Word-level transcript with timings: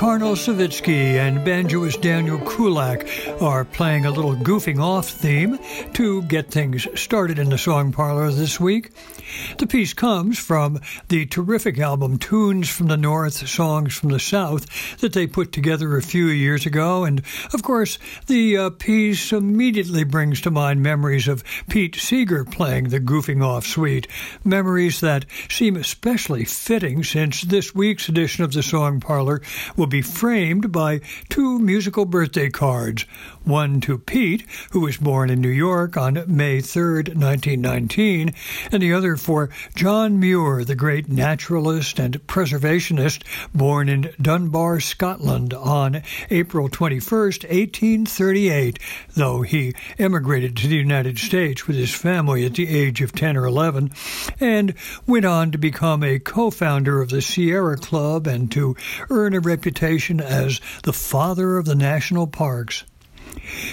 Karrnnel 0.00 0.34
Sawitsky 0.34 1.16
and 1.16 1.40
banjoist 1.40 2.00
Daniel 2.00 2.38
Koulack 2.38 3.06
are 3.42 3.66
playing 3.66 4.06
a 4.06 4.10
little 4.10 4.34
goofing 4.34 4.82
off 4.82 5.06
theme 5.06 5.58
to 5.92 6.22
get 6.22 6.50
things 6.50 6.88
started 6.98 7.38
in 7.38 7.50
the 7.50 7.58
song 7.58 7.92
parlor 7.92 8.30
this 8.30 8.58
week. 8.58 8.92
The 9.60 9.66
piece 9.66 9.92
comes 9.92 10.38
from 10.38 10.80
the 11.08 11.26
terrific 11.26 11.78
album 11.78 12.16
Tunes 12.16 12.70
from 12.70 12.86
the 12.86 12.96
North, 12.96 13.46
Songs 13.46 13.94
from 13.94 14.08
the 14.08 14.18
South 14.18 14.66
that 15.00 15.12
they 15.12 15.26
put 15.26 15.52
together 15.52 15.98
a 15.98 16.02
few 16.02 16.28
years 16.28 16.64
ago. 16.64 17.04
And 17.04 17.20
of 17.52 17.62
course, 17.62 17.98
the 18.26 18.56
uh, 18.56 18.70
piece 18.70 19.34
immediately 19.34 20.04
brings 20.04 20.40
to 20.40 20.50
mind 20.50 20.82
memories 20.82 21.28
of 21.28 21.44
Pete 21.68 21.94
Seeger 21.94 22.46
playing 22.46 22.88
the 22.88 23.00
Goofing 23.00 23.44
Off 23.44 23.66
Suite, 23.66 24.08
memories 24.44 25.00
that 25.00 25.26
seem 25.50 25.76
especially 25.76 26.46
fitting 26.46 27.04
since 27.04 27.42
this 27.42 27.74
week's 27.74 28.08
edition 28.08 28.42
of 28.42 28.54
the 28.54 28.62
Song 28.62 28.98
Parlor 28.98 29.42
will 29.76 29.86
be 29.86 30.00
framed 30.00 30.72
by 30.72 31.02
two 31.28 31.58
musical 31.58 32.06
birthday 32.06 32.48
cards 32.48 33.04
one 33.44 33.80
to 33.82 33.98
Pete, 33.98 34.46
who 34.70 34.80
was 34.80 34.96
born 34.96 35.28
in 35.28 35.40
New 35.40 35.48
York 35.48 35.96
on 35.96 36.22
May 36.26 36.60
3, 36.60 36.94
1919, 37.14 38.34
and 38.70 38.82
the 38.82 38.92
other 38.92 39.16
for 39.16 39.49
John 39.74 40.18
Muir, 40.20 40.64
the 40.64 40.74
great 40.74 41.08
naturalist 41.08 41.98
and 41.98 42.14
preservationist 42.26 43.22
born 43.54 43.88
in 43.88 44.12
Dunbar, 44.20 44.80
Scotland 44.80 45.54
on 45.54 46.02
April 46.30 46.68
21, 46.68 47.00
1838, 47.00 48.78
though 49.14 49.42
he 49.42 49.74
emigrated 49.98 50.56
to 50.56 50.68
the 50.68 50.76
United 50.76 51.18
States 51.18 51.66
with 51.66 51.76
his 51.76 51.94
family 51.94 52.44
at 52.44 52.54
the 52.54 52.68
age 52.68 53.00
of 53.00 53.12
10 53.12 53.36
or 53.36 53.46
11 53.46 53.90
and 54.40 54.74
went 55.06 55.24
on 55.24 55.50
to 55.50 55.58
become 55.58 56.02
a 56.02 56.18
co-founder 56.18 57.00
of 57.00 57.10
the 57.10 57.22
Sierra 57.22 57.76
Club 57.76 58.26
and 58.26 58.50
to 58.52 58.76
earn 59.08 59.34
a 59.34 59.40
reputation 59.40 60.20
as 60.20 60.60
the 60.82 60.92
father 60.92 61.56
of 61.56 61.66
the 61.66 61.74
national 61.74 62.26
parks. 62.26 62.84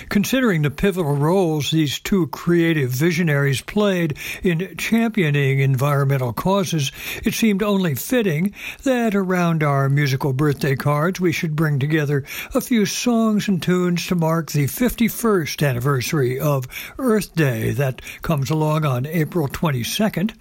Considering 0.09 0.61
the 0.61 0.71
pivotal 0.71 1.15
roles 1.15 1.71
these 1.71 1.99
two 1.99 2.27
creative 2.27 2.89
visionaries 2.89 3.61
played 3.61 4.17
in 4.43 4.75
championing 4.77 5.59
environmental 5.59 6.33
causes, 6.33 6.91
it 7.23 7.33
seemed 7.33 7.61
only 7.61 7.95
fitting 7.95 8.53
that 8.83 9.15
around 9.15 9.63
our 9.63 9.89
musical 9.89 10.33
birthday 10.33 10.75
cards 10.75 11.19
we 11.19 11.31
should 11.31 11.55
bring 11.55 11.79
together 11.79 12.23
a 12.53 12.61
few 12.61 12.85
songs 12.85 13.47
and 13.47 13.61
tunes 13.61 14.07
to 14.07 14.15
mark 14.15 14.51
the 14.51 14.65
51st 14.65 15.67
anniversary 15.67 16.39
of 16.39 16.67
Earth 16.97 17.35
Day 17.35 17.71
that 17.71 18.01
comes 18.21 18.49
along 18.49 18.85
on 18.85 19.05
April 19.05 19.47
22nd. 19.47 20.33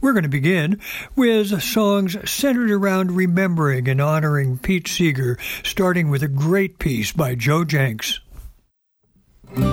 We're 0.00 0.12
going 0.12 0.24
to 0.24 0.28
begin 0.28 0.80
with 1.14 1.62
songs 1.62 2.16
centered 2.30 2.70
around 2.70 3.12
remembering 3.12 3.88
and 3.88 4.00
honoring 4.00 4.58
Pete 4.58 4.88
Seeger, 4.88 5.38
starting 5.62 6.10
with 6.10 6.22
a 6.22 6.28
great 6.28 6.78
piece 6.78 7.12
by 7.12 7.34
Joe 7.34 7.64
Jencks. 7.64 8.18
You've 9.54 9.64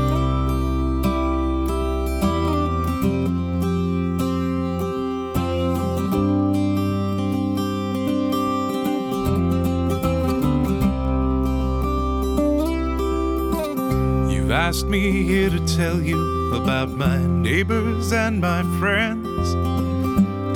asked 14.52 14.88
me 14.88 15.24
here 15.24 15.50
to 15.50 15.60
tell 15.66 16.02
you 16.02 16.54
about 16.56 16.90
my 16.90 17.18
neighbors 17.26 18.12
and 18.12 18.42
my 18.42 18.64
friends, 18.80 19.54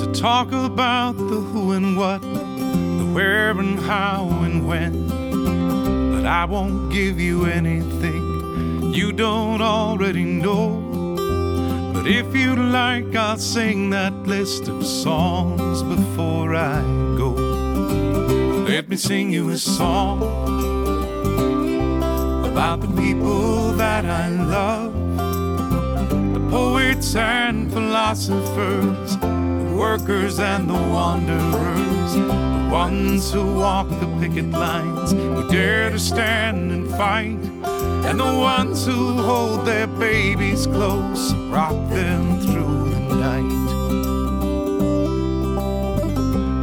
to 0.03 0.11
talk 0.11 0.51
about 0.51 1.13
the 1.13 1.39
who 1.39 1.71
and 1.71 1.97
what, 1.97 2.21
the 2.21 3.09
where 3.13 3.51
and 3.51 3.79
how 3.79 4.27
and 4.41 4.67
when. 4.67 5.07
But 6.11 6.25
I 6.25 6.43
won't 6.43 6.91
give 6.91 7.21
you 7.21 7.45
anything 7.45 8.32
you 8.95 9.11
don't 9.11 9.61
already 9.61 10.23
know. 10.23 11.91
But 11.93 12.07
if 12.07 12.35
you'd 12.35 12.59
like, 12.59 13.15
I'll 13.15 13.37
sing 13.37 13.89
that 13.89 14.13
list 14.27 14.67
of 14.67 14.85
songs 14.85 15.81
before 15.81 16.53
I 16.55 16.79
go. 17.17 17.31
Let 18.67 18.89
me 18.89 18.95
sing 18.95 19.31
you 19.31 19.49
a 19.49 19.57
song 19.57 20.21
about 22.45 22.81
the 22.81 23.01
people 23.01 23.71
that 23.73 24.05
I 24.05 24.29
love, 24.29 24.93
the 26.33 26.47
poets 26.51 27.15
and 27.15 27.73
philosophers, 27.73 29.17
the 29.17 29.73
workers 29.75 30.39
and 30.39 30.69
the 30.69 30.73
wanderers, 30.73 32.13
the 32.13 32.69
ones 32.71 33.31
who 33.31 33.55
walk 33.55 33.89
the 33.89 34.17
picket 34.19 34.51
lines, 34.51 35.13
who 35.13 35.47
dare 35.49 35.89
to 35.89 35.97
stand 35.97 36.71
and 36.71 36.89
fight 36.91 37.39
and 38.05 38.19
the 38.19 38.25
ones 38.25 38.85
who 38.85 39.21
hold 39.21 39.65
their 39.65 39.87
babies 39.87 40.67
close, 40.67 41.33
rock 41.49 41.89
them 41.89 42.39
through 42.41 42.89
the 42.89 42.99
night. 43.15 43.63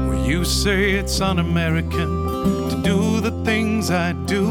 Where 0.08 0.26
you 0.26 0.44
say 0.44 0.92
it's 0.92 1.20
un 1.20 1.38
American 1.38 2.68
to 2.70 2.80
do 2.82 3.20
the 3.20 3.32
things 3.44 3.90
I 3.90 4.12
do, 4.12 4.46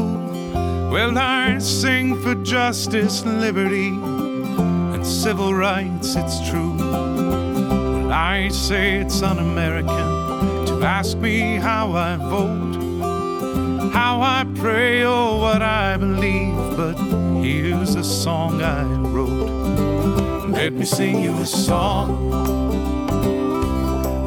well, 0.90 1.16
I 1.16 1.58
sing 1.58 2.20
for 2.20 2.34
justice, 2.34 3.24
liberty, 3.24 3.88
and 3.88 5.06
civil 5.06 5.54
rights, 5.54 6.16
it's 6.16 6.40
true. 6.50 6.76
Well, 6.76 8.12
I 8.12 8.48
say 8.48 8.96
it's 8.96 9.22
un 9.22 9.38
American 9.38 10.66
to 10.66 10.84
ask 10.84 11.16
me 11.16 11.56
how 11.56 11.92
I 11.92 12.16
vote 12.16 12.79
how 13.92 14.20
I 14.20 14.46
pray 14.54 15.04
or 15.04 15.40
what 15.40 15.62
I 15.62 15.96
believe, 15.96 16.76
but 16.76 16.94
here's 17.42 17.94
a 17.94 18.04
song 18.04 18.62
I 18.62 18.84
wrote. 18.84 20.48
Let 20.50 20.72
me 20.72 20.84
sing 20.84 21.22
you 21.22 21.34
a 21.38 21.46
song 21.46 22.32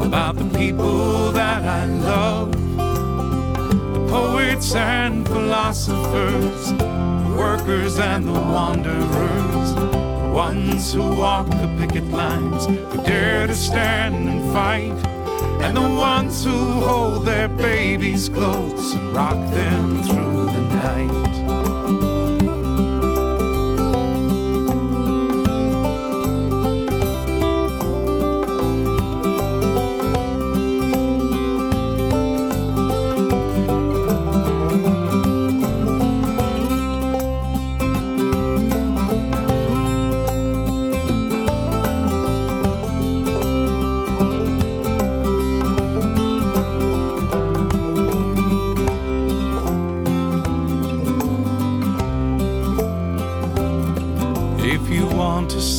about 0.06 0.35
the 0.35 0.50
people 0.57 1.31
that 1.31 1.63
I 1.63 1.85
love, 1.85 2.51
the 2.51 4.07
poets 4.09 4.75
and 4.75 5.25
philosophers, 5.28 6.72
the 6.74 7.35
workers 7.38 8.00
and 8.00 8.28
the 8.28 8.31
wanderers, 8.31 9.75
the 9.75 10.31
ones 10.34 10.94
who 10.94 11.16
walk 11.16 11.47
the 11.50 11.75
picket 11.80 12.06
lines, 12.09 12.66
who 12.66 13.03
dare 13.03 13.47
to 13.47 13.56
stand 13.56 14.30
and 14.30 14.53
fight 14.53 15.23
and 15.63 15.77
the 15.77 15.81
ones 15.81 16.44
who 16.44 16.51
hold 16.51 17.25
their 17.25 17.48
babies 17.48 18.27
close 18.27 18.94
and 18.94 19.13
rock 19.15 19.38
them 19.51 20.04
through 20.04 20.45
the 20.48 20.62
night. 20.83 21.43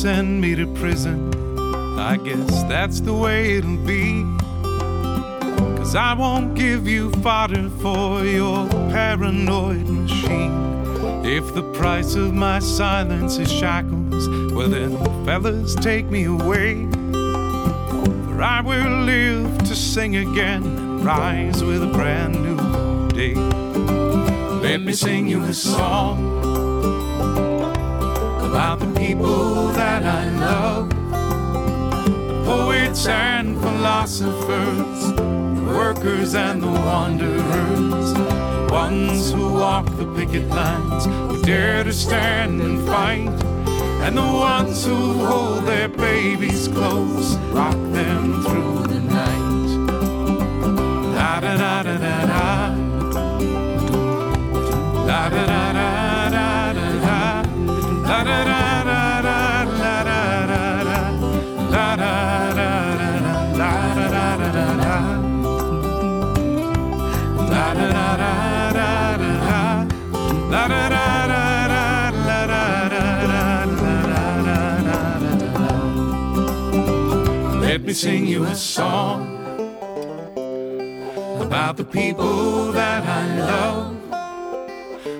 Send 0.05 0.39
me 0.39 0.53
to 0.53 0.67
prison. 0.75 1.17
I 1.97 2.17
guess 2.17 2.61
that's 2.65 3.01
the 3.01 3.11
way 3.11 3.57
it'll 3.57 3.75
be. 3.87 4.23
Cause 5.77 5.95
I 5.95 6.13
won't 6.13 6.53
give 6.53 6.87
you 6.87 7.09
fodder 7.23 7.71
for 7.81 8.23
your 8.23 8.69
paranoid 8.91 9.87
machine. 9.89 10.53
If 11.25 11.55
the 11.55 11.63
price 11.73 12.13
of 12.13 12.35
my 12.35 12.59
silence 12.59 13.39
is 13.39 13.51
shackles, 13.51 14.29
well 14.53 14.69
then, 14.69 14.95
fellas, 15.25 15.73
take 15.73 16.05
me 16.05 16.25
away. 16.25 16.85
For 18.25 18.43
I 18.43 18.61
will 18.63 19.05
live 19.05 19.57
to 19.57 19.75
sing 19.75 20.17
again 20.17 21.03
rise 21.03 21.63
with 21.63 21.81
a 21.81 21.87
brand 21.87 22.43
new 22.43 23.09
day. 23.09 23.33
Let 23.33 24.81
me 24.81 24.93
sing 24.93 25.27
you 25.27 25.41
a 25.45 25.53
song 25.55 26.44
about 28.55 28.79
the 28.79 28.87
people 28.97 29.67
that 29.73 30.01
I 30.01 30.29
love, 30.29 30.87
the 30.89 32.41
poets 32.45 33.05
and 33.05 33.59
philosophers, 33.59 35.13
the 35.17 35.65
workers 35.67 36.35
and 36.35 36.63
the 36.63 36.71
wanderers, 36.71 38.13
the 38.13 38.69
ones 38.71 39.33
who 39.33 39.51
walk 39.55 39.87
the 39.97 40.05
picket 40.15 40.47
lines, 40.47 41.03
who 41.03 41.41
dare 41.41 41.83
to 41.83 41.91
stand 41.91 42.61
and 42.61 42.87
fight, 42.87 43.27
and 44.05 44.17
the 44.17 44.21
ones 44.21 44.85
who 44.85 44.95
hold 45.25 45.65
their 45.65 45.89
babies 45.89 46.69
close, 46.69 47.35
rock 47.51 47.81
them 47.91 48.41
through 48.41 48.87
the 48.87 49.01
night. 49.01 49.67
Da 51.13 51.41
da 51.41 51.57
da 51.57 51.83
da 51.83 51.97
da. 51.97 52.34
Sing 77.95 78.27
you 78.27 78.43
a 78.43 78.53
song 78.53 79.37
about 81.39 81.77
the 81.77 81.85
people 81.85 82.73
that 82.73 83.05
I 83.05 83.39
love, 83.39 84.11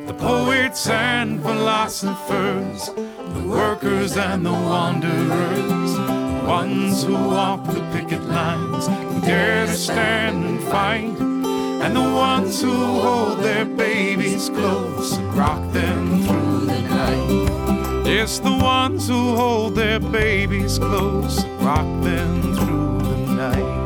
the 0.06 0.13
poets 0.13 0.86
and 0.89 1.42
philosophers, 1.42 2.89
the 2.89 3.48
workers 3.48 4.18
and 4.18 4.45
the 4.45 4.51
wanderers, 4.51 5.94
the 5.95 6.44
ones 6.45 7.04
who 7.06 7.13
walk 7.13 7.66
the 7.68 7.80
picket 7.94 8.22
lines, 8.25 8.88
who 8.88 9.21
dare 9.21 9.68
to 9.68 9.74
stand 9.74 10.44
and 10.44 10.62
fight, 10.63 11.18
and 11.81 11.95
the 11.95 12.01
ones 12.01 12.62
who 12.62 12.74
hold 12.74 13.39
their 13.39 13.63
babies 13.63 14.50
close 14.50 15.13
and 15.18 15.33
rock 15.33 15.71
them 15.71 16.24
through 16.24 16.66
the 16.66 16.81
night. 16.81 18.06
Yes, 18.06 18.39
the 18.39 18.51
ones 18.51 19.07
who 19.07 19.38
hold 19.38 19.75
their 19.75 20.01
babies 20.01 20.78
close 20.78 21.45
rock 21.66 22.04
them 22.04 22.55
night. 23.53 23.84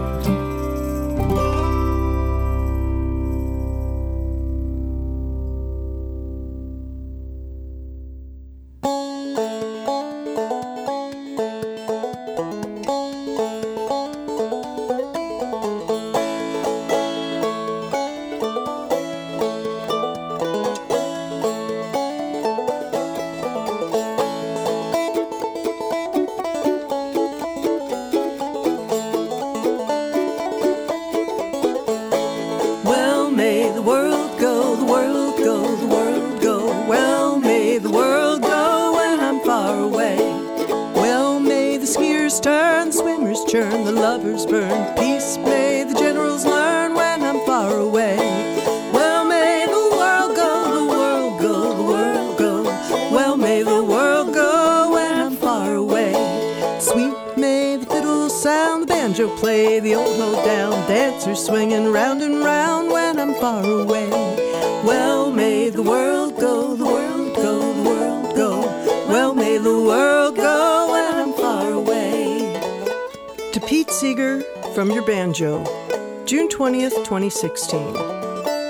June 76.30 76.48
20th, 76.48 76.94
2016. 77.06 77.92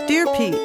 Dear 0.07 0.25
Pete, 0.37 0.55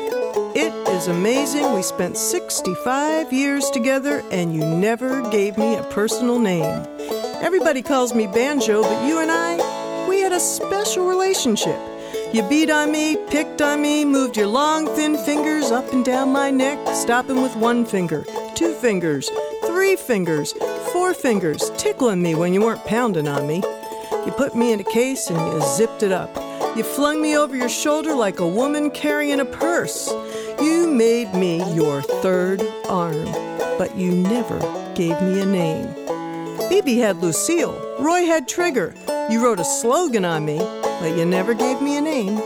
it 0.54 0.72
is 0.90 1.08
amazing 1.08 1.74
we 1.74 1.82
spent 1.82 2.16
65 2.16 3.32
years 3.32 3.68
together 3.70 4.22
and 4.30 4.54
you 4.54 4.64
never 4.64 5.28
gave 5.30 5.58
me 5.58 5.74
a 5.74 5.82
personal 5.90 6.38
name. 6.38 6.86
Everybody 7.42 7.82
calls 7.82 8.14
me 8.14 8.28
Banjo, 8.28 8.82
but 8.82 9.08
you 9.08 9.18
and 9.18 9.32
I, 9.32 10.06
we 10.08 10.20
had 10.20 10.30
a 10.30 10.38
special 10.38 11.08
relationship. 11.08 11.80
You 12.32 12.48
beat 12.48 12.70
on 12.70 12.92
me, 12.92 13.16
picked 13.28 13.60
on 13.60 13.82
me, 13.82 14.04
moved 14.04 14.36
your 14.36 14.46
long, 14.46 14.86
thin 14.94 15.18
fingers 15.18 15.72
up 15.72 15.92
and 15.92 16.04
down 16.04 16.28
my 16.28 16.52
neck, 16.52 16.78
stopping 16.94 17.42
with 17.42 17.56
one 17.56 17.84
finger, 17.84 18.24
two 18.54 18.72
fingers, 18.72 19.28
three 19.66 19.96
fingers, 19.96 20.52
four 20.92 21.12
fingers, 21.12 21.72
tickling 21.76 22.22
me 22.22 22.36
when 22.36 22.54
you 22.54 22.60
weren't 22.60 22.84
pounding 22.84 23.26
on 23.26 23.48
me. 23.48 23.64
You 24.24 24.30
put 24.36 24.54
me 24.54 24.72
in 24.72 24.78
a 24.78 24.84
case 24.84 25.28
and 25.28 25.36
you 25.36 25.60
zipped 25.76 26.04
it 26.04 26.12
up. 26.12 26.43
You 26.76 26.82
flung 26.82 27.22
me 27.22 27.36
over 27.36 27.54
your 27.54 27.68
shoulder 27.68 28.14
like 28.14 28.40
a 28.40 28.48
woman 28.48 28.90
carrying 28.90 29.38
a 29.38 29.44
purse. 29.44 30.12
You 30.60 30.90
made 30.90 31.32
me 31.32 31.58
your 31.72 32.02
third 32.02 32.62
arm, 32.88 33.26
but 33.78 33.96
you 33.96 34.10
never 34.10 34.58
gave 34.96 35.20
me 35.22 35.40
a 35.40 35.46
name. 35.46 35.94
B.B. 36.68 36.98
had 36.98 37.18
Lucille. 37.18 37.80
Roy 38.00 38.26
had 38.26 38.48
Trigger. 38.48 38.92
You 39.30 39.44
wrote 39.44 39.60
a 39.60 39.64
slogan 39.64 40.24
on 40.24 40.44
me, 40.44 40.58
but 40.58 41.16
you 41.16 41.24
never 41.24 41.54
gave 41.54 41.80
me 41.80 41.96
a 41.96 42.00
name. 42.00 42.38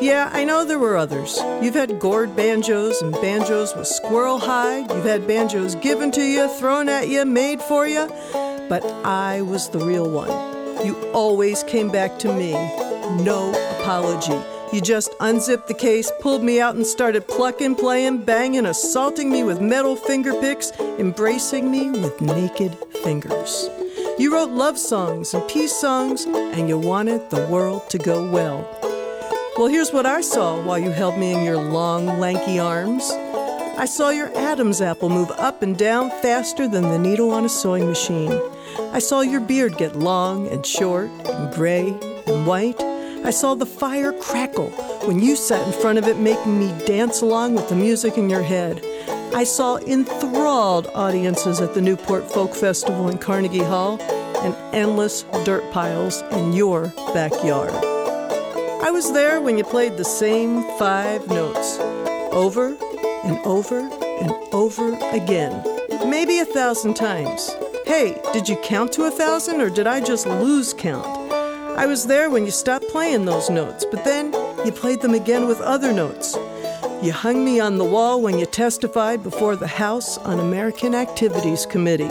Yeah, 0.00 0.30
I 0.32 0.44
know 0.44 0.64
there 0.64 0.78
were 0.78 0.96
others. 0.96 1.38
You've 1.62 1.74
had 1.74 2.00
gourd 2.00 2.34
banjos 2.34 3.02
and 3.02 3.12
banjos 3.12 3.74
with 3.76 3.86
squirrel 3.86 4.38
hide. 4.38 4.90
You've 4.90 5.04
had 5.04 5.26
banjos 5.26 5.74
given 5.74 6.10
to 6.12 6.22
you, 6.22 6.48
thrown 6.48 6.88
at 6.88 7.08
you, 7.08 7.26
made 7.26 7.60
for 7.60 7.86
you. 7.86 8.08
But 8.70 8.84
I 9.04 9.42
was 9.42 9.68
the 9.68 9.80
real 9.80 10.08
one. 10.08 10.30
You 10.86 10.96
always 11.12 11.62
came 11.62 11.90
back 11.90 12.18
to 12.20 12.34
me. 12.34 12.52
No 13.22 13.52
apology. 13.80 14.40
You 14.72 14.80
just 14.80 15.14
unzipped 15.20 15.68
the 15.68 15.74
case, 15.74 16.10
pulled 16.20 16.42
me 16.42 16.60
out, 16.60 16.74
and 16.74 16.86
started 16.86 17.28
plucking, 17.28 17.76
playing, 17.76 18.24
banging, 18.24 18.66
assaulting 18.66 19.30
me 19.30 19.44
with 19.44 19.60
metal 19.60 19.94
finger 19.94 20.32
picks, 20.40 20.72
embracing 20.98 21.70
me 21.70 21.90
with 21.90 22.20
naked 22.20 22.76
fingers. 23.04 23.68
You 24.18 24.32
wrote 24.32 24.50
love 24.50 24.78
songs 24.78 25.34
and 25.34 25.46
peace 25.48 25.76
songs, 25.76 26.24
and 26.24 26.68
you 26.68 26.78
wanted 26.78 27.30
the 27.30 27.46
world 27.46 27.88
to 27.90 27.98
go 27.98 28.28
well. 28.28 28.66
Well, 29.56 29.68
here's 29.68 29.92
what 29.92 30.06
I 30.06 30.20
saw 30.20 30.60
while 30.62 30.78
you 30.78 30.90
held 30.90 31.18
me 31.18 31.32
in 31.32 31.44
your 31.44 31.58
long, 31.58 32.06
lanky 32.18 32.58
arms. 32.58 33.12
I 33.76 33.86
saw 33.86 34.10
your 34.10 34.36
Adam's 34.36 34.80
apple 34.80 35.08
move 35.08 35.30
up 35.32 35.62
and 35.62 35.76
down 35.76 36.10
faster 36.10 36.66
than 36.66 36.82
the 36.82 36.98
needle 36.98 37.32
on 37.32 37.44
a 37.44 37.48
sewing 37.48 37.86
machine. 37.86 38.40
I 38.92 38.98
saw 38.98 39.20
your 39.20 39.40
beard 39.40 39.76
get 39.76 39.94
long 39.94 40.48
and 40.48 40.64
short 40.64 41.10
and 41.26 41.54
gray 41.54 41.88
and 42.26 42.46
white. 42.46 42.93
I 43.24 43.30
saw 43.30 43.54
the 43.54 43.64
fire 43.64 44.12
crackle 44.12 44.68
when 45.06 45.18
you 45.18 45.34
sat 45.34 45.66
in 45.66 45.72
front 45.80 45.96
of 45.96 46.06
it, 46.06 46.18
making 46.18 46.58
me 46.58 46.74
dance 46.86 47.22
along 47.22 47.54
with 47.54 47.70
the 47.70 47.74
music 47.74 48.18
in 48.18 48.28
your 48.28 48.42
head. 48.42 48.84
I 49.34 49.44
saw 49.44 49.78
enthralled 49.78 50.88
audiences 50.94 51.62
at 51.62 51.72
the 51.72 51.80
Newport 51.80 52.30
Folk 52.30 52.54
Festival 52.54 53.08
in 53.08 53.16
Carnegie 53.16 53.64
Hall 53.64 53.98
and 54.42 54.54
endless 54.74 55.22
dirt 55.46 55.64
piles 55.72 56.20
in 56.32 56.52
your 56.52 56.88
backyard. 57.14 57.72
I 58.84 58.90
was 58.90 59.10
there 59.10 59.40
when 59.40 59.56
you 59.56 59.64
played 59.64 59.96
the 59.96 60.04
same 60.04 60.62
five 60.78 61.26
notes 61.26 61.78
over 62.30 62.76
and 63.24 63.38
over 63.46 63.80
and 63.80 64.32
over 64.52 64.98
again, 65.12 65.64
maybe 66.10 66.40
a 66.40 66.44
thousand 66.44 66.92
times. 66.92 67.56
Hey, 67.86 68.20
did 68.34 68.50
you 68.50 68.56
count 68.58 68.92
to 68.92 69.04
a 69.04 69.10
thousand 69.10 69.62
or 69.62 69.70
did 69.70 69.86
I 69.86 70.02
just 70.02 70.26
lose 70.26 70.74
count? 70.74 71.23
I 71.76 71.86
was 71.86 72.06
there 72.06 72.30
when 72.30 72.44
you 72.44 72.52
stopped 72.52 72.88
playing 72.88 73.24
those 73.24 73.50
notes, 73.50 73.84
but 73.84 74.04
then 74.04 74.32
you 74.64 74.70
played 74.70 75.02
them 75.02 75.12
again 75.12 75.48
with 75.48 75.60
other 75.60 75.92
notes. 75.92 76.36
You 77.02 77.12
hung 77.12 77.44
me 77.44 77.58
on 77.58 77.78
the 77.78 77.84
wall 77.84 78.22
when 78.22 78.38
you 78.38 78.46
testified 78.46 79.24
before 79.24 79.56
the 79.56 79.66
House 79.66 80.16
Un 80.18 80.38
American 80.38 80.94
Activities 80.94 81.66
Committee. 81.66 82.10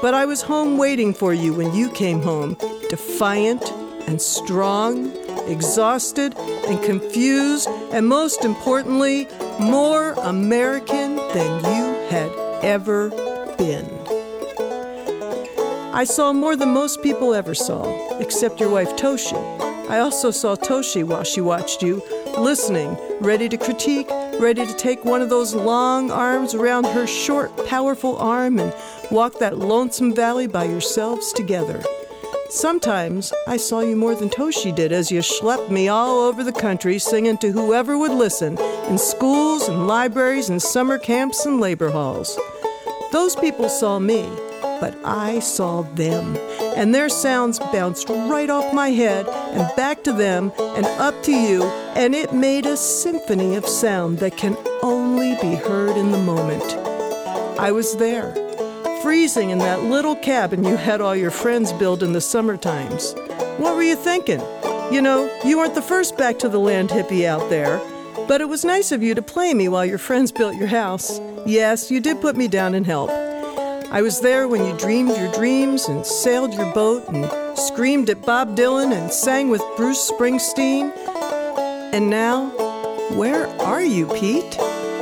But 0.00 0.14
I 0.14 0.24
was 0.24 0.40
home 0.40 0.78
waiting 0.78 1.12
for 1.12 1.34
you 1.34 1.52
when 1.52 1.74
you 1.74 1.90
came 1.90 2.22
home, 2.22 2.56
defiant 2.88 3.70
and 4.08 4.20
strong, 4.20 5.12
exhausted 5.46 6.34
and 6.38 6.82
confused, 6.82 7.68
and 7.92 8.06
most 8.06 8.44
importantly, 8.44 9.28
more 9.60 10.12
American 10.12 11.16
than 11.16 11.64
you 11.64 12.08
had 12.08 12.32
ever 12.64 13.10
been. 13.58 14.03
I 15.94 16.02
saw 16.02 16.32
more 16.32 16.56
than 16.56 16.70
most 16.70 17.04
people 17.04 17.34
ever 17.34 17.54
saw, 17.54 18.18
except 18.18 18.58
your 18.58 18.68
wife 18.68 18.96
Toshi. 18.96 19.38
I 19.88 20.00
also 20.00 20.32
saw 20.32 20.56
Toshi 20.56 21.04
while 21.04 21.22
she 21.22 21.40
watched 21.40 21.84
you, 21.84 22.02
listening, 22.36 22.98
ready 23.20 23.48
to 23.48 23.56
critique, 23.56 24.10
ready 24.40 24.66
to 24.66 24.74
take 24.74 25.04
one 25.04 25.22
of 25.22 25.30
those 25.30 25.54
long 25.54 26.10
arms 26.10 26.52
around 26.52 26.86
her 26.86 27.06
short, 27.06 27.56
powerful 27.68 28.16
arm 28.16 28.58
and 28.58 28.74
walk 29.12 29.38
that 29.38 29.58
lonesome 29.58 30.12
valley 30.12 30.48
by 30.48 30.64
yourselves 30.64 31.32
together. 31.32 31.80
Sometimes 32.50 33.32
I 33.46 33.56
saw 33.56 33.78
you 33.78 33.94
more 33.94 34.16
than 34.16 34.30
Toshi 34.30 34.74
did 34.74 34.90
as 34.90 35.12
you 35.12 35.20
schlepped 35.20 35.70
me 35.70 35.86
all 35.86 36.22
over 36.22 36.42
the 36.42 36.52
country 36.52 36.98
singing 36.98 37.38
to 37.38 37.52
whoever 37.52 37.96
would 37.96 38.10
listen 38.10 38.58
in 38.88 38.98
schools 38.98 39.68
and 39.68 39.86
libraries 39.86 40.50
and 40.50 40.60
summer 40.60 40.98
camps 40.98 41.46
and 41.46 41.60
labor 41.60 41.90
halls. 41.90 42.36
Those 43.12 43.36
people 43.36 43.68
saw 43.68 44.00
me, 44.00 44.28
but 44.84 44.98
I 45.02 45.38
saw 45.38 45.80
them, 45.94 46.36
and 46.76 46.94
their 46.94 47.08
sounds 47.08 47.58
bounced 47.58 48.10
right 48.10 48.50
off 48.50 48.74
my 48.74 48.90
head 48.90 49.26
and 49.26 49.76
back 49.76 50.04
to 50.04 50.12
them 50.12 50.52
and 50.58 50.84
up 51.00 51.22
to 51.22 51.32
you, 51.32 51.62
and 51.96 52.14
it 52.14 52.34
made 52.34 52.66
a 52.66 52.76
symphony 52.76 53.54
of 53.54 53.66
sound 53.66 54.18
that 54.18 54.36
can 54.36 54.58
only 54.82 55.38
be 55.40 55.54
heard 55.54 55.96
in 55.96 56.12
the 56.12 56.18
moment. 56.18 56.74
I 57.58 57.72
was 57.72 57.96
there, 57.96 58.34
freezing 59.00 59.48
in 59.48 59.58
that 59.60 59.84
little 59.84 60.16
cabin 60.16 60.64
you 60.64 60.76
had 60.76 61.00
all 61.00 61.16
your 61.16 61.30
friends 61.30 61.72
build 61.72 62.02
in 62.02 62.12
the 62.12 62.20
summer 62.20 62.58
times. 62.58 63.14
What 63.56 63.76
were 63.76 63.82
you 63.82 63.96
thinking? 63.96 64.42
You 64.92 65.00
know, 65.00 65.34
you 65.46 65.56
weren't 65.56 65.74
the 65.74 65.80
first 65.80 66.18
back 66.18 66.38
to 66.40 66.48
the 66.50 66.60
land 66.60 66.90
hippie 66.90 67.24
out 67.24 67.48
there, 67.48 67.80
but 68.28 68.42
it 68.42 68.50
was 68.50 68.66
nice 68.66 68.92
of 68.92 69.02
you 69.02 69.14
to 69.14 69.22
play 69.22 69.54
me 69.54 69.66
while 69.66 69.86
your 69.86 69.96
friends 69.96 70.30
built 70.30 70.56
your 70.56 70.68
house. 70.68 71.22
Yes, 71.46 71.90
you 71.90 72.00
did 72.00 72.20
put 72.20 72.36
me 72.36 72.48
down 72.48 72.74
and 72.74 72.84
help. 72.84 73.33
I 73.94 74.02
was 74.02 74.18
there 74.18 74.48
when 74.48 74.66
you 74.66 74.76
dreamed 74.76 75.16
your 75.16 75.30
dreams 75.30 75.86
and 75.86 76.04
sailed 76.04 76.52
your 76.52 76.74
boat 76.74 77.08
and 77.10 77.30
screamed 77.56 78.10
at 78.10 78.26
Bob 78.26 78.56
Dylan 78.56 78.92
and 78.92 79.12
sang 79.12 79.50
with 79.50 79.62
Bruce 79.76 80.10
Springsteen. 80.10 80.92
And 81.92 82.10
now, 82.10 82.48
where 83.16 83.46
are 83.60 83.84
you, 83.84 84.08
Pete? 84.08 84.58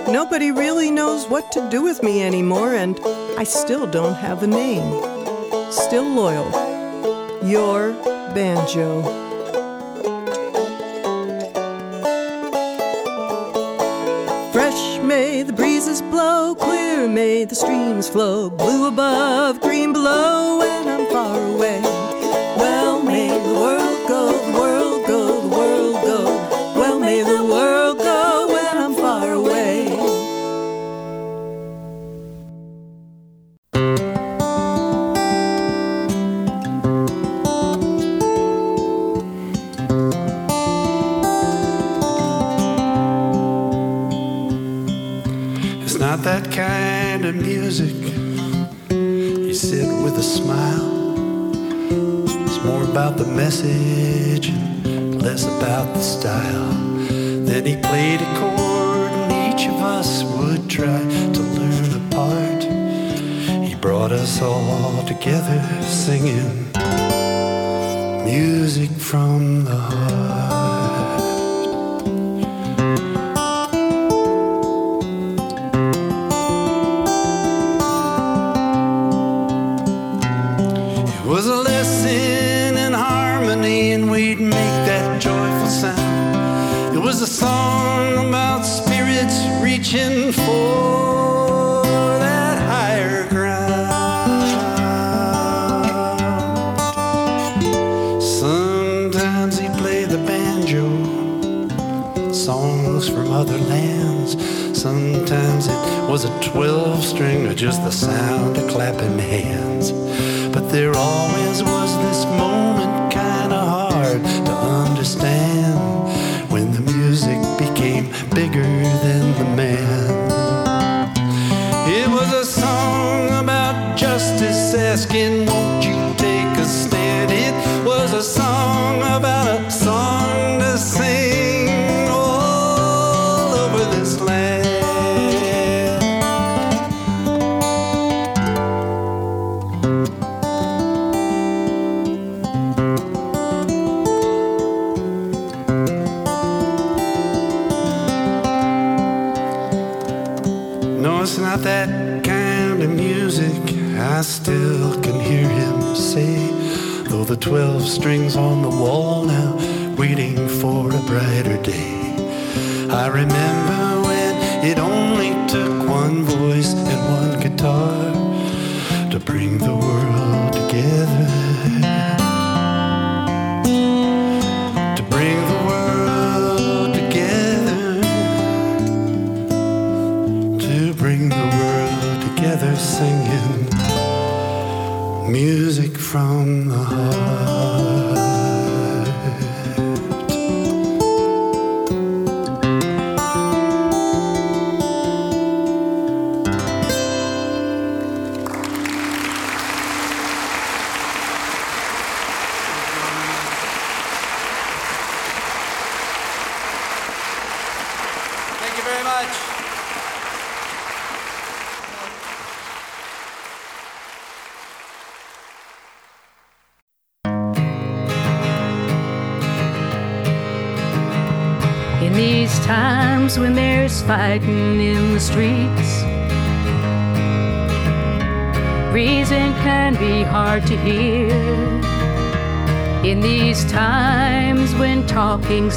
Nobody 0.08 0.50
really 0.50 0.90
knows 0.90 1.26
what 1.26 1.50
to 1.52 1.66
do 1.70 1.80
with 1.80 2.02
me 2.02 2.22
anymore, 2.22 2.74
and 2.74 3.00
I 3.38 3.44
still 3.44 3.86
don't 3.86 4.12
have 4.12 4.42
a 4.42 4.46
name. 4.46 5.00
Still 5.72 6.04
loyal. 6.04 6.50
Your 7.42 7.92
banjo. 8.34 9.00
Fresh 14.52 15.00
may 15.02 15.42
the 15.42 15.54
breezes 15.92 16.10
blow, 16.10 16.54
clear 16.54 17.06
may 17.06 17.44
the 17.44 17.54
streams 17.54 18.08
flow, 18.08 18.48
blue 18.48 18.86
above, 18.86 19.60
green 19.60 19.92
below, 19.92 20.58
when 20.58 20.91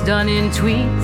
done 0.05 0.29
in 0.29 0.51
tweets, 0.51 0.94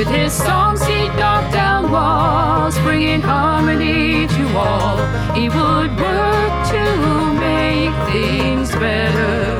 With 0.00 0.08
his 0.08 0.32
songs, 0.32 0.82
he'd 0.86 1.14
knock 1.16 1.52
down 1.52 1.92
walls, 1.92 2.74
bringing 2.78 3.20
harmony 3.20 4.26
to 4.28 4.56
all. 4.56 4.96
He 5.34 5.50
would 5.50 5.90
work 6.00 6.54
to 6.72 6.84
make 7.38 7.92
things 8.10 8.70
better. 8.76 9.58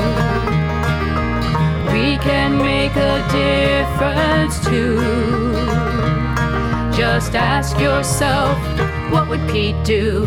We 1.93 2.17
can 2.25 2.57
make 2.57 2.97
a 2.97 3.21
difference 3.29 4.65
too. 4.65 4.97
Just 6.97 7.35
ask 7.35 7.79
yourself, 7.79 8.57
what 9.13 9.29
would 9.29 9.47
Pete 9.51 9.85
do? 9.85 10.25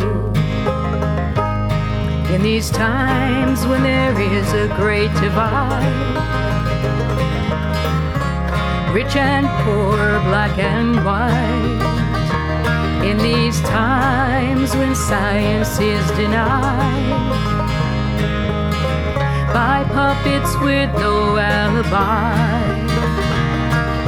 In 2.32 2.44
these 2.44 2.70
times 2.70 3.66
when 3.66 3.82
there 3.82 4.22
is 4.22 4.54
a 4.54 4.68
great 4.78 5.12
divide 5.16 6.63
rich 8.94 9.16
and 9.16 9.48
poor, 9.66 9.98
black 10.30 10.56
and 10.60 11.04
white. 11.04 11.82
In 13.04 13.18
these 13.18 13.60
times 13.62 14.76
when 14.76 14.94
science 14.96 15.80
is 15.80 16.06
denied 16.12 17.34
by 19.52 19.84
puppets 19.86 20.56
with 20.62 20.94
no 20.94 21.38
alibi. 21.38 22.74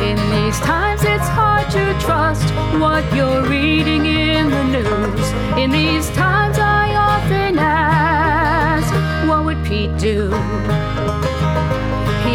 In 0.04 0.18
these 0.30 0.60
times, 0.60 1.02
it's 1.04 1.30
hard 1.30 1.68
to 1.72 1.84
trust 2.06 2.48
what 2.80 3.04
you're 3.16 3.44
reading 3.50 4.06
in 4.06 4.52
the 4.52 4.64
news. 4.66 5.28
In 5.58 5.72
these 5.72 6.10
times, 6.12 6.58
I 6.60 6.96
often 6.96 7.58
ask, 7.58 8.94
what 9.28 9.46
would 9.46 9.66
Pete 9.66 9.98
do? 9.98 10.30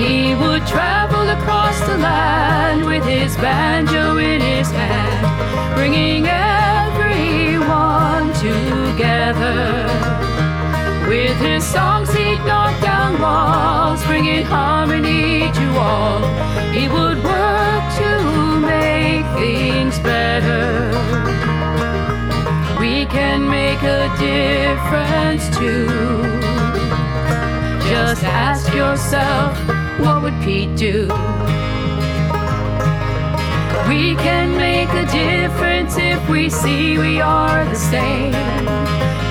He 0.00 0.34
would 0.34 0.66
travel 0.66 1.28
across 1.28 1.78
the 1.80 1.98
land 1.98 2.86
with 2.86 3.04
his 3.04 3.36
banjo 3.36 4.16
in 4.16 4.40
his 4.40 4.70
hand, 4.70 5.74
bringing 5.74 6.26
everyone 6.26 7.52
together. 8.32 9.86
With 11.06 11.36
his 11.36 11.62
songs, 11.66 12.10
he'd 12.14 12.42
knock 12.46 12.80
down 12.80 13.20
walls, 13.20 14.02
bringing 14.06 14.42
harmony 14.42 15.52
to 15.52 15.66
all. 15.78 16.20
He 16.72 16.88
would 16.88 17.22
work 17.22 17.84
to 18.00 18.22
make 18.60 19.26
things 19.36 19.98
better. 19.98 20.94
We 22.80 23.04
can 23.04 23.46
make 23.46 23.82
a 23.82 24.08
difference 24.18 25.50
too. 25.58 25.88
Just 27.86 28.24
ask 28.24 28.72
yourself 28.72 29.79
what 30.00 30.22
would 30.22 30.38
Pete 30.42 30.76
do? 30.76 31.08
We 33.88 34.14
can 34.16 34.56
make 34.56 34.88
a 34.90 35.06
difference 35.10 35.96
if 35.96 36.20
we 36.28 36.48
see 36.48 36.98
we 36.98 37.20
are 37.20 37.64
the 37.64 37.74
same. 37.74 38.32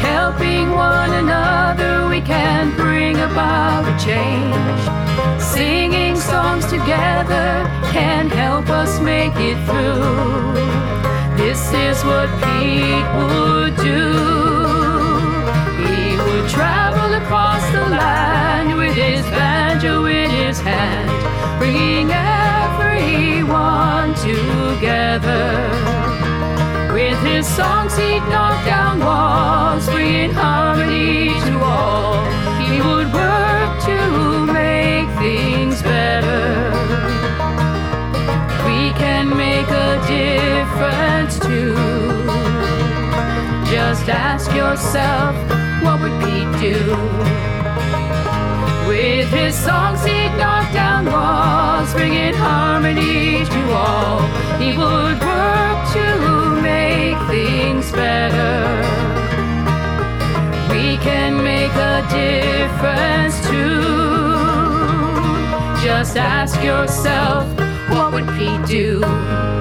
Helping 0.01 0.71
one 0.71 1.11
another, 1.13 2.07
we 2.09 2.21
can 2.21 2.75
bring 2.75 3.15
about 3.15 3.83
a 3.87 3.95
change. 4.05 5.41
Singing 5.41 6.15
songs 6.15 6.65
together 6.65 7.65
can 7.91 8.29
help 8.29 8.69
us 8.69 8.99
make 8.99 9.35
it 9.37 9.57
through. 9.65 10.79
This 11.37 11.71
is 11.73 12.03
what 12.03 12.29
Pete 12.43 13.07
would 13.17 13.75
do. 13.77 14.58
He 16.59 16.61
would 16.61 16.67
travel 16.67 17.13
across 17.13 17.63
the 17.71 17.87
land 17.89 18.75
with 18.75 18.93
his 18.93 19.23
banjo 19.31 20.03
in 20.05 20.29
his 20.29 20.59
hand, 20.59 21.09
bringing 21.57 22.11
everyone 22.11 24.13
together. 24.15 25.69
With 26.93 27.17
his 27.23 27.47
songs, 27.47 27.95
he'd 27.95 28.19
knock 28.29 28.65
down 28.65 28.99
walls, 28.99 29.87
bringing 29.89 30.31
harmony 30.31 31.29
to 31.29 31.59
all. 31.63 32.25
He 32.59 32.81
would 32.81 33.13
work 33.13 33.79
to 33.85 34.45
make 34.51 35.07
things 35.17 35.81
better. 35.81 36.73
We 38.65 38.91
can 38.99 39.29
make 39.29 39.69
a 39.69 39.97
difference 40.07 41.39
too. 41.39 41.73
Just 43.71 44.09
ask 44.09 44.51
yourself, 44.53 45.35
what 45.89 46.01
would 46.01 46.17
Pete 46.21 46.53
do? 46.61 46.77
With 48.87 49.27
his 49.31 49.55
songs, 49.55 50.03
he'd 50.05 50.33
knock 50.37 50.71
down 50.71 51.05
walls, 51.05 51.91
bringing 51.93 52.35
harmony 52.35 53.43
to 53.43 53.61
all. 53.71 54.21
He 54.61 54.69
would 54.77 55.19
work 55.19 55.79
to 55.97 56.05
make 56.61 57.17
things 57.27 57.91
better. 57.91 58.57
We 60.71 60.97
can 60.97 61.43
make 61.43 61.73
a 61.93 61.97
difference 62.21 63.35
too. 63.49 63.81
Just 65.83 66.17
ask 66.17 66.61
yourself, 66.63 67.45
what 67.89 68.13
would 68.13 68.27
Pete 68.37 68.63
do? 68.67 69.58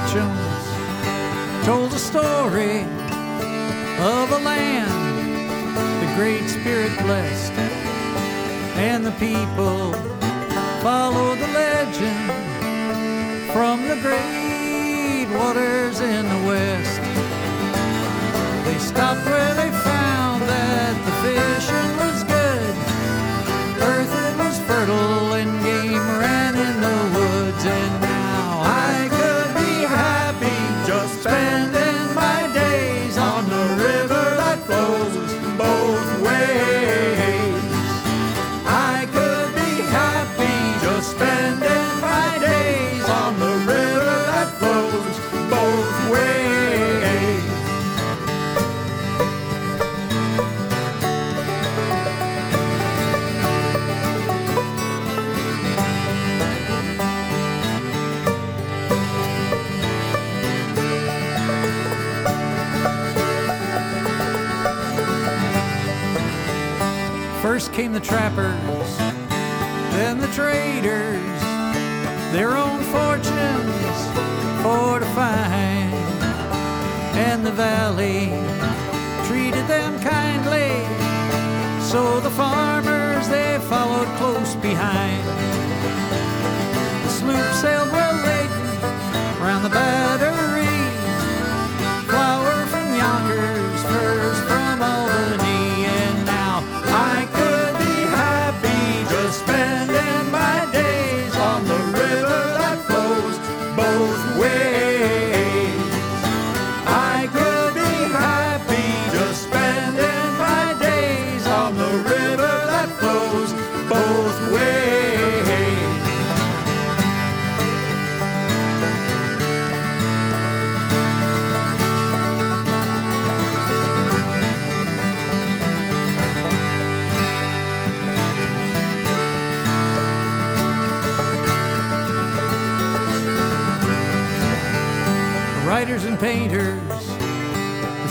Sachems 0.00 1.64
told 1.64 1.92
a 1.92 1.98
story 1.98 2.80
of 4.00 4.32
a 4.32 4.38
land 4.38 4.90
the 6.00 6.14
Great 6.16 6.48
Spirit 6.48 6.96
blessed, 7.00 7.52
and 8.76 9.04
the 9.04 9.12
people 9.12 9.92
followed 10.80 11.38
the 11.38 11.48
legend 11.48 12.30
from 13.52 13.86
the 13.88 13.96
great 14.00 15.26
waters 15.38 16.00
in 16.00 16.26
the 16.28 16.46
west. 16.48 17.00
They 18.64 18.78
stopped 18.78 19.26
where 19.26 19.54
they 19.54 19.70
found 19.70 20.42
that 20.42 20.94
the 21.04 21.12
fish 21.28 21.70
was 21.72 21.99
just 31.22 31.59
First 67.60 67.74
came 67.74 67.92
the 67.92 68.00
trappers, 68.00 68.96
then 69.92 70.18
the 70.18 70.28
traders, 70.28 71.42
their 72.32 72.56
own 72.56 72.80
fortunes 72.84 73.98
for 74.62 74.98
to 74.98 75.04
find. 75.14 75.92
And 77.28 77.44
the 77.44 77.52
valley 77.52 78.28
treated 79.28 79.66
them 79.68 80.00
kindly, 80.00 80.72
so 81.84 82.20
the 82.20 82.30
farmers 82.30 83.28
they 83.28 83.58
followed 83.68 84.08
close 84.16 84.54
behind. 84.54 85.22
The 87.04 87.10
sloop 87.10 87.52
sailed 87.60 87.92
well 87.92 88.16
laden 88.24 89.38
round 89.38 89.66
the 89.66 89.68
battery, 89.68 90.59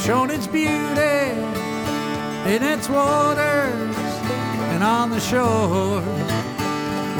shown 0.09 0.31
its 0.31 0.47
beauty 0.47 1.19
in 2.49 2.63
its 2.63 2.89
waters 2.89 3.95
and 4.73 4.83
on 4.83 5.11
the 5.11 5.19
shore, 5.19 6.01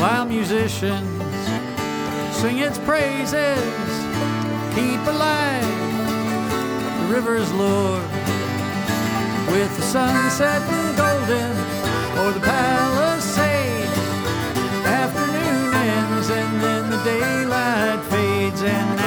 while 0.02 0.26
musicians 0.26 1.08
sing 2.42 2.58
its 2.58 2.80
praises, 2.80 3.62
keep 4.74 5.02
alive 5.06 5.70
the 7.00 7.14
river's 7.14 7.52
lore. 7.54 8.02
With 9.54 9.72
the 9.78 9.84
sun 9.84 10.32
setting 10.32 10.96
golden 10.98 11.56
o'er 12.18 12.32
the 12.32 12.40
palisade, 12.40 13.86
afternoon 14.84 15.74
ends 15.76 16.30
and 16.32 16.64
then 16.64 16.90
the 16.90 17.04
daylight 17.04 18.04
fades, 18.10 18.64
and 18.64 18.99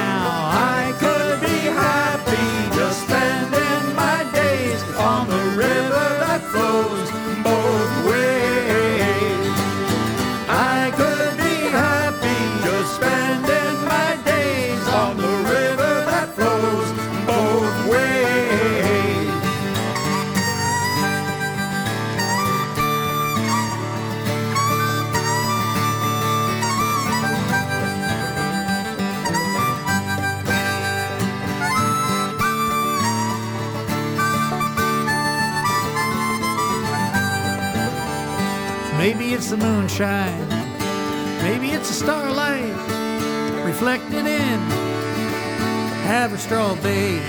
the 39.53 39.67
moonshine. 39.67 40.49
Maybe 41.43 41.73
it's 41.73 41.89
the 41.89 41.95
starlight 41.95 42.73
reflected 43.67 44.27
in 44.27 44.59
Haverstraw 46.09 46.83
Bay. 46.83 47.21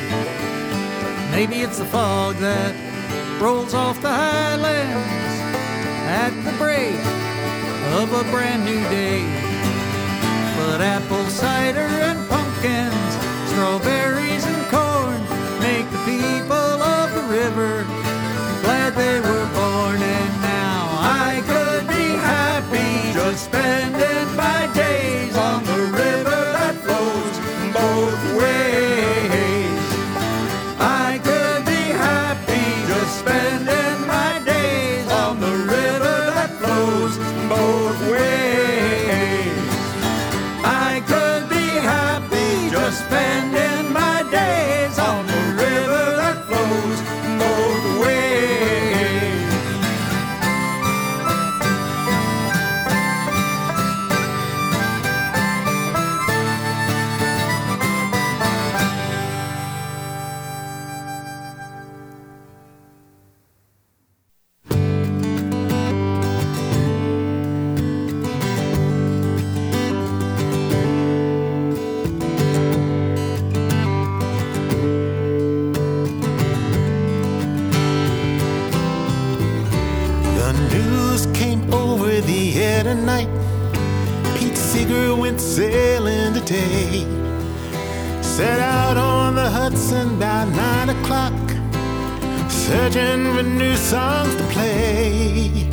Maybe 1.31 1.57
it's 1.63 1.79
the 1.79 1.85
fog 1.85 2.35
that 2.37 2.73
rolls 3.41 3.73
off 3.73 4.01
the 4.01 4.07
highlands 4.07 5.09
at 6.07 6.31
the 6.45 6.55
break 6.57 6.95
of 7.99 8.13
a 8.13 8.23
brand 8.31 8.63
new 8.63 8.79
day. 8.87 9.19
But 10.55 10.79
apple 10.79 11.25
cider 11.25 11.91
and 12.07 12.19
pumpkins, 12.29 13.11
strawberries 13.51 14.45
and 14.45 14.63
corn 14.71 15.19
make 15.59 15.89
the 15.91 16.03
people 16.05 16.77
of 16.97 17.13
the 17.15 17.23
river 17.23 17.83
glad 18.63 18.93
they 18.95 19.19
were 19.19 19.45
born. 19.53 19.93
Happy 22.33 22.82
Set 88.35 88.59
out 88.61 88.97
on 88.97 89.35
the 89.35 89.47
Hudson 89.47 90.17
by 90.17 90.45
nine 90.45 90.89
o'clock, 90.89 91.39
searching 92.49 93.31
for 93.35 93.43
new 93.43 93.75
songs 93.77 94.35
to 94.37 94.43
play. 94.45 95.69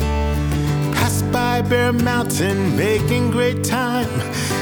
Passed 0.93 1.25
by 1.31 1.63
Bear 1.63 1.91
Mountain, 1.91 2.77
making 2.77 3.31
great 3.31 3.63
time 3.63 4.07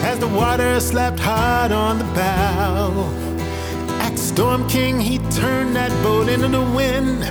as 0.06 0.18
the 0.18 0.30
water 0.30 0.80
slapped 0.80 1.20
hard 1.20 1.74
on 1.74 1.98
the 1.98 2.06
bow. 2.16 3.12
At 4.00 4.18
Storm 4.18 4.66
King, 4.70 5.02
he 5.02 5.18
turned 5.30 5.76
that 5.76 5.92
boat 6.02 6.30
into 6.30 6.48
the 6.48 6.64
wind. 6.64 7.26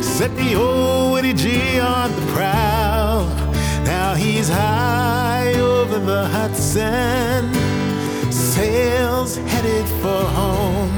Set 0.00 0.32
the 0.36 0.54
old 0.54 1.10
Woody 1.10 1.32
G 1.32 1.80
on 1.80 2.14
the 2.14 2.32
prow. 2.32 3.26
Now 3.82 4.14
he's 4.14 4.48
high 4.48 5.54
over 5.54 5.98
the 5.98 6.28
Hudson. 6.28 7.63
Sails 8.54 9.34
headed 9.34 9.84
for 10.00 10.22
home. 10.38 10.92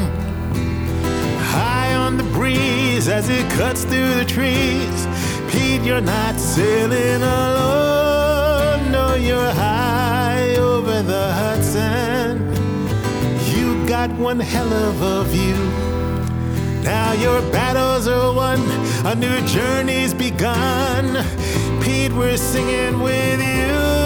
High 1.40 1.94
on 1.94 2.18
the 2.18 2.24
breeze 2.24 3.08
as 3.08 3.30
it 3.30 3.50
cuts 3.52 3.84
through 3.84 4.12
the 4.12 4.26
trees. 4.26 5.06
Pete, 5.50 5.80
you're 5.80 6.02
not 6.02 6.38
sailing 6.38 7.22
alone. 7.22 8.92
No, 8.92 9.14
you're 9.14 9.52
high 9.52 10.56
over 10.56 11.00
the 11.00 11.32
Hudson. 11.32 12.44
You 13.54 13.88
got 13.88 14.10
one 14.10 14.38
hell 14.38 14.70
of 14.70 15.00
a 15.00 15.24
view. 15.24 15.56
Now 16.82 17.14
your 17.14 17.40
battles 17.52 18.06
are 18.06 18.34
won, 18.34 18.60
a 19.06 19.14
new 19.14 19.40
journey's 19.46 20.12
begun. 20.12 21.24
Pete, 21.82 22.12
we're 22.12 22.36
singing 22.36 23.00
with 23.00 23.40
you. 23.40 24.05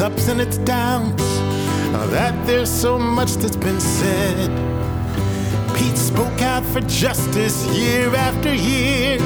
Ups 0.00 0.28
and 0.28 0.40
its 0.40 0.58
downs. 0.58 1.22
That 2.10 2.34
there's 2.46 2.70
so 2.70 2.98
much 2.98 3.34
that's 3.34 3.56
been 3.56 3.80
said. 3.80 4.50
Pete 5.76 5.96
spoke 5.96 6.40
out 6.40 6.64
for 6.64 6.80
justice 6.82 7.66
year 7.76 8.14
after 8.14 8.54
year. 8.54 9.18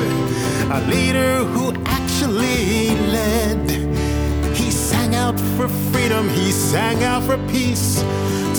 A 0.71 0.81
leader 0.89 1.45
who 1.45 1.73
actually 1.85 2.91
led. 3.11 3.71
He 4.57 4.71
sang 4.71 5.15
out 5.15 5.39
for 5.57 5.69
freedom, 5.69 6.29
he 6.29 6.51
sang 6.51 7.03
out 7.05 7.23
for 7.25 7.39
peace. 7.49 8.03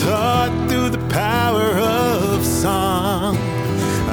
Taught 0.02 0.70
through 0.70 0.90
the 0.90 1.06
power 1.10 1.70
of 1.78 2.46
song. 2.46 3.36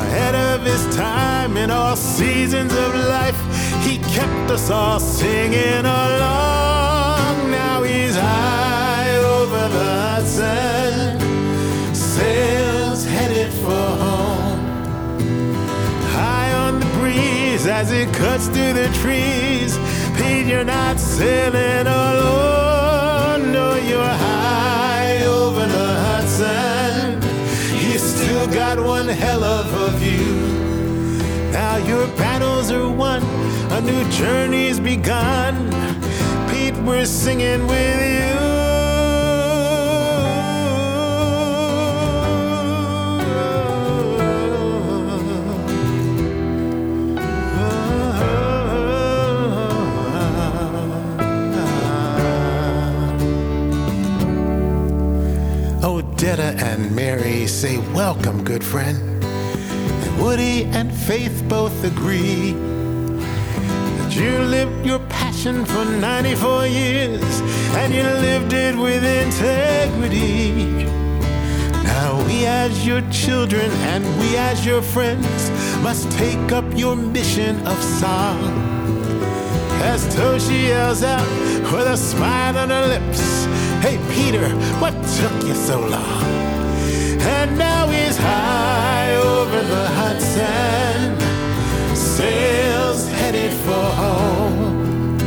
Ahead 0.04 0.34
of 0.34 0.64
his 0.64 0.84
time 0.96 1.56
in 1.56 1.70
all 1.70 1.96
seasons 1.96 2.72
of 2.72 2.94
life, 2.94 3.40
he 3.84 3.98
kept 4.14 4.50
us 4.50 4.70
all 4.70 4.98
singing 4.98 5.84
along. 5.84 6.49
As 17.66 17.92
it 17.92 18.12
cuts 18.14 18.46
through 18.46 18.72
the 18.72 18.88
trees. 19.02 19.78
Pete, 20.16 20.46
you're 20.46 20.64
not 20.64 20.98
sailing 20.98 21.86
alone. 21.86 23.52
No, 23.52 23.74
you're 23.76 24.02
high 24.02 25.24
over 25.26 25.66
the 25.66 25.88
Hudson. 26.06 27.20
You 27.84 27.98
still 27.98 28.46
got 28.48 28.78
one 28.78 29.08
hell 29.08 29.44
of 29.44 29.66
a 29.72 29.96
view. 29.98 31.50
Now 31.52 31.76
your 31.76 32.06
battles 32.16 32.70
are 32.70 32.88
won, 32.88 33.22
a 33.72 33.80
new 33.80 34.04
journey's 34.10 34.80
begun. 34.80 35.70
Pete, 36.50 36.76
we're 36.84 37.06
singing 37.06 37.66
with 37.66 38.44
you. 38.44 38.49
And 56.38 56.94
Mary 56.94 57.48
say, 57.48 57.78
Welcome, 57.92 58.44
good 58.44 58.62
friend. 58.62 59.24
And 59.24 60.22
Woody 60.22 60.62
and 60.66 60.94
Faith 60.94 61.42
both 61.48 61.82
agree 61.82 62.52
that 62.52 64.14
you 64.14 64.38
lived 64.38 64.86
your 64.86 65.00
passion 65.08 65.64
for 65.64 65.84
94 65.84 66.66
years 66.68 67.40
and 67.74 67.92
you 67.92 68.04
lived 68.04 68.52
it 68.52 68.76
with 68.76 69.04
integrity. 69.04 70.84
Now, 71.82 72.24
we 72.24 72.46
as 72.46 72.86
your 72.86 73.00
children 73.10 73.68
and 73.90 74.04
we 74.20 74.36
as 74.36 74.64
your 74.64 74.82
friends 74.82 75.50
must 75.82 76.08
take 76.12 76.52
up 76.52 76.64
your 76.76 76.94
mission 76.94 77.58
of 77.66 77.82
song. 77.82 78.38
As 79.82 80.06
Toshi 80.14 80.68
yells 80.68 81.02
out 81.02 81.28
with 81.72 81.88
a 81.88 81.96
smile 81.96 82.56
on 82.56 82.70
her 82.70 82.86
lips, 82.86 83.46
Hey, 83.80 83.96
Peter, 84.12 84.46
what 84.78 84.92
took 85.16 85.32
you 85.48 85.54
so 85.54 85.80
long? 85.80 86.22
And 87.22 87.56
now 87.56 87.88
he's 87.88 88.14
high 88.14 89.16
over 89.16 89.58
the 89.62 89.86
Hudson, 89.98 91.16
sails 91.96 93.08
headed 93.08 93.52
for 93.64 93.86
home. 94.02 95.18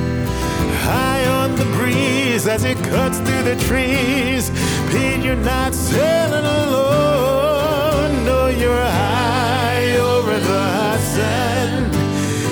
High 0.86 1.26
on 1.26 1.56
the 1.56 1.66
breeze 1.78 2.46
as 2.46 2.64
it 2.64 2.78
cuts 2.78 3.18
through 3.18 3.42
the 3.42 3.56
trees. 3.68 4.52
Pete, 4.92 5.26
you're 5.26 5.36
not 5.36 5.74
sailing 5.74 6.46
alone. 6.46 8.24
No, 8.24 8.48
you're 8.48 8.86
high 9.04 9.98
over 9.98 10.40
the 10.40 10.64
Hudson. 10.78 11.92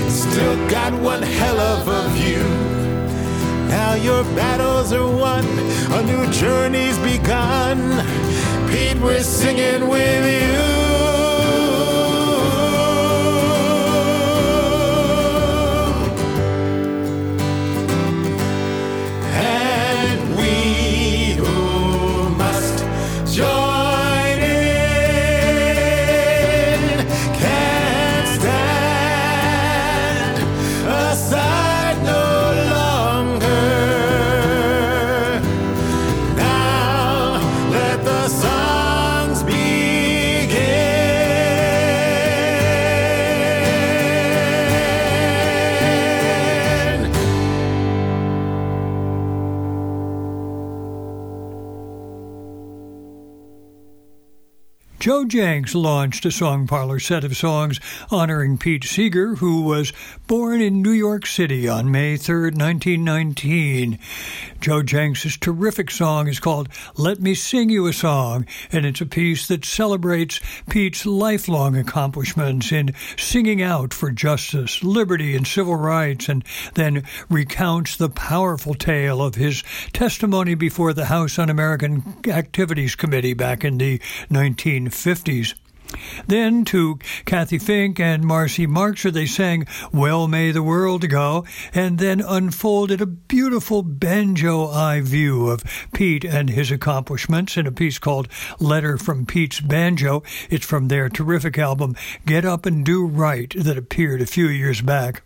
Still 0.10 0.58
got 0.68 0.94
one 1.00 1.22
hell 1.22 1.60
of 1.60 1.88
a 1.88 2.10
view. 2.16 2.71
Your 4.04 4.24
battles 4.36 4.92
are 4.94 5.06
won, 5.06 5.46
a 5.92 6.02
new 6.02 6.26
journey's 6.32 6.98
begun. 7.00 7.78
Pete, 8.70 9.00
we're 9.00 9.22
singing 9.22 9.88
with 9.88 10.26
you. 10.26 10.91
Joe 55.32 55.38
Jencks 55.38 55.74
launched 55.74 56.26
a 56.26 56.32
song 56.32 56.68
parlor 56.68 57.00
set 57.00 57.24
of 57.24 57.38
songs 57.38 57.80
honoring 58.10 58.58
Pete 58.58 58.84
Seeger, 58.84 59.36
who 59.36 59.62
was 59.62 59.94
born 60.28 60.62
in 60.62 60.82
New 60.82 60.92
York 60.92 61.26
City 61.26 61.70
on 61.70 61.90
May 61.90 62.18
3, 62.18 62.52
1919. 62.52 63.98
Joe 64.62 64.84
Jencks' 64.84 65.40
terrific 65.40 65.90
song 65.90 66.28
is 66.28 66.40
called 66.40 66.70
Let 66.96 67.20
Me 67.20 67.34
Sing 67.34 67.72
You 67.72 67.88
a 67.88 67.94
Song, 67.94 68.46
and 68.72 68.86
it's 68.86 69.02
a 69.02 69.08
piece 69.08 69.48
that 69.48 69.66
celebrates 69.66 70.40
Pete's 70.70 71.04
lifelong 71.04 71.76
accomplishments 71.76 72.72
in 72.72 72.94
singing 73.18 73.64
out 73.64 73.92
for 73.92 74.12
justice, 74.12 74.84
liberty, 74.84 75.36
and 75.36 75.48
civil 75.48 75.76
rights, 75.76 76.30
and 76.30 76.44
then 76.76 77.04
recounts 77.28 77.98
the 77.98 78.10
powerful 78.10 78.76
tale 78.76 79.20
of 79.20 79.34
his 79.34 79.64
testimony 79.94 80.54
before 80.54 80.94
the 80.94 81.06
House 81.06 81.40
Un 81.40 81.50
American 81.50 82.04
Activities 82.28 82.96
Committee 82.96 83.34
back 83.34 83.66
in 83.66 83.80
the 83.80 83.98
1950s. 84.30 85.56
Then 86.28 86.66
to 86.66 87.00
Cathy 87.26 87.58
Fink 87.58 88.00
and 88.00 88.24
Marcy 88.24 88.68
Marxer, 88.68 89.12
they 89.12 89.26
sang 89.26 89.66
Well 89.92 90.28
May 90.28 90.52
the 90.52 90.64
World 90.64 91.08
Go, 91.10 91.46
and 91.74 92.00
then 92.00 92.22
unfolded 92.22 93.02
a 93.02 93.06
beautiful 93.06 93.84
banjo 93.84 94.68
eye 94.70 95.02
view 95.02 95.50
of 95.50 95.64
Pete 95.94 96.24
and 96.24 96.50
his 96.50 96.72
accomplishments 96.72 97.58
in 97.58 97.68
a 97.68 97.72
piece 97.72 98.00
called 98.00 98.28
Letter 98.60 98.98
from 98.98 99.26
Pete's 99.26 99.60
Banjo. 99.60 100.24
It's 100.50 100.66
from 100.66 100.88
their 100.88 101.10
terrific 101.10 101.58
album 101.58 101.96
Get 102.26 102.46
Up 102.46 102.66
and 102.66 102.86
Do 102.86 103.06
Right 103.06 103.54
that 103.58 103.78
appeared 103.78 104.22
a 104.22 104.26
few 104.26 104.48
years 104.48 104.82
back. 104.82 105.24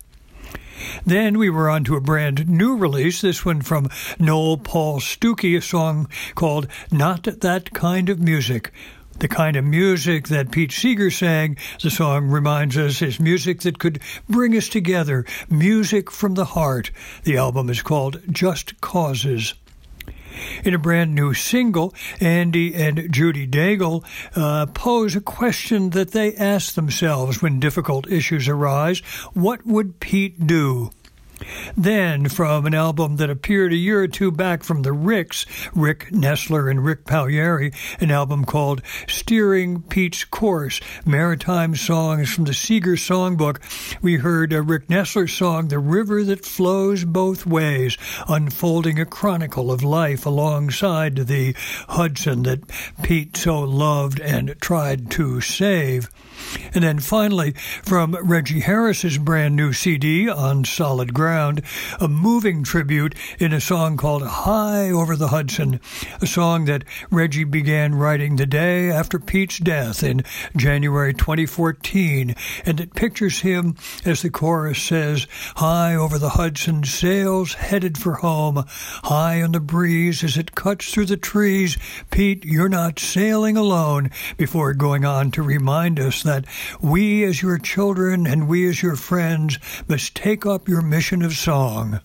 Then 1.06 1.38
we 1.38 1.49
were 1.49 1.69
on 1.69 1.84
to 1.86 1.95
a 1.95 2.01
brand 2.01 2.49
new 2.49 2.75
release, 2.75 3.21
this 3.21 3.45
one 3.45 3.62
from 3.62 3.89
Noel 4.19 4.58
Paul 4.58 4.99
Stookey, 4.99 5.58
a 5.58 5.62
song 5.62 6.10
called 6.36 6.67
Not 6.91 7.23
That 7.23 7.73
Kind 7.73 8.10
of 8.10 8.19
Music. 8.19 8.71
The 9.19 9.28
kind 9.30 9.56
of 9.56 9.63
music 9.63 10.28
that 10.28 10.51
Pete 10.51 10.73
Seeger 10.73 11.10
sang, 11.10 11.58
the 11.82 11.89
song 11.89 12.28
reminds 12.28 12.78
us, 12.78 13.01
is 13.01 13.17
music 13.17 13.62
that 13.62 13.80
could 13.80 14.01
bring 14.28 14.56
us 14.58 14.67
together, 14.67 15.25
music 15.49 16.12
from 16.12 16.34
the 16.34 16.43
heart. 16.43 16.91
The 17.23 17.38
album 17.38 17.69
is 17.69 17.82
called 17.82 18.21
Just 18.30 18.82
Causes. 18.82 19.54
In 20.65 20.73
a 20.73 20.78
brand 20.78 21.15
new 21.15 21.34
single, 21.34 21.93
Andy 22.19 22.75
and 22.75 23.12
Judy 23.12 23.47
Daigle 23.47 24.04
uh, 24.36 24.65
pose 24.65 25.15
a 25.15 25.21
question 25.21 25.91
that 25.91 26.12
they 26.12 26.36
ask 26.36 26.73
themselves 26.75 27.41
when 27.41 27.62
difficult 27.62 28.12
issues 28.12 28.49
arise 28.49 28.99
What 29.34 29.65
would 29.65 30.01
Pete 30.01 30.45
do? 30.45 30.91
Then, 31.75 32.29
from 32.29 32.65
an 32.65 32.73
album 32.73 33.17
that 33.17 33.29
appeared 33.29 33.73
a 33.73 33.77
year 33.77 34.01
or 34.03 34.07
two 34.07 34.31
back 34.31 34.63
from 34.63 34.81
the 34.81 34.93
Ricks, 34.93 35.45
Rick 35.73 36.09
Nestler 36.11 36.69
and 36.69 36.83
Rik 36.83 37.05
Palieri, 37.05 37.73
an 37.99 38.11
album 38.11 38.45
called 38.45 38.81
Steering 39.07 39.81
Pete's 39.83 40.23
Course, 40.23 40.79
Maritime 41.05 41.75
Songs 41.75 42.33
from 42.33 42.45
the 42.45 42.53
Seeger 42.53 42.95
Songbook, 42.95 43.59
we 44.01 44.15
heard 44.15 44.53
a 44.53 44.61
Rick 44.61 44.87
Nestler 44.87 45.27
song, 45.27 45.67
The 45.67 45.79
River 45.79 46.23
That 46.23 46.45
Flows 46.45 47.05
Both 47.05 47.45
Ways, 47.45 47.97
unfolding 48.27 48.99
a 48.99 49.05
chronicle 49.05 49.71
of 49.71 49.83
life 49.83 50.25
alongside 50.25 51.15
the 51.27 51.53
Hudson 51.89 52.43
that 52.43 52.61
Pete 53.03 53.35
so 53.35 53.59
loved 53.61 54.19
and 54.19 54.55
tried 54.61 55.11
to 55.11 55.41
save. 55.41 56.09
And 56.73 56.83
then 56.83 56.99
finally, 56.99 57.53
from 57.83 58.15
Reggie 58.21 58.59
Harris's 58.59 59.17
brand 59.17 59.55
new 59.55 59.73
CD 59.73 60.29
on 60.29 60.65
Solid 60.65 61.13
Ground, 61.13 61.61
a 61.99 62.07
moving 62.07 62.63
tribute 62.63 63.15
in 63.39 63.53
a 63.53 63.61
song 63.61 63.97
called 63.97 64.23
High 64.23 64.89
Over 64.89 65.15
the 65.15 65.29
Hudson, 65.29 65.79
a 66.21 66.27
song 66.27 66.65
that 66.65 66.83
Reggie 67.09 67.43
began 67.43 67.95
writing 67.95 68.35
the 68.35 68.45
day 68.45 68.89
after 68.89 69.19
Pete's 69.19 69.57
death 69.59 70.03
in 70.03 70.23
January 70.55 71.13
2014, 71.13 72.35
and 72.65 72.79
it 72.79 72.93
pictures 72.93 73.39
him, 73.39 73.75
as 74.03 74.21
the 74.21 74.29
chorus 74.29 74.81
says, 74.81 75.27
high 75.57 75.95
over 75.95 76.17
the 76.17 76.29
Hudson, 76.29 76.83
sails 76.83 77.53
headed 77.53 77.97
for 77.97 78.15
home, 78.15 78.63
high 78.67 79.41
on 79.41 79.51
the 79.51 79.59
breeze 79.59 80.23
as 80.23 80.37
it 80.37 80.55
cuts 80.55 80.91
through 80.91 81.05
the 81.05 81.17
trees. 81.17 81.77
Pete, 82.11 82.43
you're 82.43 82.69
not 82.69 82.99
sailing 82.99 83.57
alone, 83.57 84.09
before 84.37 84.73
going 84.73 85.05
on 85.05 85.31
to 85.31 85.41
remind 85.41 85.99
us 85.99 86.24
that 86.25 86.45
we 86.81 87.23
as 87.23 87.41
your 87.41 87.57
children 87.57 88.27
and 88.27 88.47
we 88.47 88.67
as 88.67 88.83
your 88.83 88.95
friends 88.95 89.57
must 89.88 90.15
take 90.15 90.45
up 90.45 90.67
your 90.67 90.81
mission 90.81 91.21
of 91.21 91.33
song. 91.33 92.01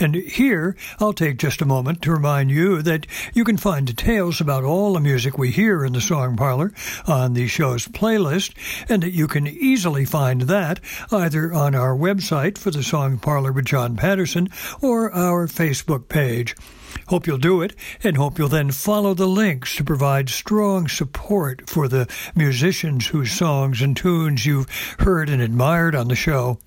And 0.00 0.14
here, 0.14 0.76
I'll 0.98 1.12
take 1.12 1.36
just 1.36 1.60
a 1.60 1.66
moment 1.66 2.00
to 2.02 2.10
remind 2.10 2.50
you 2.50 2.80
that 2.82 3.06
you 3.34 3.44
can 3.44 3.58
find 3.58 3.86
details 3.86 4.40
about 4.40 4.64
all 4.64 4.94
the 4.94 5.00
music 5.00 5.36
we 5.36 5.50
hear 5.50 5.84
in 5.84 5.92
the 5.92 6.00
Song 6.00 6.38
Parlor 6.38 6.72
on 7.06 7.34
the 7.34 7.46
show's 7.46 7.86
playlist, 7.86 8.54
and 8.88 9.02
that 9.02 9.12
you 9.12 9.28
can 9.28 9.46
easily 9.46 10.06
find 10.06 10.42
that 10.42 10.80
either 11.12 11.52
on 11.52 11.74
our 11.74 11.94
website 11.94 12.56
for 12.56 12.70
the 12.70 12.82
Song 12.82 13.18
Parlor 13.18 13.52
with 13.52 13.66
John 13.66 13.94
Patterson 13.94 14.48
or 14.80 15.12
our 15.12 15.46
Facebook 15.46 16.08
page. 16.08 16.56
Hope 17.10 17.26
you'll 17.26 17.38
do 17.38 17.60
it, 17.60 17.74
and 18.04 18.16
hope 18.16 18.38
you'll 18.38 18.48
then 18.48 18.70
follow 18.70 19.14
the 19.14 19.26
links 19.26 19.74
to 19.74 19.82
provide 19.82 20.28
strong 20.28 20.86
support 20.86 21.68
for 21.68 21.88
the 21.88 22.08
musicians 22.36 23.08
whose 23.08 23.32
songs 23.32 23.82
and 23.82 23.96
tunes 23.96 24.46
you've 24.46 24.70
heard 25.00 25.28
and 25.28 25.42
admired 25.42 25.96
on 25.96 26.06
the 26.06 26.14
show. 26.14 26.60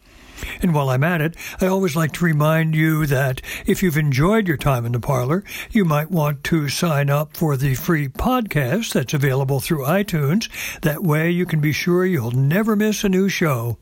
And 0.61 0.73
while 0.73 0.89
I'm 0.89 1.05
at 1.05 1.21
it, 1.21 1.37
I 1.61 1.67
always 1.67 1.95
like 1.95 2.11
to 2.13 2.25
remind 2.25 2.75
you 2.75 3.05
that 3.05 3.41
if 3.65 3.81
you've 3.81 3.95
enjoyed 3.95 4.49
your 4.49 4.57
time 4.57 4.85
in 4.85 4.91
the 4.91 4.99
parlor, 4.99 5.45
you 5.71 5.85
might 5.85 6.11
want 6.11 6.43
to 6.43 6.67
sign 6.67 7.09
up 7.09 7.37
for 7.37 7.55
the 7.55 7.75
free 7.75 8.09
podcast 8.09 8.91
that's 8.91 9.13
available 9.13 9.61
through 9.61 9.85
iTunes. 9.85 10.49
That 10.81 11.03
way 11.03 11.31
you 11.31 11.45
can 11.45 11.61
be 11.61 11.71
sure 11.71 12.05
you'll 12.05 12.31
never 12.31 12.75
miss 12.75 13.05
a 13.05 13.09
new 13.09 13.29
show. 13.29 13.77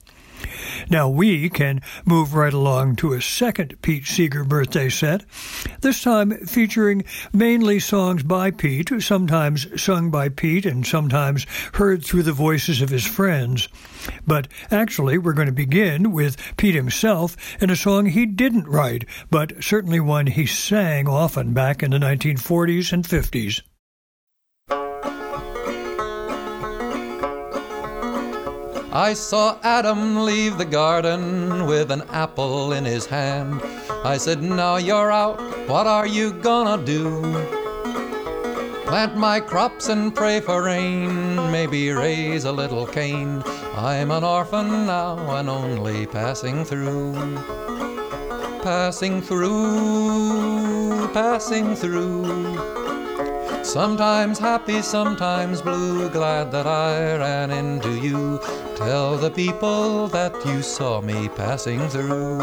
Now 0.90 1.10
we 1.10 1.50
can 1.50 1.82
move 2.06 2.34
right 2.34 2.54
along 2.54 2.98
to 2.98 3.14
a 3.14 3.22
second 3.22 3.82
Pete 3.82 4.06
Seeger 4.06 4.44
birthday 4.44 4.90
set, 4.90 5.26
this 5.82 6.02
time 6.02 6.32
featuring 6.46 7.04
mainly 7.34 7.80
songs 7.80 8.24
by 8.24 8.52
Pete, 8.52 8.92
sometimes 9.00 9.82
sung 9.82 10.12
by 10.12 10.30
Pete 10.30 10.66
and 10.66 10.86
sometimes 10.86 11.46
heard 11.74 12.04
through 12.04 12.24
the 12.24 12.34
voices 12.34 12.82
of 12.82 12.90
his 12.90 13.06
friends. 13.06 13.68
But 14.26 14.48
actually, 14.70 15.18
we're 15.18 15.34
going 15.34 15.48
to 15.48 15.52
begin 15.52 16.12
with 16.12 16.38
Pete 16.58 16.76
himself 16.76 17.36
and 17.60 17.72
a 17.72 17.76
song 17.76 18.08
he 18.08 18.26
didn't 18.26 18.68
write, 18.68 19.06
but 19.30 19.64
certainly 19.64 20.00
one 20.00 20.28
he 20.28 20.46
sang 20.46 21.08
often 21.08 21.54
back 21.54 21.84
in 21.84 21.92
the 21.92 21.98
1940s 21.98 22.94
and 22.94 23.04
50s. 23.04 23.62
I 28.94 29.14
saw 29.14 29.58
Adam 29.64 30.26
leave 30.26 30.58
the 30.58 30.66
garden 30.66 31.66
with 31.66 31.92
an 31.92 32.02
apple 32.10 32.74
in 32.74 32.84
his 32.84 33.06
hand. 33.06 33.62
I 34.04 34.18
said, 34.18 34.44
Now 34.44 34.76
you're 34.76 35.10
out, 35.10 35.40
what 35.70 35.88
are 35.88 36.06
you 36.06 36.34
gonna 36.34 36.84
do? 36.84 37.22
Plant 38.86 39.16
my 39.16 39.40
crops 39.40 39.88
and 39.88 40.14
pray 40.14 40.42
for 40.42 40.64
rain, 40.64 41.36
maybe 41.50 41.92
raise 41.92 42.44
a 42.44 42.52
little 42.52 42.86
cane. 42.86 43.42
I'm 43.78 44.12
an 44.12 44.26
orphan 44.26 44.86
now 44.86 45.38
and 45.38 45.50
only 45.50 46.06
passing 46.06 46.66
through. 46.66 47.14
Passing 48.62 49.22
through, 49.22 51.08
passing 51.14 51.76
through. 51.78 52.81
Sometimes 53.64 54.40
happy, 54.40 54.82
sometimes 54.82 55.62
blue, 55.62 56.10
glad 56.10 56.52
that 56.52 56.66
I 56.66 57.18
ran 57.18 57.52
into 57.52 57.92
you. 57.92 58.40
Tell 58.76 59.18
the 59.18 59.30
people 59.30 60.08
that 60.08 60.34
you 60.46 60.62
saw 60.64 61.00
me 61.00 61.30
passing 61.30 61.88
through. 61.88 62.42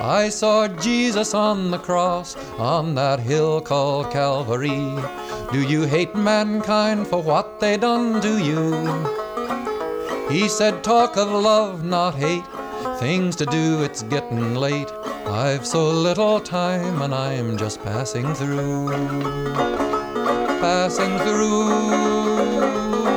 I 0.00 0.28
saw 0.28 0.68
Jesus 0.68 1.32
on 1.32 1.70
the 1.70 1.78
cross, 1.78 2.36
on 2.58 2.94
that 2.94 3.18
hill 3.20 3.62
called 3.62 4.12
Calvary. 4.12 4.94
Do 5.50 5.62
you 5.66 5.84
hate 5.84 6.14
mankind 6.14 7.06
for 7.06 7.22
what 7.22 7.60
they 7.60 7.78
done 7.78 8.20
to 8.20 8.38
you? 8.38 8.84
He 10.28 10.48
said, 10.48 10.84
Talk 10.84 11.16
of 11.16 11.30
love, 11.30 11.82
not 11.82 12.14
hate. 12.14 12.44
Things 12.98 13.36
to 13.36 13.46
do, 13.46 13.82
it's 13.82 14.02
getting 14.02 14.54
late. 14.54 14.90
I've 15.26 15.66
so 15.66 15.88
little 15.90 16.38
time 16.38 17.00
and 17.02 17.14
I'm 17.14 17.56
just 17.56 17.82
passing 17.82 18.34
through. 18.34 18.90
Passing 20.60 21.18
through, 21.18 22.68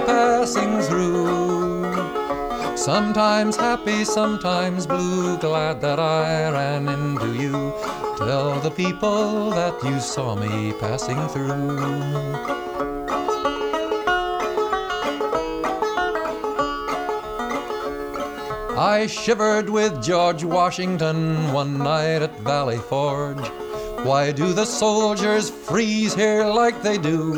passing 0.05 0.81
through. 0.81 2.77
Sometimes 2.77 3.57
happy, 3.57 4.05
sometimes 4.05 4.87
blue, 4.87 5.37
glad 5.37 5.81
that 5.81 5.99
I 5.99 6.49
ran 6.51 6.87
into 6.87 7.33
you. 7.33 7.73
Tell 8.17 8.59
the 8.61 8.71
people 8.71 9.49
that 9.51 9.83
you 9.83 9.99
saw 9.99 10.35
me 10.35 10.73
passing 10.79 11.27
through. 11.27 12.66
I 18.77 19.07
shivered 19.07 19.71
with 19.71 20.03
George 20.03 20.43
Washington 20.43 21.51
one 21.51 21.79
night 21.79 22.21
at 22.21 22.39
Valley 22.41 22.77
Forge. 22.77 23.49
Why 24.05 24.31
do 24.31 24.53
the 24.53 24.65
soldiers 24.65 25.49
freeze 25.49 26.13
here 26.13 26.45
like 26.45 26.83
they 26.83 26.99
do? 26.99 27.33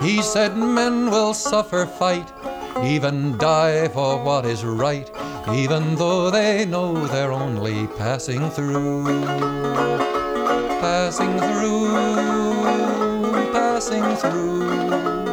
He 0.00 0.22
said 0.22 0.56
men 0.56 1.10
will 1.10 1.34
suffer 1.34 1.84
fight, 1.84 2.32
even 2.84 3.36
die 3.38 3.88
for 3.88 4.22
what 4.22 4.46
is 4.46 4.64
right, 4.64 5.10
even 5.52 5.96
though 5.96 6.30
they 6.30 6.64
know 6.64 7.04
they're 7.08 7.32
only 7.32 7.88
passing 7.98 8.50
through. 8.50 9.04
Passing 10.78 11.40
through, 11.40 11.90
passing 13.50 14.14
through. 14.14 15.27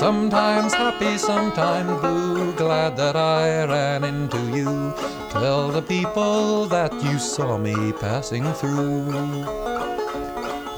Sometimes 0.00 0.72
happy, 0.72 1.18
sometimes 1.18 2.00
blue, 2.00 2.54
glad 2.54 2.96
that 2.96 3.16
I 3.16 3.66
ran 3.66 4.02
into 4.02 4.40
you. 4.46 4.94
Tell 5.28 5.68
the 5.68 5.82
people 5.82 6.64
that 6.68 6.90
you 7.04 7.18
saw 7.18 7.58
me 7.58 7.92
passing 7.92 8.50
through. 8.54 9.44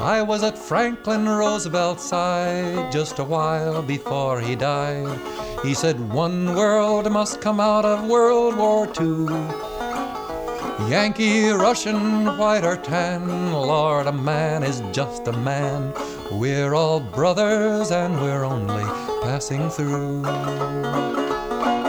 I 0.01 0.23
was 0.23 0.43
at 0.43 0.59
Franklin 0.59 1.29
Roosevelt's 1.29 2.03
side 2.03 2.91
just 2.91 3.21
a 3.21 3.25
while 3.25 3.81
before 3.81 4.41
he 4.41 4.57
died. 4.57 5.21
He 5.63 5.73
said 5.73 6.13
one 6.13 6.57
world 6.57 7.09
must 7.09 7.41
come 7.41 7.61
out 7.61 7.85
of 7.85 8.09
World 8.09 8.57
War 8.57 8.89
II. 9.01 9.29
Yankee, 10.91 11.51
Russian, 11.51 12.37
white 12.37 12.65
or 12.65 12.77
tan, 12.77 13.53
Lord, 13.53 14.09
a 14.09 14.13
man 14.13 14.65
is 14.65 14.83
just 14.91 15.29
a 15.29 15.33
man. 15.33 15.95
We're 16.39 16.75
all 16.75 17.01
brothers 17.01 17.91
and 17.91 18.21
we're 18.21 18.45
only 18.45 18.85
passing 19.23 19.69
through. 19.71 20.23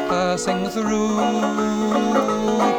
Passing 0.10 0.68
through, 0.70 1.18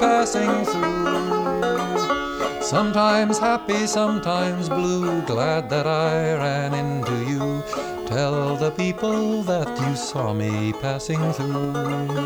passing 0.00 0.64
through. 0.66 2.62
Sometimes 2.62 3.38
happy, 3.38 3.86
sometimes 3.86 4.68
blue, 4.68 5.22
glad 5.22 5.68
that 5.70 5.86
I 5.86 6.34
ran 6.34 6.74
into 6.74 7.16
you. 7.30 7.62
Tell 8.06 8.56
the 8.56 8.70
people 8.70 9.42
that 9.44 9.68
you 9.80 9.96
saw 9.96 10.32
me 10.32 10.72
passing 10.74 11.32
through. 11.32 12.24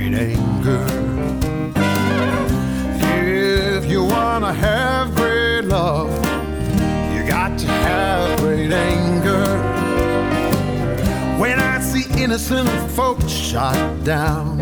great 0.00 0.14
anger. 0.14 0.86
If 3.76 3.84
you 3.90 4.02
wanna 4.02 4.52
have 4.52 5.14
great 5.14 5.64
love, 5.64 6.10
you 7.12 7.26
got 7.28 7.58
to 7.58 7.66
have 7.66 8.38
great 8.40 8.72
anger. 8.72 9.44
When 11.38 11.58
I 11.60 11.80
see 11.80 12.04
innocent 12.22 12.70
folks 12.92 13.28
shot 13.28 14.04
down, 14.04 14.58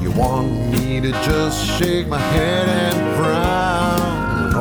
you 0.00 0.10
want 0.12 0.48
me 0.72 1.00
to 1.02 1.10
just 1.10 1.66
shake 1.78 2.08
my 2.08 2.18
head 2.18 2.68
and 2.68 3.16
frown. 3.16 4.52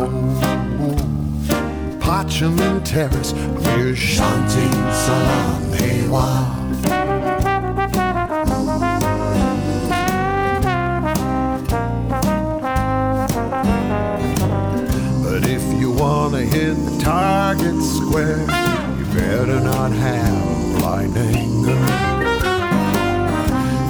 Oh, 0.83 0.97
Parchment 2.01 2.85
Terrace, 2.85 3.31
we're 3.33 3.95
chanting 3.95 4.73
Salam 4.91 5.71
Hewa. 5.73 6.66
Target 17.07 17.81
square, 17.81 18.39
you 18.99 19.05
better 19.15 19.61
not 19.61 19.93
have 19.93 20.77
blind 20.77 21.15
anger. 21.15 21.79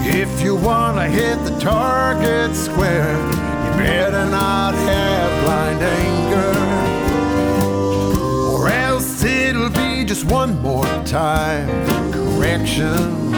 If 0.05 0.39
you 0.43 0.55
wanna 0.55 1.07
hit 1.07 1.43
the 1.43 1.57
target 1.59 2.55
square, 2.55 3.17
you 3.63 3.71
better 3.85 4.25
not 4.29 4.75
have 4.75 5.29
blind 5.43 5.81
anger. 5.81 6.53
Or 8.51 8.69
else 8.69 9.23
it'll 9.23 9.71
be 9.71 10.05
just 10.05 10.25
one 10.25 10.61
more 10.61 10.85
time. 11.03 11.67
Correction 12.11 13.33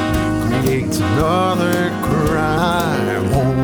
creates 0.46 1.00
another 1.00 1.90
crime. 2.04 3.32
Oh, 3.34 3.56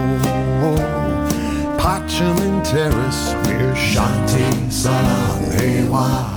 oh. 0.64 0.78
oh. 0.78 1.78
Parchment 1.78 2.66
Terrace, 2.66 3.34
we're 3.46 3.76
Shanti 3.76 4.72
Salam 4.72 5.35
Ewa. 5.62 5.96
Leave, 5.96 6.35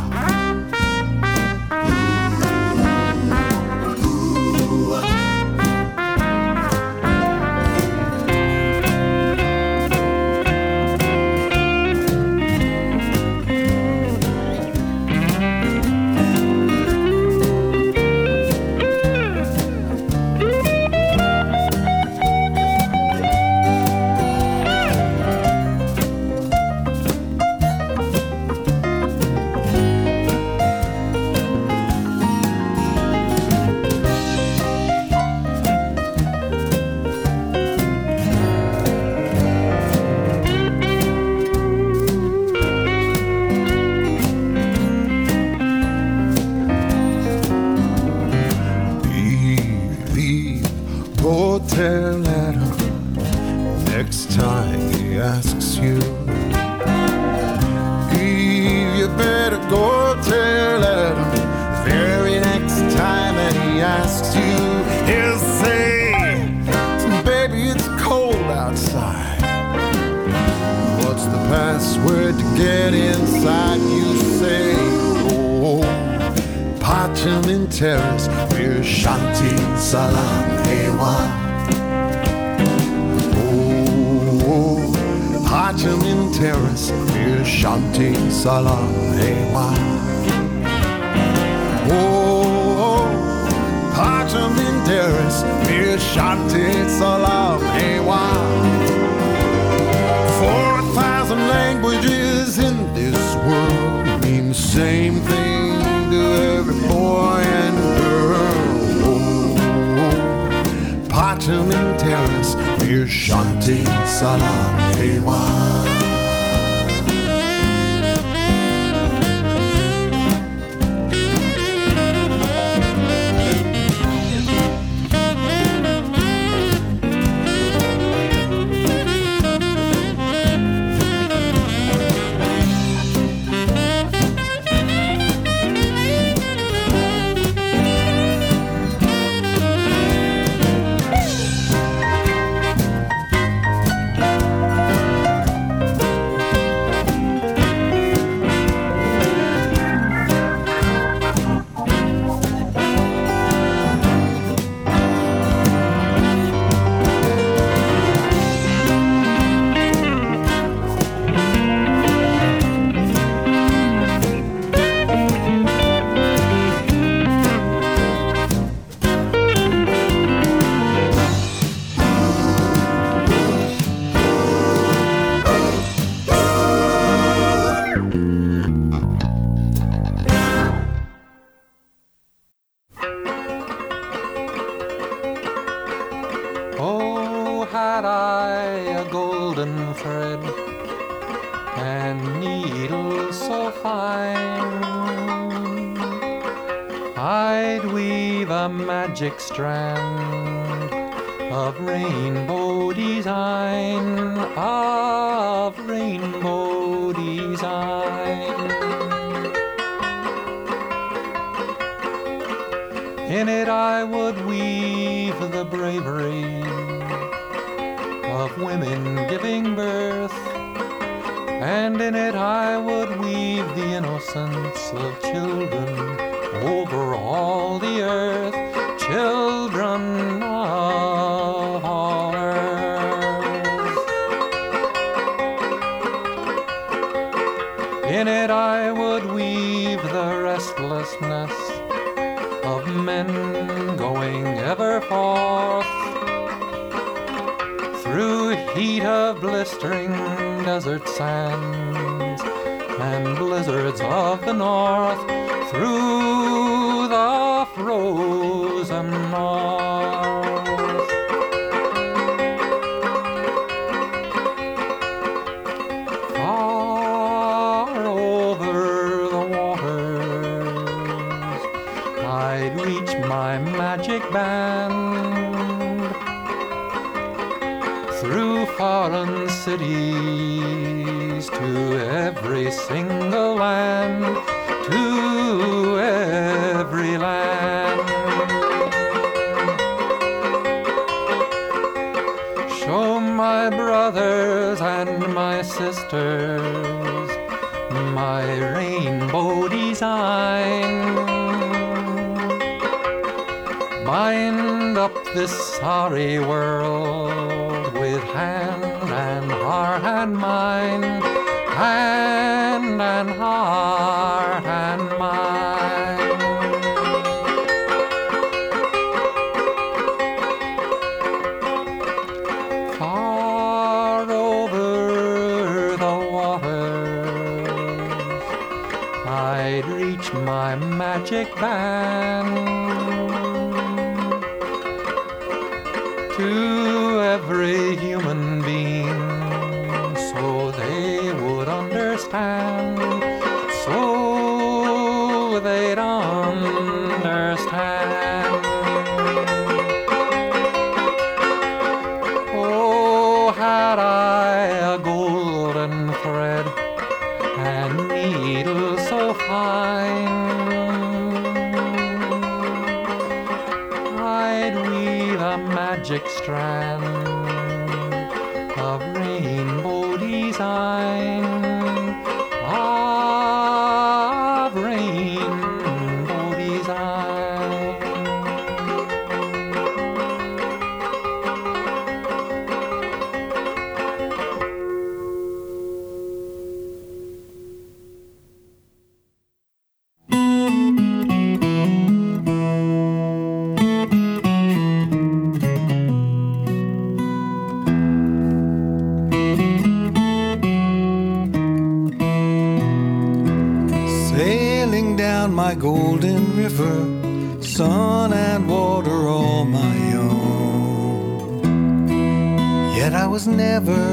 never 413.57 414.07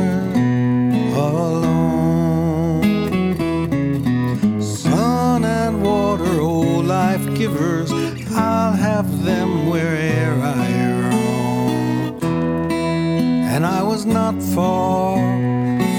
alone. 1.16 2.82
Sun 4.62 5.44
and 5.44 5.84
water, 5.84 6.40
oh 6.40 6.80
life 6.80 7.26
givers, 7.36 7.92
I'll 8.32 8.74
have 8.74 9.24
them 9.24 9.70
where'er 9.70 10.42
I 10.42 10.68
roam. 11.02 12.20
And 13.54 13.66
I 13.66 13.84
was 13.84 14.06
not 14.06 14.42
far 14.42 15.18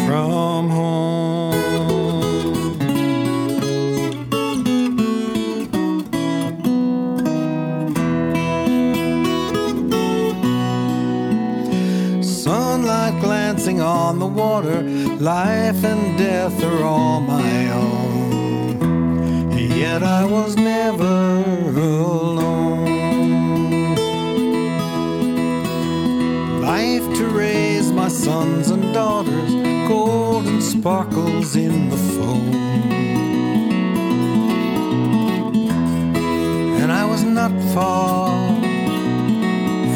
from 0.06 0.70
home. 0.70 1.05
Life 15.20 15.82
and 15.84 16.18
death 16.18 16.62
are 16.62 16.82
all 16.82 17.20
my 17.20 17.70
own. 17.72 19.50
Yet 19.56 20.02
I 20.02 20.24
was 20.24 20.56
never 20.56 21.04
alone. 21.04 22.84
Life 26.60 27.04
to 27.18 27.26
raise 27.28 27.90
my 27.92 28.08
sons 28.08 28.70
and 28.70 28.92
daughters, 28.92 29.54
golden 29.88 30.60
sparkles 30.60 31.56
in 31.56 31.88
the 31.88 31.96
foam. 31.96 32.54
And 36.82 36.92
I 36.92 37.04
was 37.04 37.22
not 37.22 37.52
far 37.72 38.28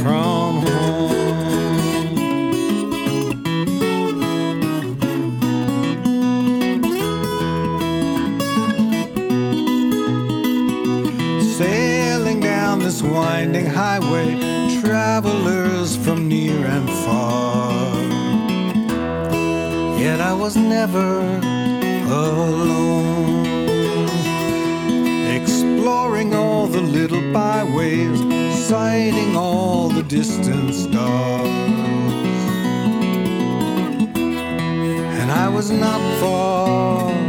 from 0.02 0.39
highway, 13.90 14.30
travelers 14.80 15.96
from 15.96 16.28
near 16.28 16.64
and 16.76 16.88
far. 17.04 17.92
Yet 19.98 20.20
I 20.20 20.32
was 20.32 20.54
never 20.56 21.10
alone. 22.06 23.46
Exploring 25.38 26.34
all 26.34 26.68
the 26.68 26.80
little 26.98 27.24
byways, 27.32 28.20
sighting 28.68 29.34
all 29.34 29.88
the 29.88 30.04
distant 30.04 30.72
stars. 30.72 31.48
And 35.20 35.28
I 35.44 35.48
was 35.48 35.68
not 35.72 36.00
far 36.20 37.19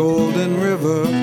golden 0.00 0.58
river, 0.58 1.19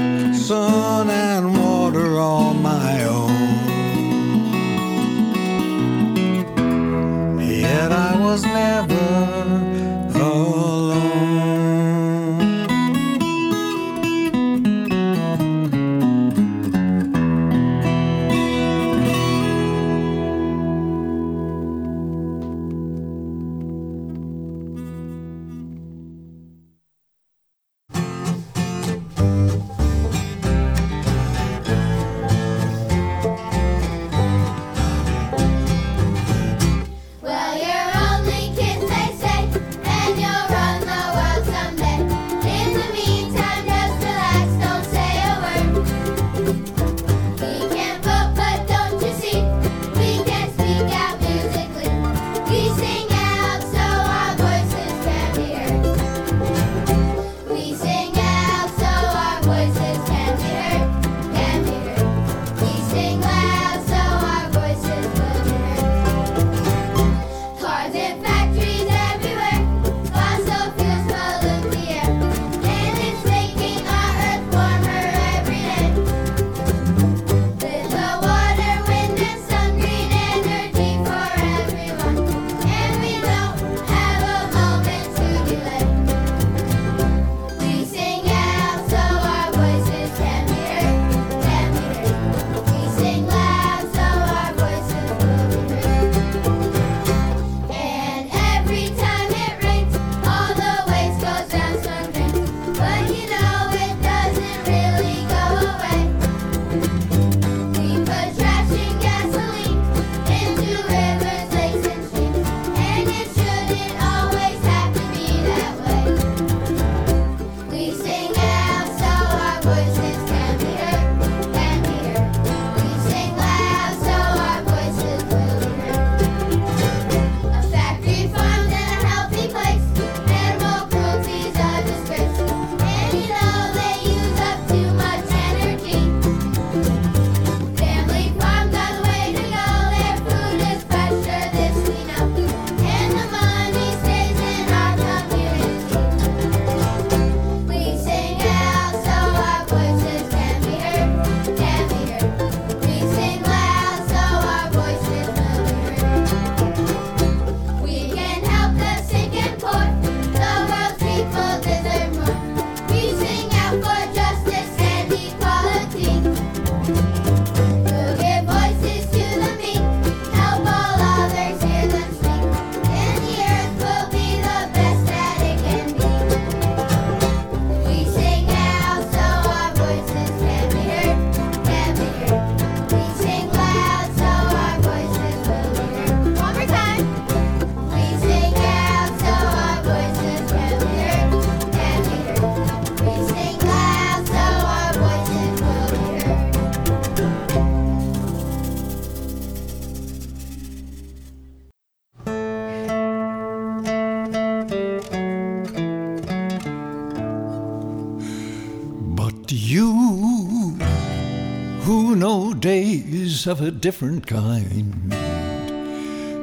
of 213.47 213.61
a 213.61 213.71
different 213.71 214.27
kind. 214.27 215.11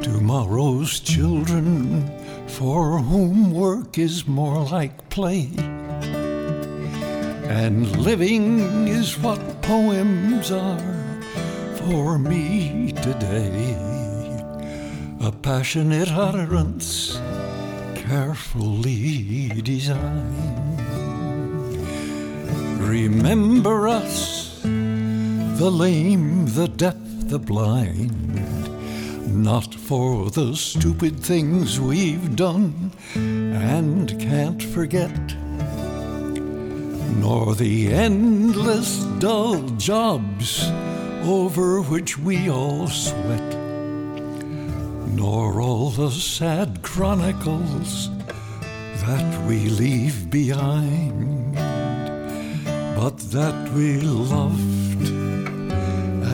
Tomorrow's 0.02 1.00
children 1.00 2.11
for 2.48 2.98
whom 2.98 3.52
work 3.52 3.98
is 3.98 4.26
more 4.26 4.64
like 4.64 5.11
play. 5.11 5.50
And 7.46 7.94
living 7.98 8.88
is 8.88 9.18
what 9.18 9.62
poems 9.62 10.50
are 10.50 11.20
for 11.76 12.18
me 12.18 12.92
today. 12.92 13.76
A 15.20 15.30
passionate 15.30 16.11
utterance, 16.11 17.20
carefully 17.94 19.48
designed. 19.62 20.80
Remember 22.80 23.88
us, 23.88 24.34
the 25.57 25.70
lame, 25.70 26.46
the 26.46 26.66
deaf, 26.66 26.96
the 27.28 27.38
blind, 27.38 28.11
not 29.32 29.72
for 29.72 30.28
the 30.30 30.57
stupid 30.57 31.20
things 31.20 31.80
we've 31.80 32.34
done 32.34 32.90
and 33.14 34.20
can't 34.20 34.61
forget, 34.61 35.12
nor 37.18 37.55
the 37.55 37.92
endless 37.92 39.05
dull 39.20 39.61
jobs 39.78 40.68
over 41.22 41.80
which 41.82 42.18
we 42.18 42.50
all 42.50 42.88
sweat, 42.88 43.57
nor 45.14 45.61
all 45.61 45.90
the 45.90 46.11
sad 46.11 46.82
chronicles 46.82 48.11
that 49.07 49.46
we 49.46 49.68
leave 49.68 50.28
behind, 50.30 51.55
but 52.96 53.18
that 53.30 53.72
we 53.72 54.00
loved 54.00 54.84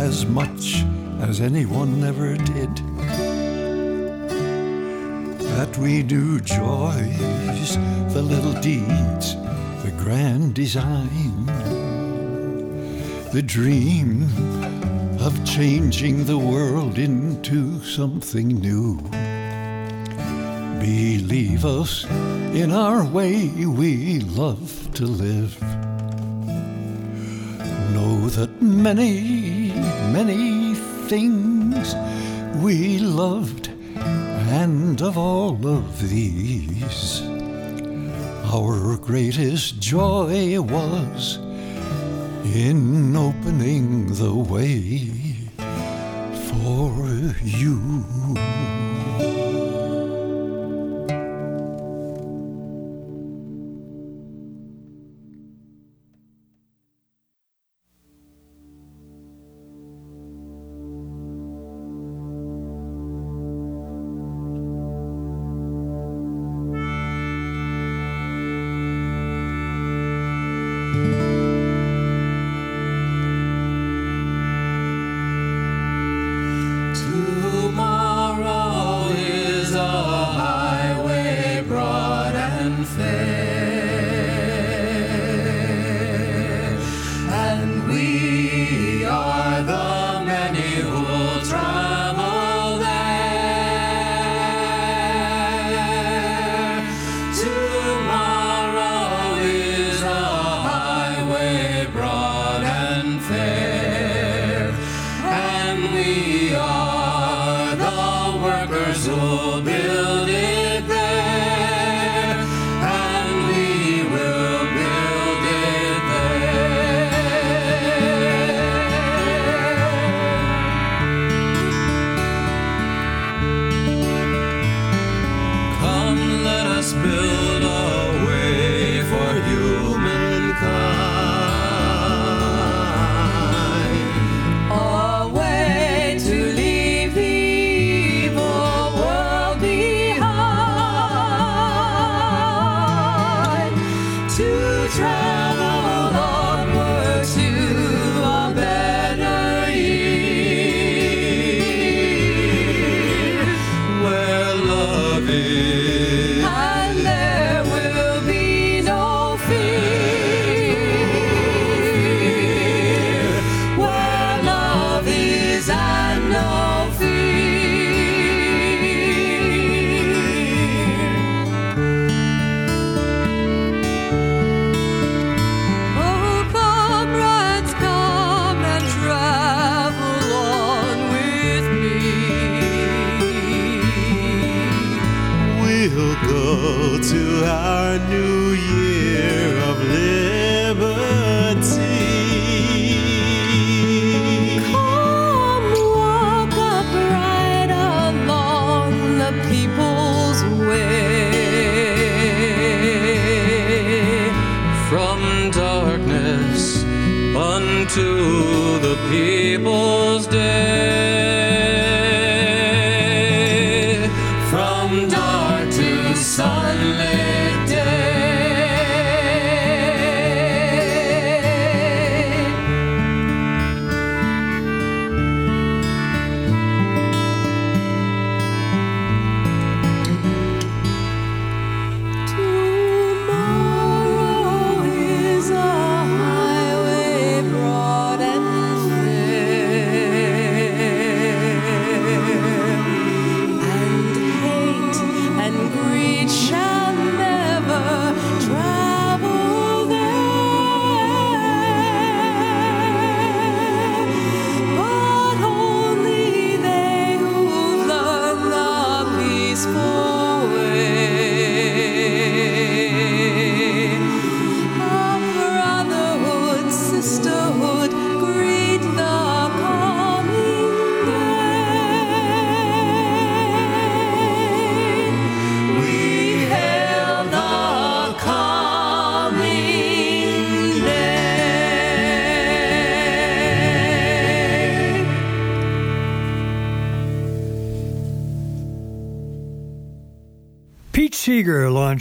as 0.00 0.24
much 0.24 0.82
as 1.20 1.42
anyone 1.42 2.02
ever 2.02 2.34
did. 2.36 2.74
That 5.56 5.76
we 5.76 6.02
do 6.02 6.40
joys, 6.40 7.76
the 8.14 8.22
little 8.22 8.54
deeds, 8.62 9.36
the 9.84 9.92
grand 9.98 10.54
design, 10.54 11.44
the 13.32 13.42
dream 13.42 14.22
of 15.20 15.44
changing 15.44 16.24
the 16.24 16.38
world 16.38 16.98
into 16.98 17.82
something 17.84 18.48
new. 18.48 18.96
Believe 20.80 21.66
us 21.66 22.06
in 22.54 22.72
our 22.72 23.04
way 23.04 23.48
we 23.66 24.20
love 24.20 24.88
to 24.94 25.04
live. 25.04 25.60
Know 27.92 28.28
that 28.30 28.62
many, 28.62 29.59
many 30.12 30.74
things 31.08 31.94
we 32.62 32.98
loved, 32.98 33.68
and 33.98 35.00
of 35.02 35.16
all 35.16 35.66
of 35.66 36.08
these, 36.08 37.22
our 38.52 38.96
greatest 38.96 39.80
joy 39.80 40.60
was 40.60 41.36
in 42.54 43.16
opening 43.16 44.12
the 44.14 44.34
way 44.34 45.08
for 46.48 47.34
you. 47.42 48.59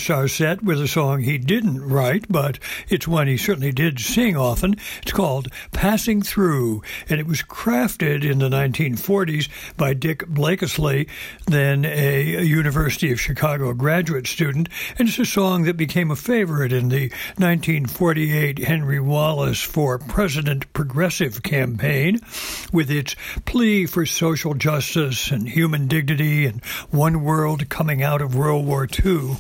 Our 0.10 0.28
set 0.28 0.64
with 0.64 0.82
a 0.82 0.88
song 0.88 1.22
he 1.22 1.38
didn't 1.38 1.88
write, 1.88 2.26
but 2.30 2.57
it's 2.88 3.07
one 3.07 3.28
he 3.28 3.38
certainly 3.38 3.72
did 3.72 3.99
sing 3.99 4.36
often. 4.36 4.76
It's 5.03 5.12
called 5.12 5.49
Passing 5.72 6.24
Through, 6.24 6.82
and 7.07 7.20
it 7.20 7.28
was 7.28 7.43
crafted 7.43 8.24
in 8.24 8.39
the 8.39 8.49
1940s 8.49 9.49
by 9.78 9.93
Dick 9.93 10.26
Blakeslee, 10.28 11.07
then 11.45 11.86
a 11.86 12.43
University 12.43 13.12
of 13.12 13.22
Chicago 13.22 13.74
graduate 13.74 14.26
student, 14.26 14.68
and 14.97 15.07
it's 15.07 15.20
a 15.20 15.26
song 15.26 15.64
that 15.64 15.78
became 15.78 16.10
a 16.10 16.16
favorite 16.16 16.74
in 16.74 16.89
the 16.89 17.10
1948 17.38 18.60
Henry 18.60 18.99
Wallace 18.99 19.62
for 19.62 19.99
President 19.99 20.72
Progressive 20.74 21.43
campaign, 21.43 22.20
with 22.74 22.89
its 22.89 23.16
plea 23.45 23.86
for 23.86 24.07
social 24.07 24.55
justice 24.55 25.30
and 25.30 25.47
human 25.47 25.88
dignity 25.88 26.47
and 26.47 26.64
one 26.89 27.24
world 27.24 27.70
coming 27.70 28.01
out 28.01 28.22
of 28.22 28.36
World 28.36 28.66
War 28.66 28.88
II. 29.05 29.38